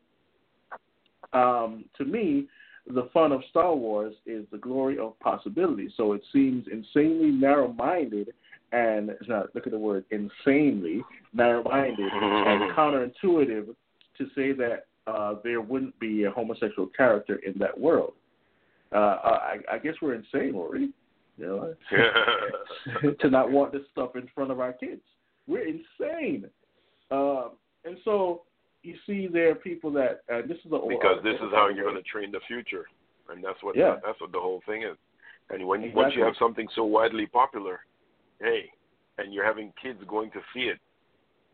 [1.32, 2.47] Um, to me,
[2.86, 5.93] the fun of Star Wars is the glory of possibility.
[5.97, 8.28] So it seems insanely narrow-minded
[8.73, 11.02] and not, look at the word insanely
[11.32, 13.74] narrow-minded and counterintuitive
[14.19, 18.12] to say that uh, there wouldn't be a homosexual character in that world.
[18.93, 20.90] Uh, I, I guess we're insane, Rory.
[21.39, 21.74] You know,
[23.20, 25.02] to not want this stuff in front of our kids.
[25.47, 26.47] We're insane.
[27.10, 27.48] Uh,
[27.85, 28.43] and so
[28.82, 31.85] you see, there are people that uh, this is the because this is how you're
[31.85, 32.86] going to train the future,
[33.31, 33.97] and that's what yeah.
[34.05, 34.97] that's what the whole thing is.
[35.51, 36.02] And when exactly.
[36.02, 37.81] once you have something so widely popular,
[38.40, 38.70] hey,
[39.16, 40.78] and you're having kids going to see it,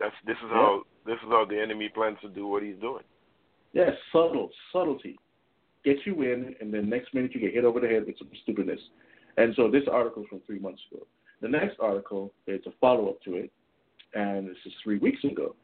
[0.01, 0.57] that's this is yeah.
[0.57, 3.05] how this is how the enemy plans to do what he's doing.
[3.73, 5.19] Yes, subtle subtlety.
[5.85, 8.31] Get you in, and then next minute you get hit over the head with some
[8.43, 8.81] stupidness.
[9.37, 11.07] And so this article is from three months ago.
[11.41, 13.51] The next article is a follow up to it,
[14.15, 15.55] and this is three weeks ago.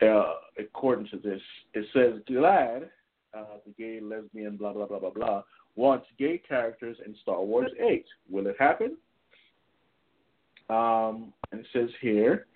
[0.00, 1.40] Uh, according to this,
[1.74, 2.88] it says GLAAD,
[3.34, 5.42] uh, the gay, lesbian, blah, blah, blah, blah, blah,
[5.74, 8.04] wants gay characters in Star Wars 8.
[8.30, 8.96] Will it happen?
[10.70, 12.46] Um, and it says here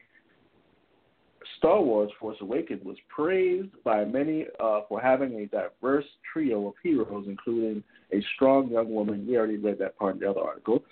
[1.59, 6.74] Star Wars Force Awakens was praised by many uh, for having a diverse trio of
[6.82, 7.82] heroes, including
[8.12, 9.27] a strong young woman.
[9.27, 10.85] We already read that part in the other article.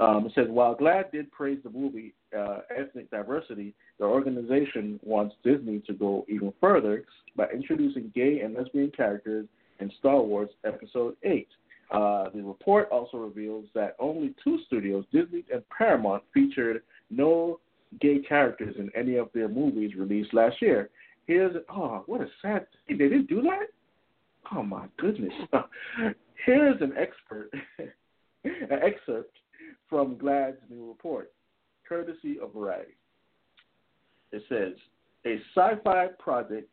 [0.00, 5.34] Um, it says while GLAAD did praise the movie uh, ethnic diversity, the organization wants
[5.42, 7.04] Disney to go even further
[7.36, 9.46] by introducing gay and lesbian characters
[9.80, 11.48] in Star Wars Episode 8.
[11.90, 17.60] Uh, the report also reveals that only two studios, Disney and Paramount, featured no
[18.00, 20.90] gay characters in any of their movies released last year.
[21.26, 22.98] Here's oh, what a sad thing.
[22.98, 23.66] They didn't do that.
[24.54, 25.32] Oh my goodness.
[26.46, 27.50] Here's an expert,
[28.44, 29.36] an excerpt
[29.90, 31.32] from GLAAD's new report,
[31.86, 32.92] courtesy of Variety.
[34.32, 34.74] It says
[35.26, 36.68] a sci-fi project,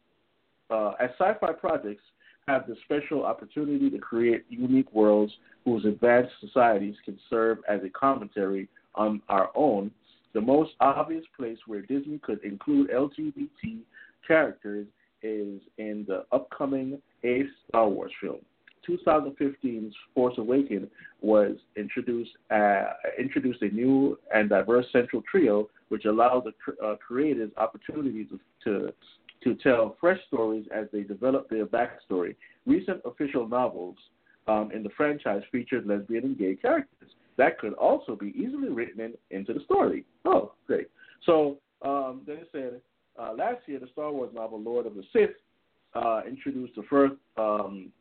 [0.70, 2.04] uh, as sci-fi projects
[2.48, 5.34] have the special opportunity to create unique worlds
[5.64, 9.92] whose advanced societies can serve as a commentary on our own
[10.36, 13.80] the most obvious place where Disney could include LGBT
[14.28, 14.86] characters
[15.24, 18.40] is in the upcoming eighth Star Wars film.
[18.88, 20.90] 2015's Force Awakens
[21.22, 22.84] was introduced uh,
[23.18, 28.28] introduced a new and diverse central trio, which allowed the uh, creators opportunities
[28.64, 28.92] to,
[29.42, 32.36] to tell fresh stories as they develop their backstory.
[32.68, 33.96] Recent official novels
[34.48, 39.02] um, in the franchise featured lesbian and gay characters that could also be easily written
[39.02, 40.06] in, into the story.
[40.26, 40.88] Oh, great.
[41.26, 42.82] So um, then it said
[43.20, 45.36] uh, last year, the Star Wars novel Lord of the Sith
[45.94, 47.92] uh, introduced the first um,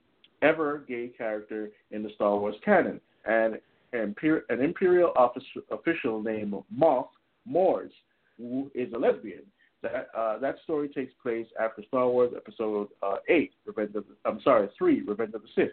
[0.43, 3.59] ever gay character in the Star Wars canon, and
[3.93, 4.15] an,
[4.48, 7.06] an Imperial office, official named Moff
[7.47, 7.93] Mors,
[8.36, 9.43] who is a lesbian.
[9.82, 14.28] That uh, that story takes place after Star Wars Episode uh, Eight, Revenge of the,
[14.28, 15.73] I'm sorry, Three, Revenge of the Sith.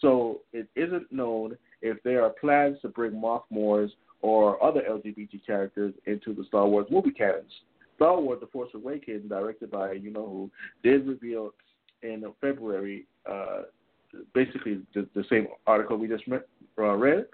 [0.00, 3.90] So it isn't known if there are plans to bring Moff Mors
[4.22, 7.52] or other LGBT characters into the Star Wars movie canons.
[7.96, 10.50] Star Wars: The Force Awakens, directed by you know who,
[10.82, 11.50] did reveal
[12.02, 13.62] in February, uh,
[14.34, 16.48] basically the, the, same article we just met,
[16.78, 17.26] uh, read,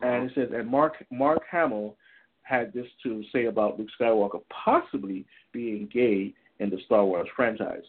[0.00, 1.96] and it says, and Mark Mark Hamill
[2.42, 7.82] had this to say about Luke Skywalker possibly being gay in the Star Wars franchise.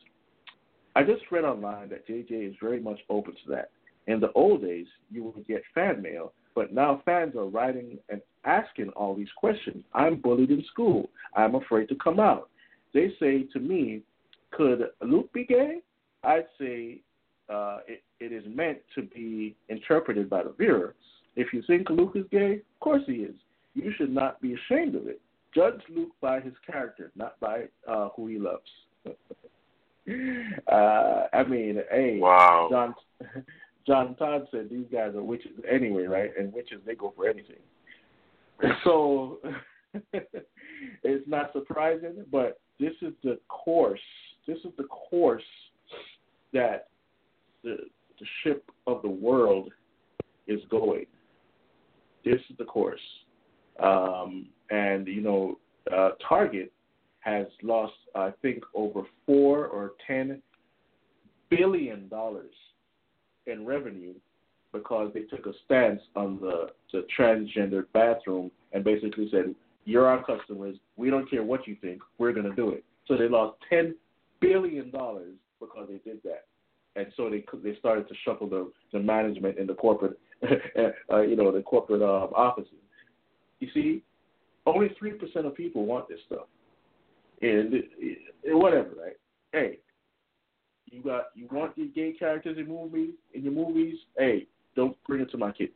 [0.96, 3.70] I just read online that JJ is very much open to that.
[4.10, 8.22] In the old days, you would get fan mail, but now fans are writing and
[8.44, 9.84] asking all these questions.
[9.94, 11.12] I'm bullied in school.
[11.36, 12.50] I'm afraid to come out.
[12.92, 14.02] They say to me,
[14.50, 15.82] could Luke be gay?
[16.24, 17.02] I'd say
[17.54, 20.96] uh, it, it is meant to be interpreted by the viewer.
[21.36, 23.36] If you think Luke is gay, of course he is.
[23.76, 25.22] you should not be ashamed of it.
[25.54, 28.70] Judge Luke by his character, not by uh, who he loves.
[30.72, 32.70] uh, I mean, hey, Wow.
[32.72, 32.96] John
[33.88, 36.32] John Todd said these guys are witches anyway, right?
[36.38, 37.58] And witches they go for anything.
[38.84, 39.40] So
[40.14, 44.00] it's not surprising, but this is the course.
[44.48, 45.44] This is the course
[46.54, 46.88] that
[47.64, 47.78] the
[48.20, 49.72] the ship of the world
[50.48, 51.06] is going.
[52.26, 53.00] This is the course,
[53.82, 55.58] um, and you know,
[55.96, 56.72] uh, Target
[57.22, 60.42] has lost, I think, over four or ten
[61.50, 62.54] billion dollars
[63.50, 64.14] in revenue
[64.72, 69.56] because they took a stance on the, the transgender bathroom and basically said,
[69.86, 70.78] "You're our customers.
[70.96, 72.02] We don't care what you think.
[72.18, 73.96] We're going to do it." So they lost ten
[74.40, 76.46] billion dollars because they did that,
[76.96, 80.20] and so they they started to shuffle the the management in the corporate,
[81.12, 82.74] uh, you know, the corporate um, offices.
[83.60, 84.04] You see,
[84.66, 86.48] only three percent of people want this stuff,
[87.42, 87.86] and it,
[88.44, 89.18] it, whatever, right?
[89.52, 89.80] Hey,
[90.92, 93.96] you got you want your gay characters in movies in your movies.
[94.18, 95.74] Hey, don't bring it to my kids.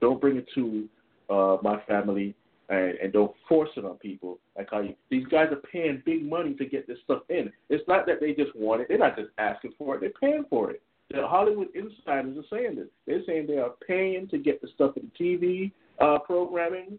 [0.00, 0.88] Don't bring it to
[1.30, 2.34] uh, my family,
[2.68, 4.38] and, and don't force it on people.
[4.56, 7.52] Like how you, these guys are paying big money to get this stuff in.
[7.68, 8.88] It's not that they just want it.
[8.88, 10.00] They're not just asking for it.
[10.00, 10.82] They're paying for it.
[11.10, 12.88] The Hollywood insiders are saying this.
[13.06, 16.98] They're saying they are paying to get the stuff in the TV uh, programming,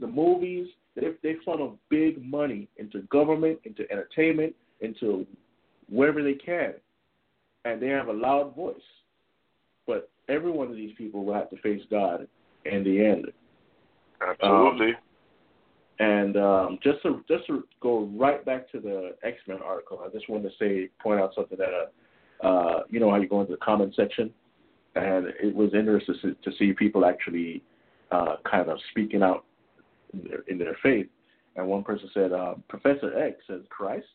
[0.00, 0.68] the movies.
[0.96, 5.26] They they funnel big money into government, into entertainment, into
[5.88, 6.74] wherever they can,
[7.64, 8.76] and they have a loud voice.
[9.86, 12.26] But every one of these people will have to face God
[12.64, 13.26] in the end.
[14.26, 14.92] Absolutely.
[16.00, 20.10] And um, just to just to go right back to the X Men article, I
[20.10, 21.70] just wanted to say point out something that
[22.42, 24.30] uh, uh, you know how you go into the comment section,
[24.96, 27.62] and it was interesting to, to see people actually
[28.10, 29.44] uh, kind of speaking out
[30.12, 31.06] in their, in their faith.
[31.56, 34.06] And one person said, uh, Professor X says, Christ,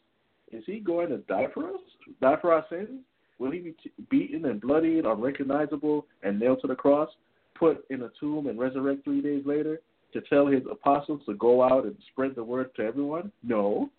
[0.52, 1.82] is he going to die for us?
[2.22, 3.02] Die for our sins?
[3.38, 3.76] Will he be
[4.10, 7.10] beaten and bloodied, unrecognizable, and nailed to the cross,
[7.56, 9.80] put in a tomb, and resurrect three days later
[10.14, 13.32] to tell his apostles to go out and spread the word to everyone?
[13.44, 13.90] No.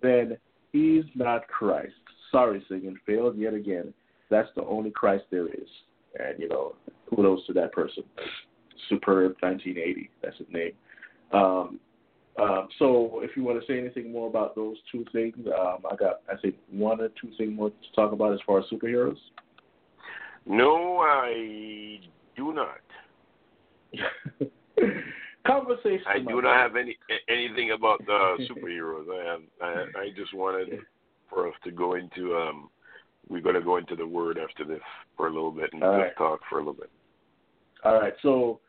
[0.00, 0.38] Then
[0.72, 1.92] he's not Christ.
[2.30, 3.92] Sorry, Singer failed yet again.
[4.30, 5.68] That's the only Christ there is.
[6.18, 6.74] And, you know,
[7.10, 8.04] kudos to that person.
[8.88, 10.10] Superb 1980.
[10.22, 10.72] That's his name.
[11.32, 11.80] Um,
[12.40, 15.94] um, so, if you want to say anything more about those two things, um, I
[15.94, 19.18] got, I think, one or two things more to talk about as far as superheroes.
[20.46, 22.00] No, I
[22.36, 22.80] do not.
[25.46, 26.02] Conversation.
[26.08, 26.96] I do not have any
[27.28, 29.06] anything about the superheroes.
[29.10, 30.80] I have, I, I just wanted
[31.30, 32.34] for us to go into.
[32.34, 32.68] um
[33.28, 34.80] We're going to go into the word after this
[35.16, 36.16] for a little bit and All just right.
[36.16, 36.90] talk for a little bit.
[37.84, 38.14] All right.
[38.22, 38.60] So,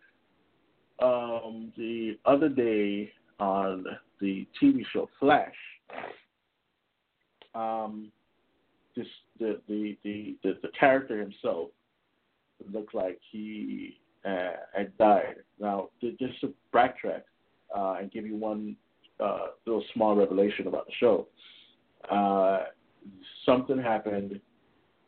[1.01, 3.85] um, the other day on
[4.21, 5.53] the TV show Flash,
[7.53, 8.11] um,
[8.95, 9.07] this
[9.39, 11.69] the the the the, the character himself
[12.71, 15.35] looked like he uh, had died.
[15.59, 17.21] Now, just to backtrack
[17.75, 18.75] uh, and give you one
[19.19, 21.27] uh, little small revelation about the show,
[22.09, 22.65] uh,
[23.45, 24.39] something happened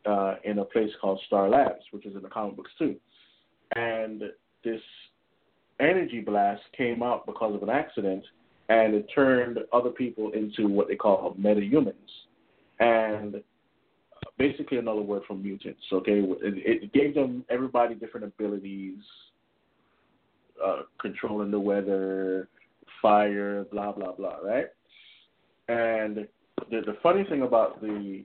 [0.05, 2.95] uh, in a place called Star Labs, which is in the comic books too,
[3.75, 4.23] and
[4.63, 4.81] this
[5.79, 8.23] energy blast came out because of an accident,
[8.69, 11.93] and it turned other people into what they call metahumans,
[12.79, 13.41] and
[14.37, 15.81] basically another word for mutants.
[15.91, 18.99] Okay, it, it gave them everybody different abilities,
[20.63, 22.49] uh, controlling the weather,
[23.01, 24.67] fire, blah blah blah, right?
[25.69, 26.27] And
[26.71, 28.23] the the funny thing about the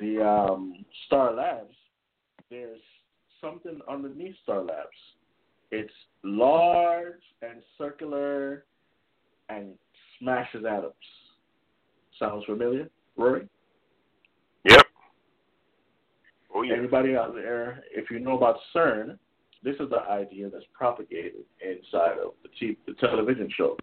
[0.00, 1.74] the um, Star Labs,
[2.50, 2.80] there's
[3.40, 4.88] something underneath Star Labs.
[5.70, 5.92] It's
[6.22, 8.64] large and circular
[9.48, 9.74] and
[10.18, 10.94] smashes atoms.
[12.18, 13.48] Sounds familiar, Rory?
[14.64, 14.82] Yep.
[16.54, 16.74] Oh yeah.
[16.74, 19.18] Anybody out there, if you know about CERN,
[19.62, 23.76] this is the idea that's propagated inside of the, t- the television show.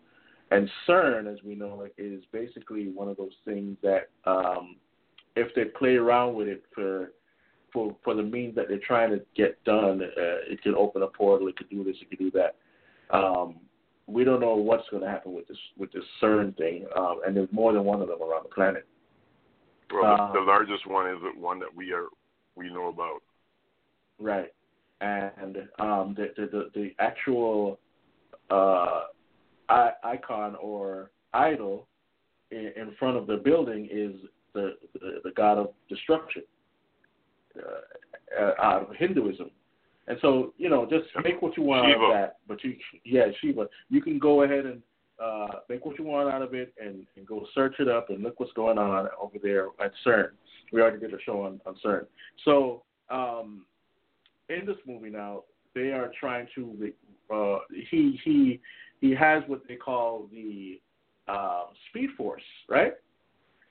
[0.51, 4.77] And CERN, as we know it, is basically one of those things that, um,
[5.35, 7.11] if they play around with it for
[7.75, 11.07] for for the means that they're trying to get done, uh, it could open a
[11.07, 12.55] portal, it could do this, it could do that.
[13.15, 13.57] Um,
[14.07, 17.35] we don't know what's going to happen with this with this CERN thing, um, and
[17.35, 18.87] there's more than one of them around the planet.
[19.93, 22.05] Well, the, the largest one is the one that we are
[22.55, 23.21] we know about.
[24.17, 24.53] Right.
[25.01, 27.77] And um, the, the the the actual
[28.49, 29.01] uh,
[29.67, 31.87] I, icon or idol
[32.51, 34.13] in, in front of the building is
[34.53, 36.43] the the, the god of destruction
[37.57, 39.49] uh, uh, out of Hinduism,
[40.07, 41.99] And so, you know, just make what you want Shiva.
[41.99, 42.37] out of that.
[42.47, 44.81] But you, yeah, Shiva, you can go ahead and
[45.23, 48.21] uh, make what you want out of it and, and go search it up and
[48.23, 50.29] look what's going on over there at CERN.
[50.71, 52.05] We already did a show on, on CERN.
[52.43, 53.65] So, um,
[54.49, 56.91] in this movie now, they are trying to,
[57.33, 57.59] uh,
[57.89, 58.59] he, he,
[59.01, 60.79] he has what they call the
[61.27, 62.93] uh, Speed Force, right?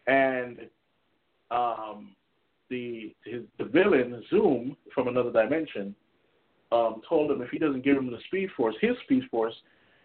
[0.07, 0.59] And
[1.51, 2.15] um,
[2.75, 5.95] the his, the villain Zoom from another dimension
[6.73, 9.55] um, told him if he doesn't give him the Speed Force, his Speed Force,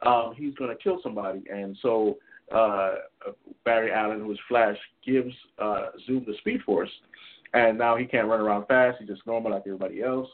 [0.06, 1.44] um, he's going to kill somebody.
[1.52, 2.18] And so
[2.54, 2.96] uh,
[3.66, 6.92] Barry Allen, who is Flash, gives uh, Zoom the Speed Force,
[7.54, 8.98] and now he can't run around fast.
[9.00, 10.28] He's just normal like everybody else.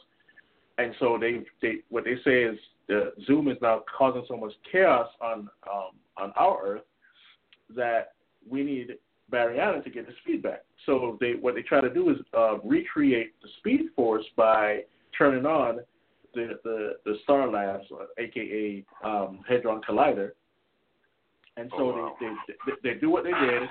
[0.78, 2.58] And so they, they what they say is
[2.90, 6.82] uh, Zoom is now causing so much chaos on um, on our Earth
[7.74, 8.12] that
[8.48, 8.96] we need
[9.30, 10.62] Barry Allen to get his speed back.
[10.84, 14.82] So they what they try to do is uh, recreate the Speed Force by
[15.16, 15.80] turning on
[16.34, 20.30] the the, the Star Labs, uh, aka um, Hadron Collider.
[21.56, 22.16] And so Oh, wow.
[22.20, 23.62] they, they they do what they did,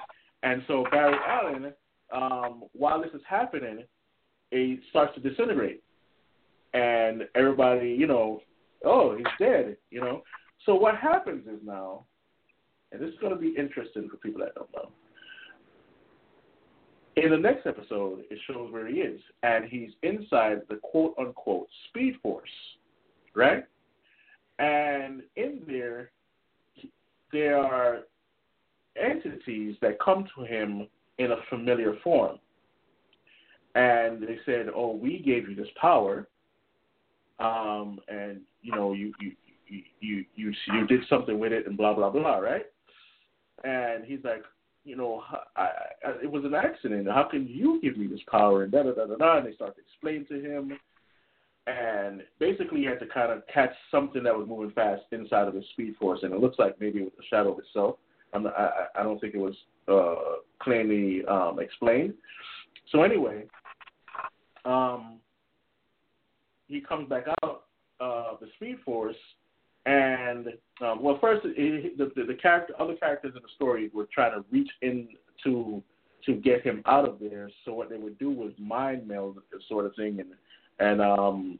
[0.43, 1.71] and so Barry Allen,
[2.11, 3.83] um, while this is happening,
[4.49, 5.83] he starts to disintegrate,
[6.73, 8.41] and everybody, you know,
[8.83, 10.23] oh, he's dead, you know.
[10.65, 12.05] So what happens is now,
[12.91, 14.89] and this is going to be interesting for people that don't know.
[17.17, 21.67] In the next episode, it shows where he is, and he's inside the quote unquote
[21.89, 22.49] Speed Force,
[23.33, 23.63] right?
[24.59, 26.11] And in there,
[27.31, 27.99] there are
[29.01, 30.87] entities that come to him
[31.17, 32.37] in a familiar form.
[33.75, 36.27] And they said, "Oh, we gave you this power,
[37.39, 39.31] um, and you know, you you
[39.67, 42.65] you you you you did something with it, and blah blah blah, right?"
[43.63, 44.43] And he's like,
[44.85, 45.23] "You know,
[45.57, 45.69] I,
[46.05, 47.07] I, it was an accident.
[47.07, 49.37] How can you give me this power?" And da da da da da.
[49.37, 50.77] And they start to explain to him,
[51.67, 55.55] and basically, he had to kind of catch something that was moving fast inside of
[55.55, 57.97] the Speed Force, and it looks like maybe it was the shadow of itself.
[58.33, 59.55] I'm not, I, I don't think it was
[59.87, 62.13] uh, plainly um, explained.
[62.91, 63.45] So anyway,
[64.65, 65.19] um,
[66.67, 67.63] he comes back out
[67.99, 69.15] of the Speed Force,
[69.85, 70.47] and
[70.81, 74.33] um, well, first he, the, the the character, other characters in the story were trying
[74.33, 75.07] to reach in
[75.43, 75.81] to
[76.25, 77.49] to get him out of there.
[77.63, 80.29] So what they would do was mind meld this sort of thing, and
[80.79, 81.59] and um,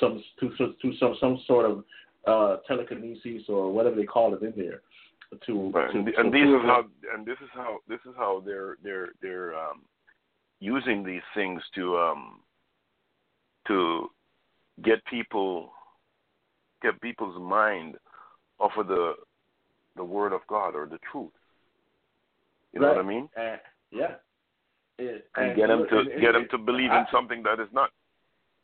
[0.00, 1.84] some to, to, to some some sort of
[2.26, 4.82] uh, telekinesis or whatever they call it in there.
[5.46, 5.90] To, Right.
[5.92, 6.84] to, And, to and prove is how
[7.14, 9.82] and this is how this is how they're they're they're um,
[10.60, 12.40] using these things to um,
[13.68, 14.10] to
[14.84, 15.72] get people
[16.82, 17.96] get people's mind
[18.58, 19.14] off of the
[19.96, 21.30] the word of God or the truth.
[22.72, 23.28] You know what I mean?
[23.36, 23.60] And,
[23.90, 24.14] yeah.
[24.98, 27.60] It, And, get them to and- and- get them to believe in I- something that
[27.60, 27.90] is not.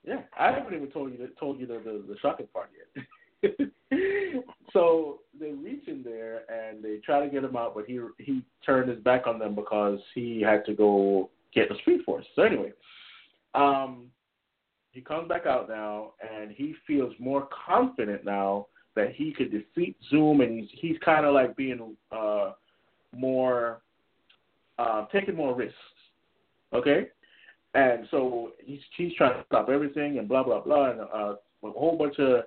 [0.05, 3.05] Yeah, I haven't even told you the, told you the, the, the shocking part yet.
[4.73, 8.43] so they reach in there and they try to get him out, but he he
[8.65, 12.25] turned his back on them because he had to go get the Speed Force.
[12.37, 12.73] So anyway,
[13.55, 14.07] um,
[14.99, 18.67] he comes back out now and he feels more confident now
[18.97, 22.51] that he could defeat Zoom, and he's he's kind of like being uh,
[23.17, 23.81] more
[24.77, 25.77] uh, taking more risks.
[26.73, 27.07] Okay,
[27.75, 31.71] and so he's he's trying to stop everything and blah blah blah, and uh, a
[31.71, 32.43] whole bunch of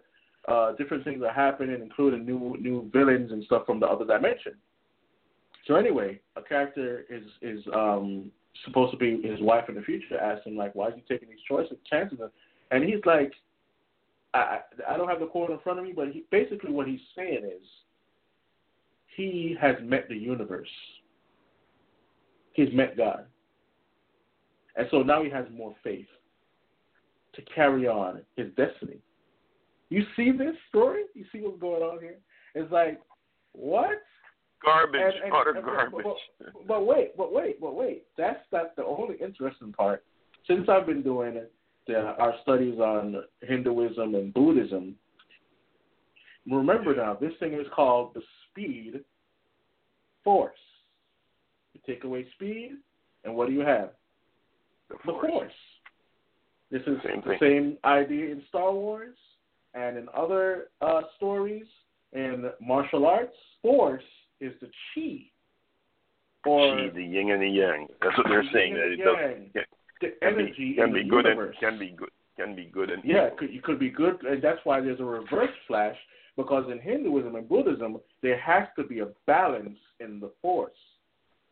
[0.50, 4.56] uh, different things are happening, including new new villains and stuff from the other dimension.
[5.68, 8.30] So anyway, a character is is um,
[8.66, 10.20] supposed to be his wife in the future.
[10.20, 12.20] Asks him like, "Why are you taking these choices, chances?"
[12.72, 13.34] And he's like,
[14.34, 16.88] I, I I don't have the quote in front of me, but he, basically what
[16.88, 17.66] he's saying is
[19.16, 20.70] he has met the universe.
[22.54, 23.26] He's met God.
[24.76, 26.08] And so now he has more faith
[27.34, 28.98] to carry on his destiny.
[29.90, 31.04] You see this story?
[31.14, 32.18] You see what's going on here?
[32.56, 33.02] It's like,
[33.54, 34.02] what?
[34.64, 36.04] Garbage, And- and- utter and- garbage.
[36.06, 36.16] But,
[36.54, 38.04] but, but wait, but wait, but wait.
[38.18, 40.04] That's not the only interesting part.
[40.48, 41.42] Since I've been doing
[41.88, 44.96] the, our studies on Hinduism and Buddhism,
[46.50, 49.02] remember now, this thing is called the speed
[50.24, 50.54] force.
[51.74, 52.72] You take away speed,
[53.24, 53.92] and what do you have?
[54.90, 55.28] The The force.
[55.32, 55.52] force.
[56.72, 57.38] This is Same the thing.
[57.42, 59.16] same idea in Star Wars
[59.74, 61.66] and in other uh, stories
[62.14, 63.36] in martial arts.
[63.62, 64.04] Force
[64.42, 65.30] is the chi,
[66.46, 67.88] or Chi, the yin and the yang.
[68.02, 68.74] That's what they're saying.
[68.74, 69.16] That it does,
[69.54, 69.64] can,
[70.02, 71.56] the can energy be can be good universe.
[71.62, 73.38] and can be good can be good and Yeah, evil.
[73.38, 75.96] could, you could be good, and that's why there's a reverse flash
[76.38, 80.72] because in Hinduism and Buddhism there has to be a balance in the force,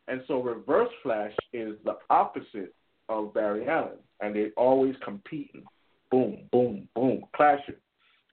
[0.08, 2.74] and so reverse flash is the opposite
[3.10, 5.64] of Barry Allen, and they're always competing.
[6.12, 7.76] boom, boom, boom, clashing.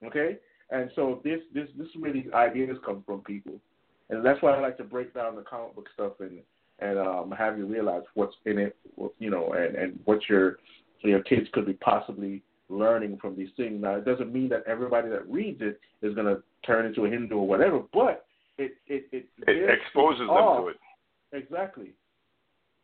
[0.03, 0.37] Okay,
[0.71, 3.59] and so this this this is where these ideas come from, people,
[4.09, 6.39] and that's why I like to break down the comic book stuff and
[6.79, 8.75] and um, have you realize what's in it,
[9.17, 10.57] you know, and and what your
[11.01, 13.81] your kids could be possibly learning from these things.
[13.81, 17.09] Now, it doesn't mean that everybody that reads it is going to turn into a
[17.09, 18.25] Hindu or whatever, but
[18.57, 20.63] it it it, it exposes them off.
[20.63, 20.77] to it.
[21.31, 21.91] Exactly.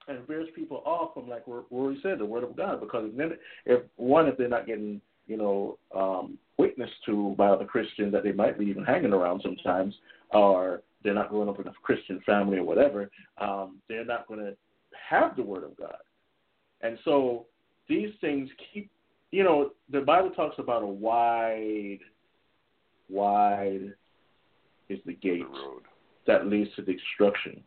[0.07, 3.33] And veers people off from like Rory said, the word of God, because then
[3.65, 8.23] if one, if they're not getting you know um, witnessed to by other Christians that
[8.23, 9.95] they might be even hanging around sometimes,
[10.31, 13.09] or they're not growing up in a Christian family or whatever,
[13.39, 14.55] um, they're not going to
[15.09, 15.97] have the word of God.
[16.81, 17.45] And so
[17.87, 18.89] these things keep,
[19.31, 21.99] you know, the Bible talks about a wide,
[23.09, 23.93] wide
[24.89, 25.81] is the gate the
[26.27, 27.61] that leads to destruction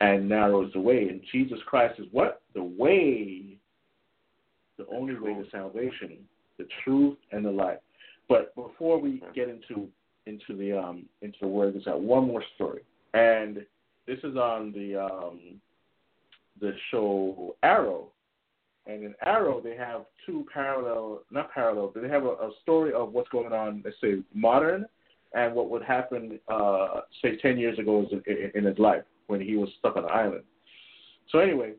[0.00, 1.08] and narrows the way.
[1.08, 2.42] And Jesus Christ is what?
[2.54, 3.58] The way,
[4.76, 6.18] the only way to salvation,
[6.58, 7.78] the truth and the life.
[8.28, 9.88] But before we get into
[10.26, 12.82] into the um into the word, there's one more story,
[13.12, 13.64] and
[14.06, 15.60] this is on the um
[16.60, 18.08] the show Arrow,
[18.86, 22.92] and in Arrow they have two parallel, not parallel, but they have a, a story
[22.92, 24.86] of what's going on, let's say modern,
[25.34, 29.56] and what would happen, uh, say ten years ago in, in his life when he
[29.56, 30.44] was stuck on an island.
[31.30, 31.72] So anyway,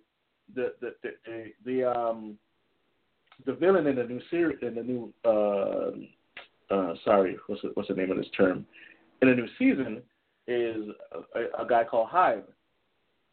[0.54, 2.38] the the the, the, the um
[3.46, 5.92] the villain in the new series in the new uh
[6.70, 8.66] uh, sorry, what's the, what's the name of this term?
[9.22, 10.02] In a new season
[10.48, 10.86] is
[11.36, 12.44] a, a guy called Hive,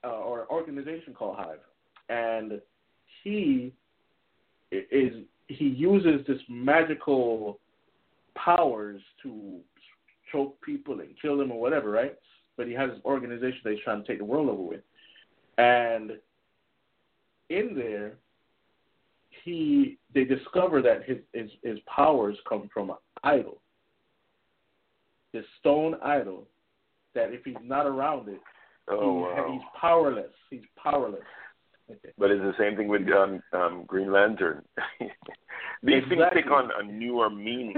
[0.05, 1.59] uh, or an organization called Hive,
[2.09, 2.61] and
[3.23, 3.73] he
[4.71, 7.59] is he uses this magical
[8.35, 9.59] powers to
[10.31, 12.17] choke people and kill them or whatever, right?
[12.57, 14.81] But he has this organization that he's trying to take the world over with,
[15.59, 16.13] and
[17.51, 18.15] in there,
[19.45, 22.93] he they discover that his his, his powers come from
[23.23, 23.61] idol,
[25.33, 26.49] this stone idol,
[27.15, 28.41] that if he's not around it,
[28.89, 29.49] oh, he, wow.
[29.53, 30.33] he's powerless.
[30.51, 31.21] He's powerless.
[32.19, 34.63] But it's the same thing with um, um, Green Lantern.
[35.83, 36.17] These exactly.
[36.17, 37.75] things take on a newer meaning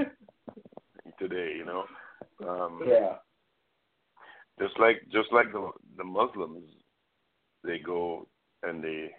[1.19, 1.85] today, you know.
[2.47, 3.15] Um, yeah.
[4.61, 6.63] Just like just like the the Muslims,
[7.65, 8.29] they go
[8.63, 9.11] and they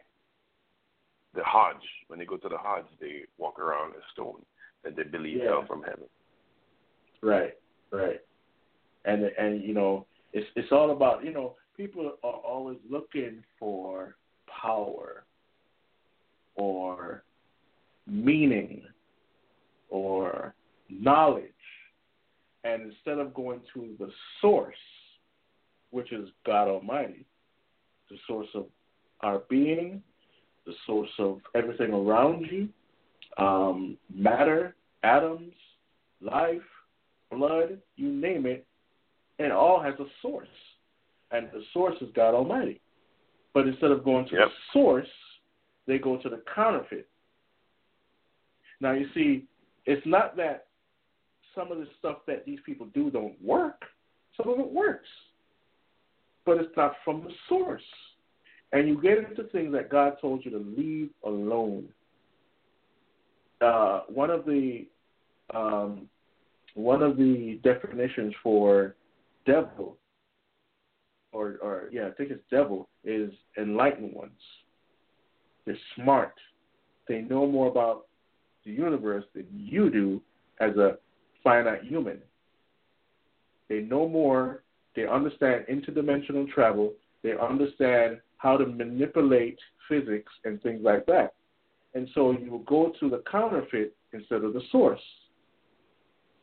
[1.33, 1.81] the Hajj.
[2.07, 4.41] When they go to the Hajj, they walk around a stone
[4.85, 5.49] that they believe Yeah.
[5.49, 6.07] fell from heaven.
[7.21, 7.57] Right,
[7.91, 8.21] right.
[9.03, 14.15] And and you know, it's it's all about you know, people are always looking for
[14.47, 15.25] power
[16.55, 17.23] or
[18.07, 18.83] meaning
[19.89, 20.53] or
[20.89, 21.51] knowledge.
[22.63, 24.75] And instead of going to the source,
[25.91, 27.25] which is God Almighty,
[28.09, 28.65] the source of
[29.21, 30.01] our being,
[30.65, 32.69] the source of everything around you,
[33.37, 35.53] um, matter, atoms,
[36.21, 36.61] life,
[37.31, 38.65] blood, you name it,
[39.39, 40.47] and all has a source.
[41.31, 42.79] And the source is God Almighty.
[43.53, 44.47] But instead of going to Yep.
[44.47, 45.09] the source,
[45.87, 47.07] they go to the counterfeit.
[48.79, 49.47] Now, you see,
[49.85, 50.67] it's not that
[51.53, 53.81] some of the stuff that these people do don't work,
[54.35, 55.07] some of it works.
[56.45, 57.81] But it's not from the source.
[58.71, 61.87] And you get into things that God told you to leave alone.
[63.61, 64.87] Uh, one of the
[65.53, 66.09] um,
[66.73, 68.95] one of the definitions for
[69.45, 69.97] devil,
[71.31, 74.31] or or yeah, I think it's devil, is enlightened ones.
[75.65, 76.33] They're smart.
[77.07, 78.07] They know more about
[78.65, 80.21] the universe than you do
[80.59, 80.97] as a
[81.43, 82.19] finite human.
[83.69, 84.63] They know more.
[84.95, 86.93] They understand interdimensional travel.
[87.23, 89.57] They understand how to manipulate
[89.89, 91.33] physics and things like that.
[91.95, 95.01] And so you will go to the counterfeit instead of the source.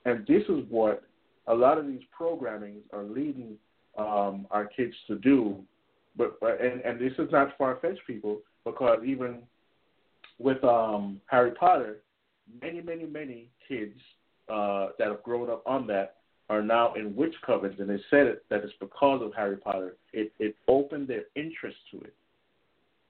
[0.05, 1.05] And this is what
[1.47, 3.57] a lot of these programmings are leading
[3.97, 5.57] um, our kids to do.
[6.16, 9.43] But, but and, and this is not far fetched, people, because even
[10.39, 11.99] with um, Harry Potter,
[12.61, 13.99] many, many, many kids
[14.49, 16.16] uh, that have grown up on that
[16.51, 19.97] are now in witch covens, and they said it, that it's because of Harry Potter.
[20.12, 22.15] It, it opened their interest to it.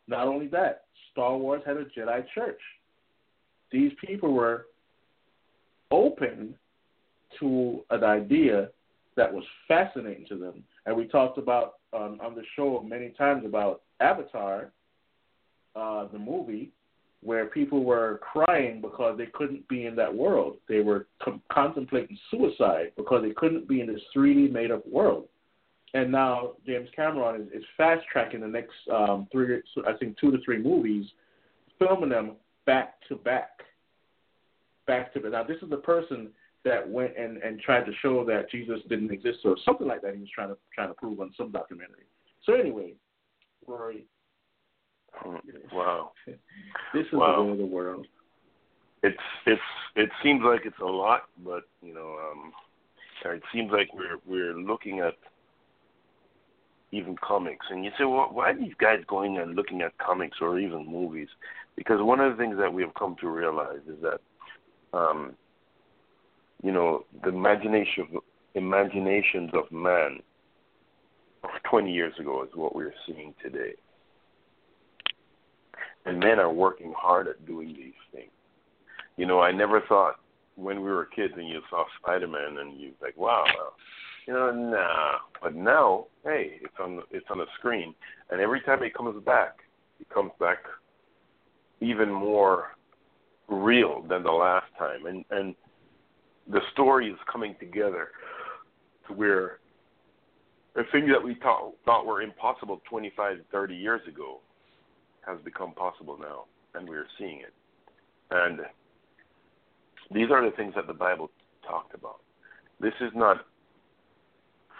[0.08, 2.60] Not only that, Star Wars had a Jedi church.
[3.70, 4.66] These people were
[5.90, 6.54] open
[7.40, 8.68] to an idea
[9.16, 10.62] that was fascinating to them.
[10.86, 14.72] And we talked about um, on the show many times about Avatar,
[15.76, 16.70] uh, the movie,
[17.22, 20.56] where people were crying because they couldn't be in that world.
[20.68, 25.28] They were com- contemplating suicide because they couldn't be in this 3D made up world.
[25.94, 30.31] And now James Cameron is, is fast tracking the next um, three, I think two
[30.31, 31.06] to three movies,
[31.78, 32.32] filming them
[32.66, 33.51] back to back.
[34.86, 35.32] back to back.
[35.32, 35.43] now.
[35.44, 36.28] This is the person
[36.64, 40.14] that went and and tried to show that Jesus didn't exist or something like that.
[40.14, 42.05] He was trying to trying to prove on some documentary.
[42.47, 42.94] So anyway,
[43.66, 44.06] Rory.
[45.14, 45.36] Hmm.
[45.73, 46.12] Wow.
[46.94, 47.36] This is Wow.
[47.36, 48.06] the way of the world.
[49.02, 49.16] It's
[49.47, 49.60] it's
[49.97, 52.52] it seems like it's a lot, but you know, um,
[53.24, 55.14] it seems like we're we're looking at
[56.93, 60.39] even comics, and you say, well, why are these guys going and looking at comics
[60.40, 61.28] or even movies?
[61.74, 64.20] Because one of the things that we have come to realize is that,
[64.97, 65.32] um,
[66.62, 68.06] you know, the imagination
[68.55, 70.19] imaginations of man
[71.43, 73.73] of 20 years ago is what we're seeing today,
[76.05, 78.31] and men are working hard at doing these things.
[79.16, 80.16] You know, I never thought
[80.56, 83.44] when we were kids and you saw Spider Man and you like, wow,
[84.26, 85.18] you know, nah.
[85.42, 87.94] But now, hey, it's on the, it's on the screen,
[88.30, 89.58] and every time it comes back,
[90.00, 90.58] it comes back
[91.80, 92.76] even more
[93.48, 95.54] real than the last time, and and
[96.48, 98.08] the story is coming together
[99.06, 99.58] to where
[100.74, 104.40] the things that we thought thought were impossible 25, 30 years ago
[105.26, 106.44] has become possible now,
[106.74, 107.52] and we're seeing it.
[108.30, 108.60] And
[110.12, 111.30] these are the things that the Bible
[111.66, 112.20] talked about.
[112.80, 113.46] This is not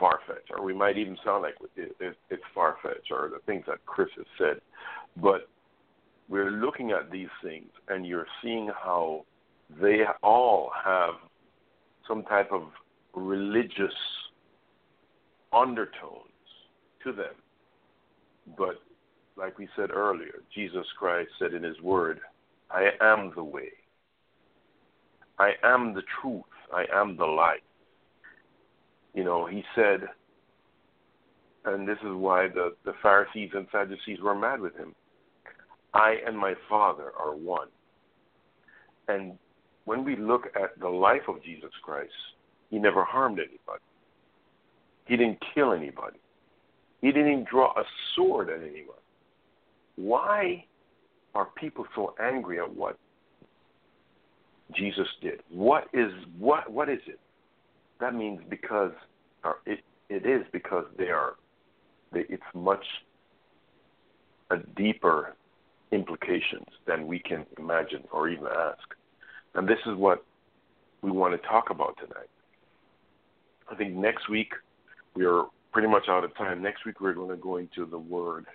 [0.03, 3.39] far fetched, or we might even sound like it, it, it's far fetched, or the
[3.47, 4.61] things that Chris has said.
[5.23, 5.49] But
[6.29, 9.25] we're looking at these things, and you're seeing how
[9.81, 11.15] they all have
[12.09, 12.63] some type of
[13.15, 13.95] religious
[15.53, 16.27] undertones
[17.05, 17.35] to them.
[18.59, 18.83] But
[19.37, 22.19] like we said earlier, Jesus Christ said in his word,
[22.73, 23.71] I am the way.
[25.39, 26.43] I am the truth.
[26.75, 27.63] I am the light.
[29.15, 30.09] You know, he said,
[31.65, 34.95] and this is why the, the Pharisees and Sadducees were mad with him.
[35.95, 37.69] I and my Father are one.
[39.09, 39.39] And
[39.85, 42.13] when we look at the life of Jesus Christ,
[42.71, 43.83] he never harmed anybody.
[45.07, 46.19] He didn't kill anybody.
[47.01, 47.85] He didn't even draw a
[48.15, 48.97] sword at anyone.
[49.97, 50.65] Why
[51.35, 52.97] are people so angry at what
[54.75, 55.41] Jesus did?
[55.51, 57.21] What is what what is it?
[58.03, 58.91] That means because
[59.45, 61.35] or it it is because they are
[62.13, 62.85] they, it's much
[64.51, 65.37] a deeper
[65.93, 68.83] implications than we can imagine or even ask.
[69.55, 70.25] And this is what
[71.03, 72.29] we want to talk about tonight.
[73.71, 74.51] I think next week
[75.15, 76.61] we are pretty much out of time.
[76.61, 78.47] Next week we're going to go into the Word.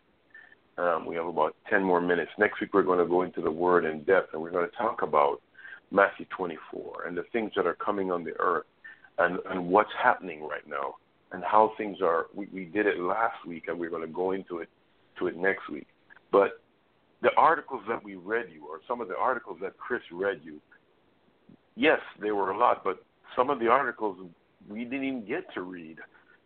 [0.78, 2.32] Um, we have about 10 more minutes.
[2.38, 4.76] Next week we're going to go into the Word in depth and we're going to
[4.76, 5.42] talk about
[5.90, 8.66] Matthew 24 and the things that are coming on the earth
[9.18, 10.96] and, and what's happening right now
[11.32, 12.28] and how things are.
[12.34, 14.70] We, we did it last week and we're going to go into it
[15.20, 15.88] to it next week.
[16.32, 16.62] But
[17.22, 20.60] the articles that we read you, or some of the articles that Chris read you,
[21.76, 23.04] yes, there were a lot, but
[23.36, 24.18] some of the articles
[24.68, 25.98] we didn't even get to read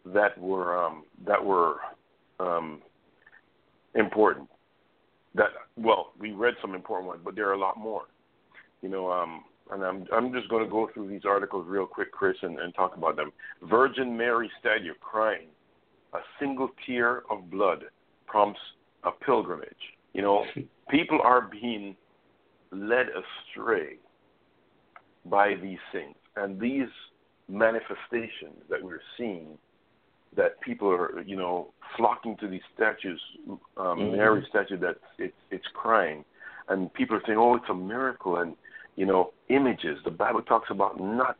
[0.05, 1.77] that were um, that were
[2.39, 2.81] um,
[3.95, 4.47] important.
[5.35, 8.03] That well, we read some important ones, but there are a lot more.
[8.81, 12.11] You know, um, and I'm I'm just going to go through these articles real quick,
[12.11, 13.31] Chris, and, and talk about them.
[13.63, 15.47] Virgin Mary statue crying,
[16.13, 17.85] a single tear of blood
[18.27, 18.59] prompts
[19.03, 19.69] a pilgrimage.
[20.13, 20.45] You know,
[20.89, 21.95] people are being
[22.71, 23.95] led astray
[25.25, 26.87] by these things, and these
[27.49, 29.57] manifestations that we're seeing
[30.35, 33.21] that people are, you know, flocking to these statues,
[33.75, 34.17] um, Mhm.
[34.17, 36.23] Mary statue that it's it's crying,
[36.69, 38.55] and people are saying, "Oh, it's a miracle," and
[39.01, 39.97] you know, images.
[40.05, 41.35] The Bible talks about not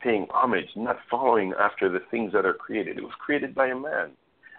[0.00, 2.96] paying homage, not following after the things that are created.
[2.96, 4.12] It was created by a man,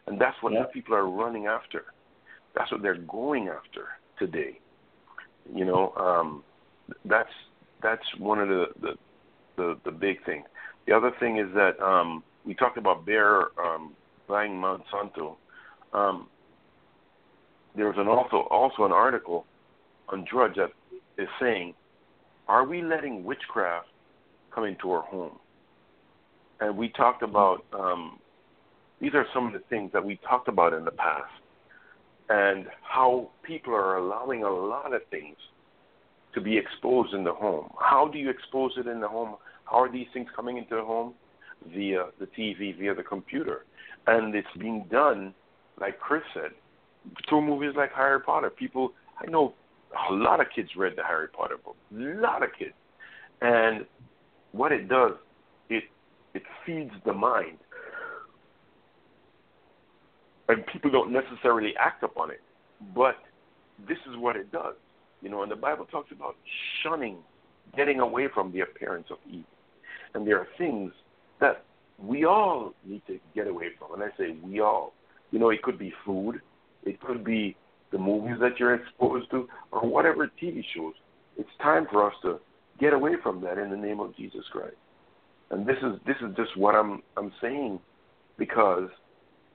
[0.06, 0.66] and that's what Yeah.
[0.72, 1.86] people are running after.
[2.54, 3.84] That's what they're going after
[4.20, 4.60] today.
[5.52, 6.44] You know, um,
[7.06, 7.34] that's
[7.82, 8.94] that's one of the the
[9.56, 10.44] the, the big thing.
[10.86, 13.96] The other thing is that um, we talked about Bayer um,
[14.28, 15.38] buying Monsanto.
[15.92, 16.30] Um,
[17.76, 19.48] there was an also also an article
[20.10, 20.72] on Drudge that
[21.18, 21.74] is saying,
[22.48, 23.88] "Are we letting witchcraft
[24.52, 25.40] come into our home?"
[26.60, 28.20] And we talked about um,
[29.02, 31.32] these are some of the things that we talked about in the past,
[32.30, 35.36] and how people are allowing a lot of things
[36.34, 37.70] to be exposed in the home.
[37.80, 39.36] How do you expose it in the home?
[39.66, 41.14] How are these things coming into the home?
[41.74, 43.66] Via the TV, via the computer.
[44.08, 45.34] And it's being done,
[45.80, 46.52] like Chris said,
[47.30, 48.50] through movies like Harry Potter.
[48.50, 49.54] People, I know
[50.10, 51.76] a lot of kids read the Harry Potter book.
[51.94, 52.74] A lot of kids.
[53.42, 53.86] And
[54.52, 55.12] what it does,
[55.70, 55.84] it
[56.34, 57.58] it feeds the mind.
[60.50, 62.42] And people don't necessarily act upon it.
[62.96, 63.16] But
[63.88, 64.76] this is what it does.
[65.22, 66.36] You know, and the Bible talks about
[66.84, 67.18] shunning
[67.76, 69.46] getting away from the appearance of evil.
[70.14, 70.92] And there are things
[71.40, 71.64] that
[71.98, 73.94] we all need to get away from.
[73.94, 74.94] And I say we all.
[75.32, 76.42] You know, it could be food,
[76.84, 77.56] it could be
[77.94, 80.96] the movies that you're exposed to, or whatever TV shows.
[81.38, 82.40] It's time for us to
[82.80, 84.76] get away from that in the name of Jesus Christ.
[85.52, 87.80] And this is this is just what I'm I'm saying
[88.38, 88.90] because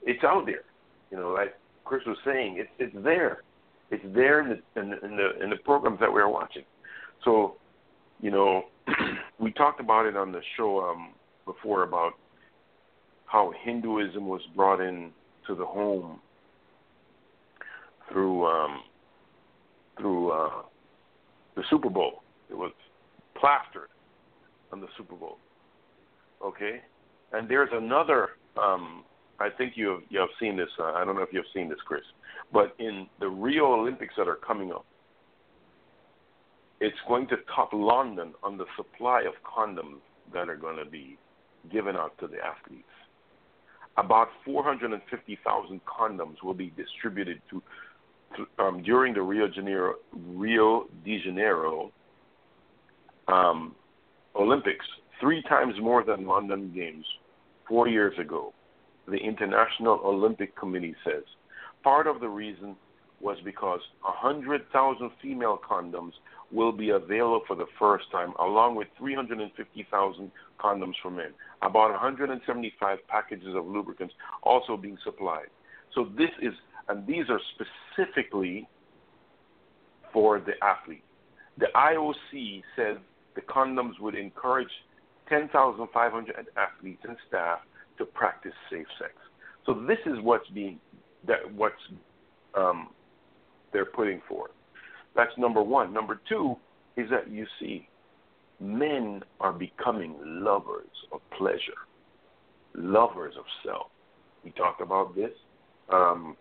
[0.03, 0.63] it's out there.
[1.11, 1.55] You know, like
[1.85, 3.43] Chris was saying, it's it's there.
[3.91, 6.65] It's there in the in the in the, in the programs that we're watching.
[7.25, 7.57] So,
[8.21, 8.67] you know,
[9.41, 12.13] we talked about it on the show um, before about
[13.27, 15.11] how Hinduism was brought in
[15.49, 16.21] to the home
[18.11, 18.83] through um,
[19.99, 20.63] through uh,
[21.57, 22.23] the Super Bowl.
[22.51, 22.73] It was
[23.39, 23.89] plastered
[24.73, 25.39] on the Super Bowl.
[26.43, 26.81] Okay,
[27.33, 28.31] and there's another.
[28.61, 29.05] Um,
[29.41, 30.69] I think you have you have seen this.
[30.79, 32.03] Uh, I don't know if you have seen this, Chris,
[32.53, 34.85] but in the Rio Olympics that are coming up,
[36.81, 40.01] it's going to top London on the supply of condoms
[40.33, 41.19] that are going to be
[41.73, 42.85] given out to the athletes.
[43.97, 47.63] About 450,000 condoms will be distributed to, to
[48.59, 51.91] um, during the Rio, Janeiro, Rio de Janeiro
[53.27, 53.75] um,
[54.37, 54.87] Olympics,
[55.21, 57.05] three times more than London Games
[57.69, 58.53] four years ago.
[59.07, 61.25] The International Olympic Committee says
[61.83, 62.77] part of the reason
[63.21, 66.13] was because 100,000 female condoms
[66.53, 70.31] will be available for the first time, along with 350,000
[70.61, 71.31] condoms for men.
[71.63, 75.49] About 175 packages of lubricants also being supplied.
[75.95, 76.53] So this is,
[76.89, 78.69] and these are specifically
[80.13, 81.05] for the athlete.
[81.59, 82.97] The IOC says
[83.35, 84.69] the condoms would encourage
[85.29, 87.61] 10,500 athletes and staff
[87.99, 89.13] to practice safe sex.
[89.67, 90.81] So this is what's being
[91.27, 91.75] that what's
[92.57, 92.89] um,
[93.73, 94.53] they're putting forth.
[95.15, 95.93] That's number one.
[95.93, 96.57] Number two
[96.97, 97.89] is that you see
[98.61, 101.87] men are becoming lovers of pleasure,
[102.75, 103.89] lovers of self.
[104.45, 105.33] We talked about this.
[105.93, 106.37] Um,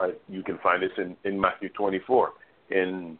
[0.00, 2.32] I, you can find this in, in Matthew 24,
[2.70, 3.18] in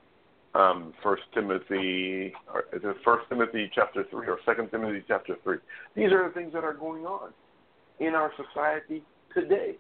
[0.54, 5.58] um, First Timothy, or is it First Timothy chapter three or Second Timothy chapter three?
[5.94, 7.32] These are the things that are going on
[8.00, 9.02] in our society
[9.34, 9.76] today.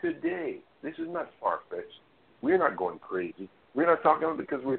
[0.00, 2.00] Today, this is not far fetched.
[2.40, 3.48] We're not going crazy.
[3.74, 4.76] We're not talking because we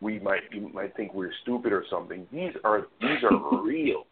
[0.00, 2.26] we might you might think we're stupid or something.
[2.32, 4.04] These are these are real.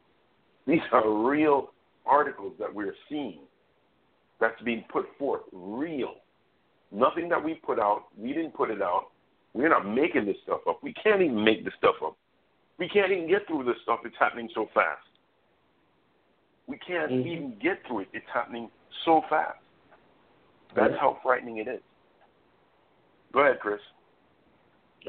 [0.66, 1.70] These are real
[2.06, 3.40] articles that we're seeing.
[4.45, 5.41] That's being put forth.
[5.53, 6.16] Real.
[6.93, 8.05] Nothing that we put out.
[8.19, 9.07] We didn't put it out.
[9.55, 10.81] We're not making this stuff up.
[10.83, 12.16] We can't even make this stuff up.
[12.79, 14.01] We can't even get through this stuff.
[14.05, 15.01] It's happening so fast.
[16.66, 17.29] We can't mm-hmm.
[17.29, 18.09] even get through it.
[18.12, 18.69] It's happening
[19.07, 19.59] so fast.
[20.77, 21.81] That's how frightening it is.
[23.33, 23.81] Go ahead, Chris.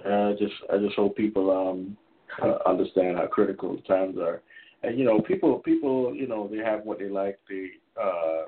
[0.05, 1.97] I just I just hope people um
[2.65, 4.41] understand how critical times are.
[4.83, 7.39] And you know, people people you know they have what they like.
[7.49, 7.71] They
[8.01, 8.45] uh,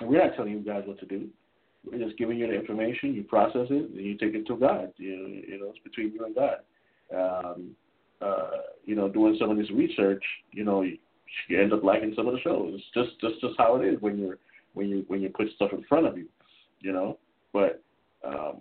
[0.00, 1.28] we're not telling you guys what to do.
[1.90, 3.14] We're just giving you the information.
[3.14, 4.92] You process it, and you take it to God.
[4.96, 6.56] You you know, it's between you and God.
[7.14, 7.76] Um,
[8.22, 8.50] uh,
[8.84, 10.22] you know, doing some of this research,
[10.52, 10.96] you know, you,
[11.48, 12.74] you end up liking some of the shows.
[12.74, 14.38] It's just just just how it is when you're
[14.72, 16.26] when you when you put stuff in front of you,
[16.80, 17.18] you know.
[17.52, 17.82] But
[18.24, 18.60] um,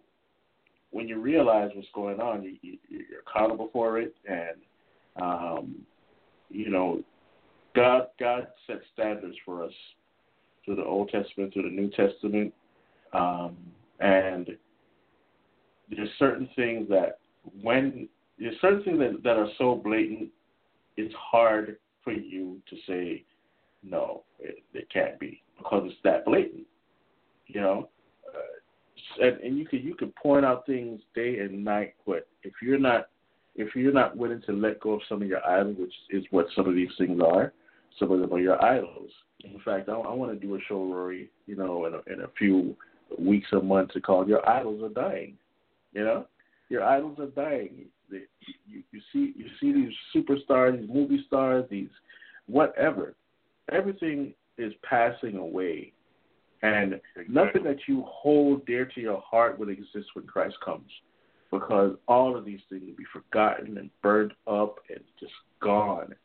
[0.91, 4.57] when you realize what's going on, you, you, you're accountable for it, and
[5.21, 5.75] um,
[6.49, 7.01] you know,
[7.75, 9.73] God God set standards for us
[10.63, 12.53] through the Old Testament, through the New Testament,
[13.13, 13.57] um,
[13.99, 14.49] and
[15.89, 17.19] there's certain things that
[17.61, 18.07] when
[18.39, 20.29] there's certain things that, that are so blatant,
[20.97, 23.23] it's hard for you to say
[23.83, 26.65] no, it, it can't be because it's that blatant.
[27.47, 27.89] You know,
[28.33, 32.53] uh, and, and you can you can point out things day and night, but if
[32.61, 33.09] you're not
[33.55, 36.47] if you're not willing to let go of some of your idols, which is what
[36.55, 37.53] some of these things are,
[37.99, 39.11] some of them are your idols.
[39.43, 42.21] In fact, I, I want to do a show, Rory, you know, in a, in
[42.21, 42.75] a few
[43.19, 45.37] weeks or months, to call "Your Idols Are Dying."
[45.93, 46.25] You know,
[46.69, 47.85] your idols are dying.
[48.09, 48.21] you,
[48.67, 51.89] you, you see you see these superstars, these movie stars, these
[52.47, 53.15] whatever.
[53.71, 55.93] Everything is passing away.
[56.63, 57.25] And exactly.
[57.27, 60.89] nothing that you hold dear to your heart will exist when Christ comes.
[61.51, 66.15] Because all of these things will be forgotten and burned up and just gone.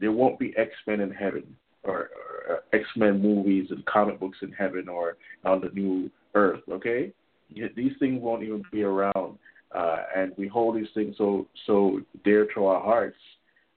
[0.00, 1.44] There won't be X Men in heaven
[1.84, 2.10] or,
[2.48, 7.12] or X Men movies and comic books in heaven or on the new earth, okay?
[7.50, 9.38] These things won't even be around.
[9.74, 13.16] Uh, and we hold these things so so dear to our hearts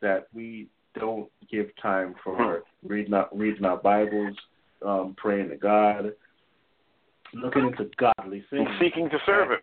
[0.01, 0.67] that we
[0.99, 4.35] don't give time for reading our, reading our Bibles,
[4.85, 6.11] um, praying to God,
[7.34, 9.59] looking into godly things, and seeking to serve Him.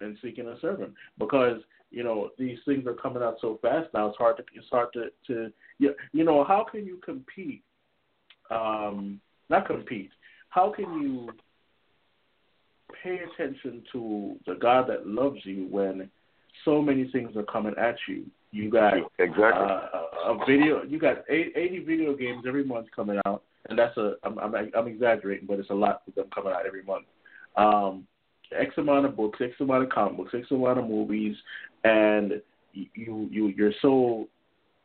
[0.00, 1.60] And seeking serve Him because
[1.90, 4.08] you know these things are coming out so fast now.
[4.08, 7.62] It's hard to it's hard to to you, you know how can you compete?
[8.50, 10.10] Um, not compete.
[10.48, 11.30] How can you
[13.02, 16.10] pay attention to the God that loves you when
[16.64, 18.26] so many things are coming at you?
[18.50, 20.82] You got exactly uh, a video.
[20.82, 24.16] You got 80 video games every month coming out, and that's a.
[24.22, 27.06] I'm, I'm, I'm exaggerating, but it's a lot of them coming out every month.
[27.56, 28.06] Um,
[28.58, 31.36] X amount of books, X amount of comic books, X amount of movies,
[31.84, 32.42] and
[32.72, 34.28] you you you're so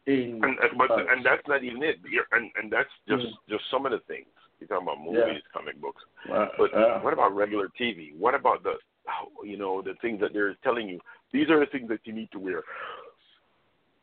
[0.05, 0.39] in.
[0.43, 1.97] And, and but uh, and that's not even it.
[2.09, 3.49] You're, and and that's just mm.
[3.49, 4.27] just some of the things
[4.59, 5.53] you're talking about movies, yeah.
[5.53, 6.01] comic books.
[6.31, 8.17] Uh, but uh, what about regular TV?
[8.17, 8.73] What about the
[9.43, 10.99] you know the things that they're telling you?
[11.31, 12.63] These are the things that you need to wear.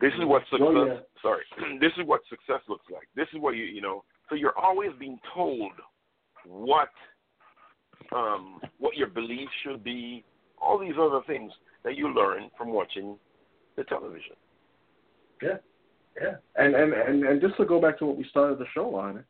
[0.01, 0.61] This is what success.
[0.61, 0.99] Oh, yeah.
[1.23, 1.45] Sorry,
[1.81, 3.09] this is what success looks like.
[3.17, 4.05] This is what you you know.
[4.29, 5.73] So you're always being told
[6.47, 6.89] what
[8.13, 10.25] um, what your beliefs should be,
[10.61, 11.53] all these other things
[11.85, 13.17] that you learn from watching
[13.77, 14.37] the television.
[15.43, 15.57] Yeah,
[16.21, 18.95] yeah, and and and, and just to go back to what we started the show
[18.95, 19.25] on,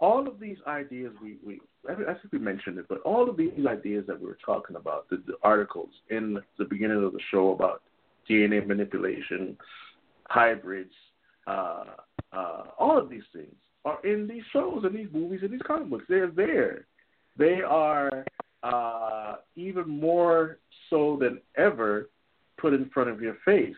[0.00, 3.52] all of these ideas we we I think we mentioned it, but all of these
[3.66, 7.52] ideas that we were talking about, the, the articles in the beginning of the show
[7.52, 7.82] about
[8.28, 9.56] DNA manipulation,
[10.28, 10.92] hybrids,
[11.46, 11.84] uh,
[12.32, 13.54] uh, all of these things
[13.84, 16.04] are in these shows and these movies and these comic books.
[16.08, 16.86] They're there
[17.38, 18.24] they are
[18.62, 20.58] uh, even more
[20.90, 22.08] so than ever
[22.58, 23.74] put in front of your face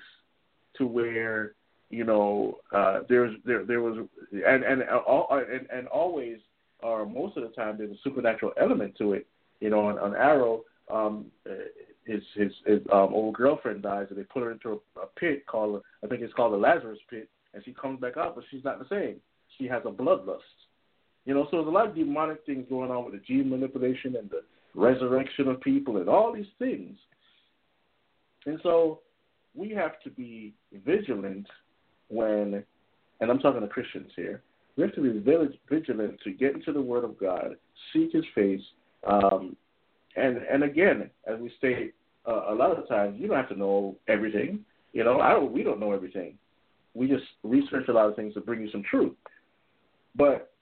[0.76, 1.52] to where
[1.90, 6.39] you know uh, there's there there was and and all and, and always
[6.80, 9.26] or most of the time there's a supernatural element to it.
[9.60, 11.26] You know, on, on Arrow, um,
[12.05, 15.47] his his, his um, old girlfriend dies and they put her into a, a pit
[15.47, 18.64] called I think it's called the Lazarus pit, and she comes back up, but she's
[18.64, 19.16] not the same.
[19.59, 20.39] She has a bloodlust
[21.29, 24.17] you know, so there's a lot of demonic things going on with the gene manipulation
[24.17, 24.41] and the
[24.75, 26.97] resurrection of people and all these things.
[28.47, 29.01] And so
[29.55, 30.55] we have to be
[30.87, 31.47] vigilant
[32.09, 32.65] when,
[33.21, 34.41] and I'm talking to Christians here,
[34.77, 35.21] we have to be
[35.69, 37.57] vigilant to get into the Word of God,
[37.93, 38.63] seek His face,
[39.07, 39.55] um,
[40.17, 41.95] and and again, as we state
[42.27, 44.61] uh, a lot of times, you don't have to know everything.
[44.95, 46.39] You know, I don't, we don't know everything.
[46.95, 49.15] We just research a lot of things to bring you some truth.
[50.17, 50.53] But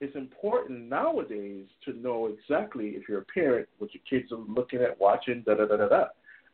[0.00, 4.80] it's important nowadays to know exactly if you're a parent what your kids are looking
[4.82, 6.04] at, watching, da da da da da,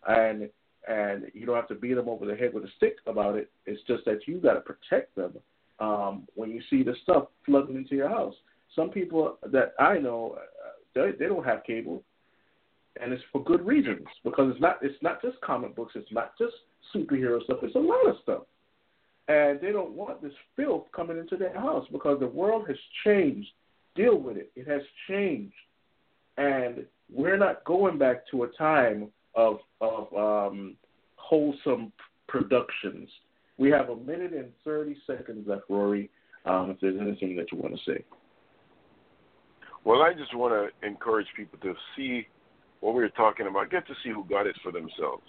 [0.09, 0.48] and
[0.89, 3.51] and you don't have to beat them over the head with a stick about it.
[3.66, 5.35] It's just that you got to protect them
[5.78, 8.35] um, when you see the stuff flooding into your house.
[8.74, 12.02] Some people that I know, uh, they, they don't have cable,
[13.01, 16.39] and it's for good reasons because it's not it's not just comic books, it's not
[16.39, 16.55] just
[16.94, 17.59] superhero stuff.
[17.62, 18.43] It's a lot of stuff
[19.28, 23.49] and they don't want this filth coming into their house because the world has changed.
[23.94, 24.51] Deal with it.
[24.57, 25.55] It has changed,
[26.39, 30.77] and we're not going back to a time of of um,
[31.16, 31.93] wholesome
[32.27, 33.09] productions.
[33.59, 36.11] We have a minute and thirty seconds left, Rory.
[36.44, 38.05] Um, if there's anything that you want to say.
[39.85, 42.27] Well, I just want to encourage people to see
[42.81, 43.70] what we are talking about.
[43.70, 45.23] Get to see who God is for themselves.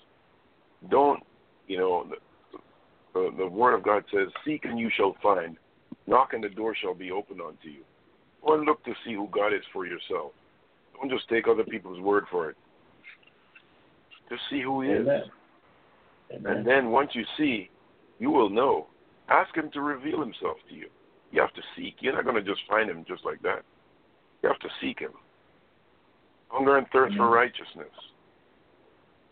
[0.89, 1.21] Don't,
[1.67, 2.07] you know,
[3.13, 5.57] the, the Word of God says, Seek and you shall find.
[6.07, 7.83] Knock and the door shall be opened unto you.
[8.41, 10.31] Or look to see who God is for yourself.
[10.95, 12.57] Don't just take other people's word for it.
[14.29, 15.07] Just see who He Amen.
[15.07, 15.27] is.
[16.35, 16.57] Amen.
[16.57, 17.69] And then once you see,
[18.19, 18.87] you will know.
[19.29, 20.87] Ask Him to reveal Himself to you.
[21.31, 21.95] You have to seek.
[21.99, 23.63] You're not going to just find Him just like that.
[24.41, 25.11] You have to seek Him.
[26.49, 27.87] Hunger and thirst for righteousness.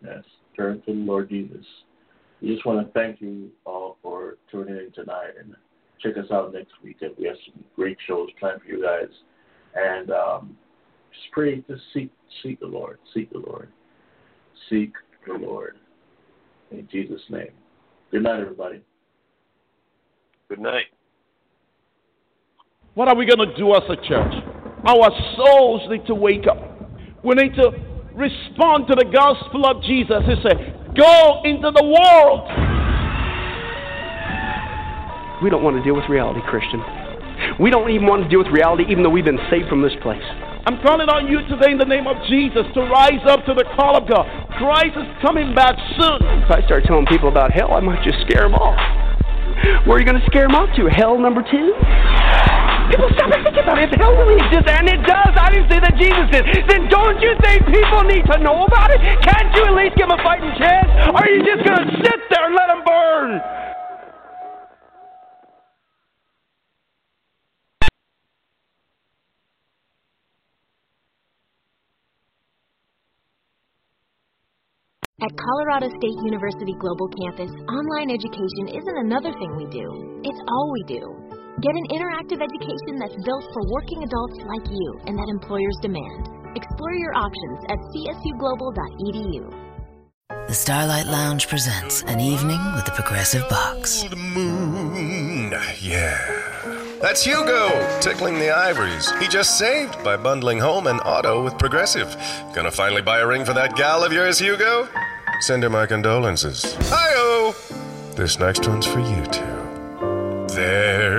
[0.04, 0.24] Yes.
[0.56, 1.66] Turn to the Lord Jesus.
[2.42, 5.56] We just want to thank you all for tuning in tonight and
[6.02, 6.98] check us out next week.
[7.02, 9.10] And we have some great shows planned for you guys.
[9.76, 10.58] And um,
[11.12, 12.12] just pray to seek
[12.42, 12.98] seek the Lord.
[13.14, 13.70] Seek the Lord.
[14.70, 14.94] Seek
[15.28, 15.78] the Lord.
[16.72, 17.52] In Jesus' name.
[18.10, 18.82] Good night, everybody.
[20.50, 20.86] Good night.
[22.96, 24.34] What are we going to do as a church?
[24.86, 26.58] Our souls need to wake up.
[27.24, 27.72] We need to
[28.16, 30.24] respond to the gospel of Jesus.
[30.26, 32.44] He said, Go into the world.
[35.42, 36.84] We don't want to deal with reality, Christian.
[37.60, 39.96] We don't even want to deal with reality, even though we've been saved from this
[40.04, 40.24] place.
[40.68, 43.66] I'm calling on you today in the name of Jesus to rise up to the
[43.74, 44.28] call of God.
[44.60, 46.22] Christ is coming back soon.
[46.44, 48.78] If I start telling people about hell, I might just scare them off.
[49.88, 50.92] Where are you going to scare them off to?
[50.92, 51.72] Hell number two?
[52.92, 53.88] People stop and think about it.
[53.88, 57.24] If hell really exists, and it does, I didn't say that Jesus did, then don't
[57.24, 59.00] you think people need to know about it?
[59.24, 60.92] Can't you at least give them a fighting chance?
[61.08, 63.40] Or are you just going to sit there and let them burn?
[75.24, 80.74] At Colorado State University Global Campus, online education isn't another thing we do, it's all
[80.74, 81.41] we do.
[81.62, 86.28] Get an interactive education that's built for working adults like you and that employers demand.
[86.56, 89.54] Explore your options at csuglobal.edu.
[90.48, 94.06] The Starlight Lounge presents an evening with the Progressive Box.
[94.16, 96.98] Moon, yeah.
[97.00, 97.70] That's Hugo
[98.00, 99.12] tickling the ivories.
[99.20, 102.16] He just saved by bundling home and auto with Progressive.
[102.56, 104.88] Gonna finally buy a ring for that gal of yours, Hugo?
[105.42, 106.76] Send her my condolences.
[106.90, 107.56] Hi-oh!
[108.16, 109.62] This next one's for you two.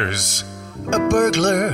[0.03, 0.43] There's
[0.89, 1.71] a burglar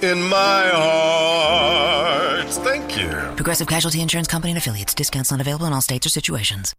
[0.00, 2.48] in my heart.
[2.48, 3.10] Thank you.
[3.36, 4.94] Progressive Casualty Insurance Company and affiliates.
[4.94, 6.74] Discounts not available in all states or situations.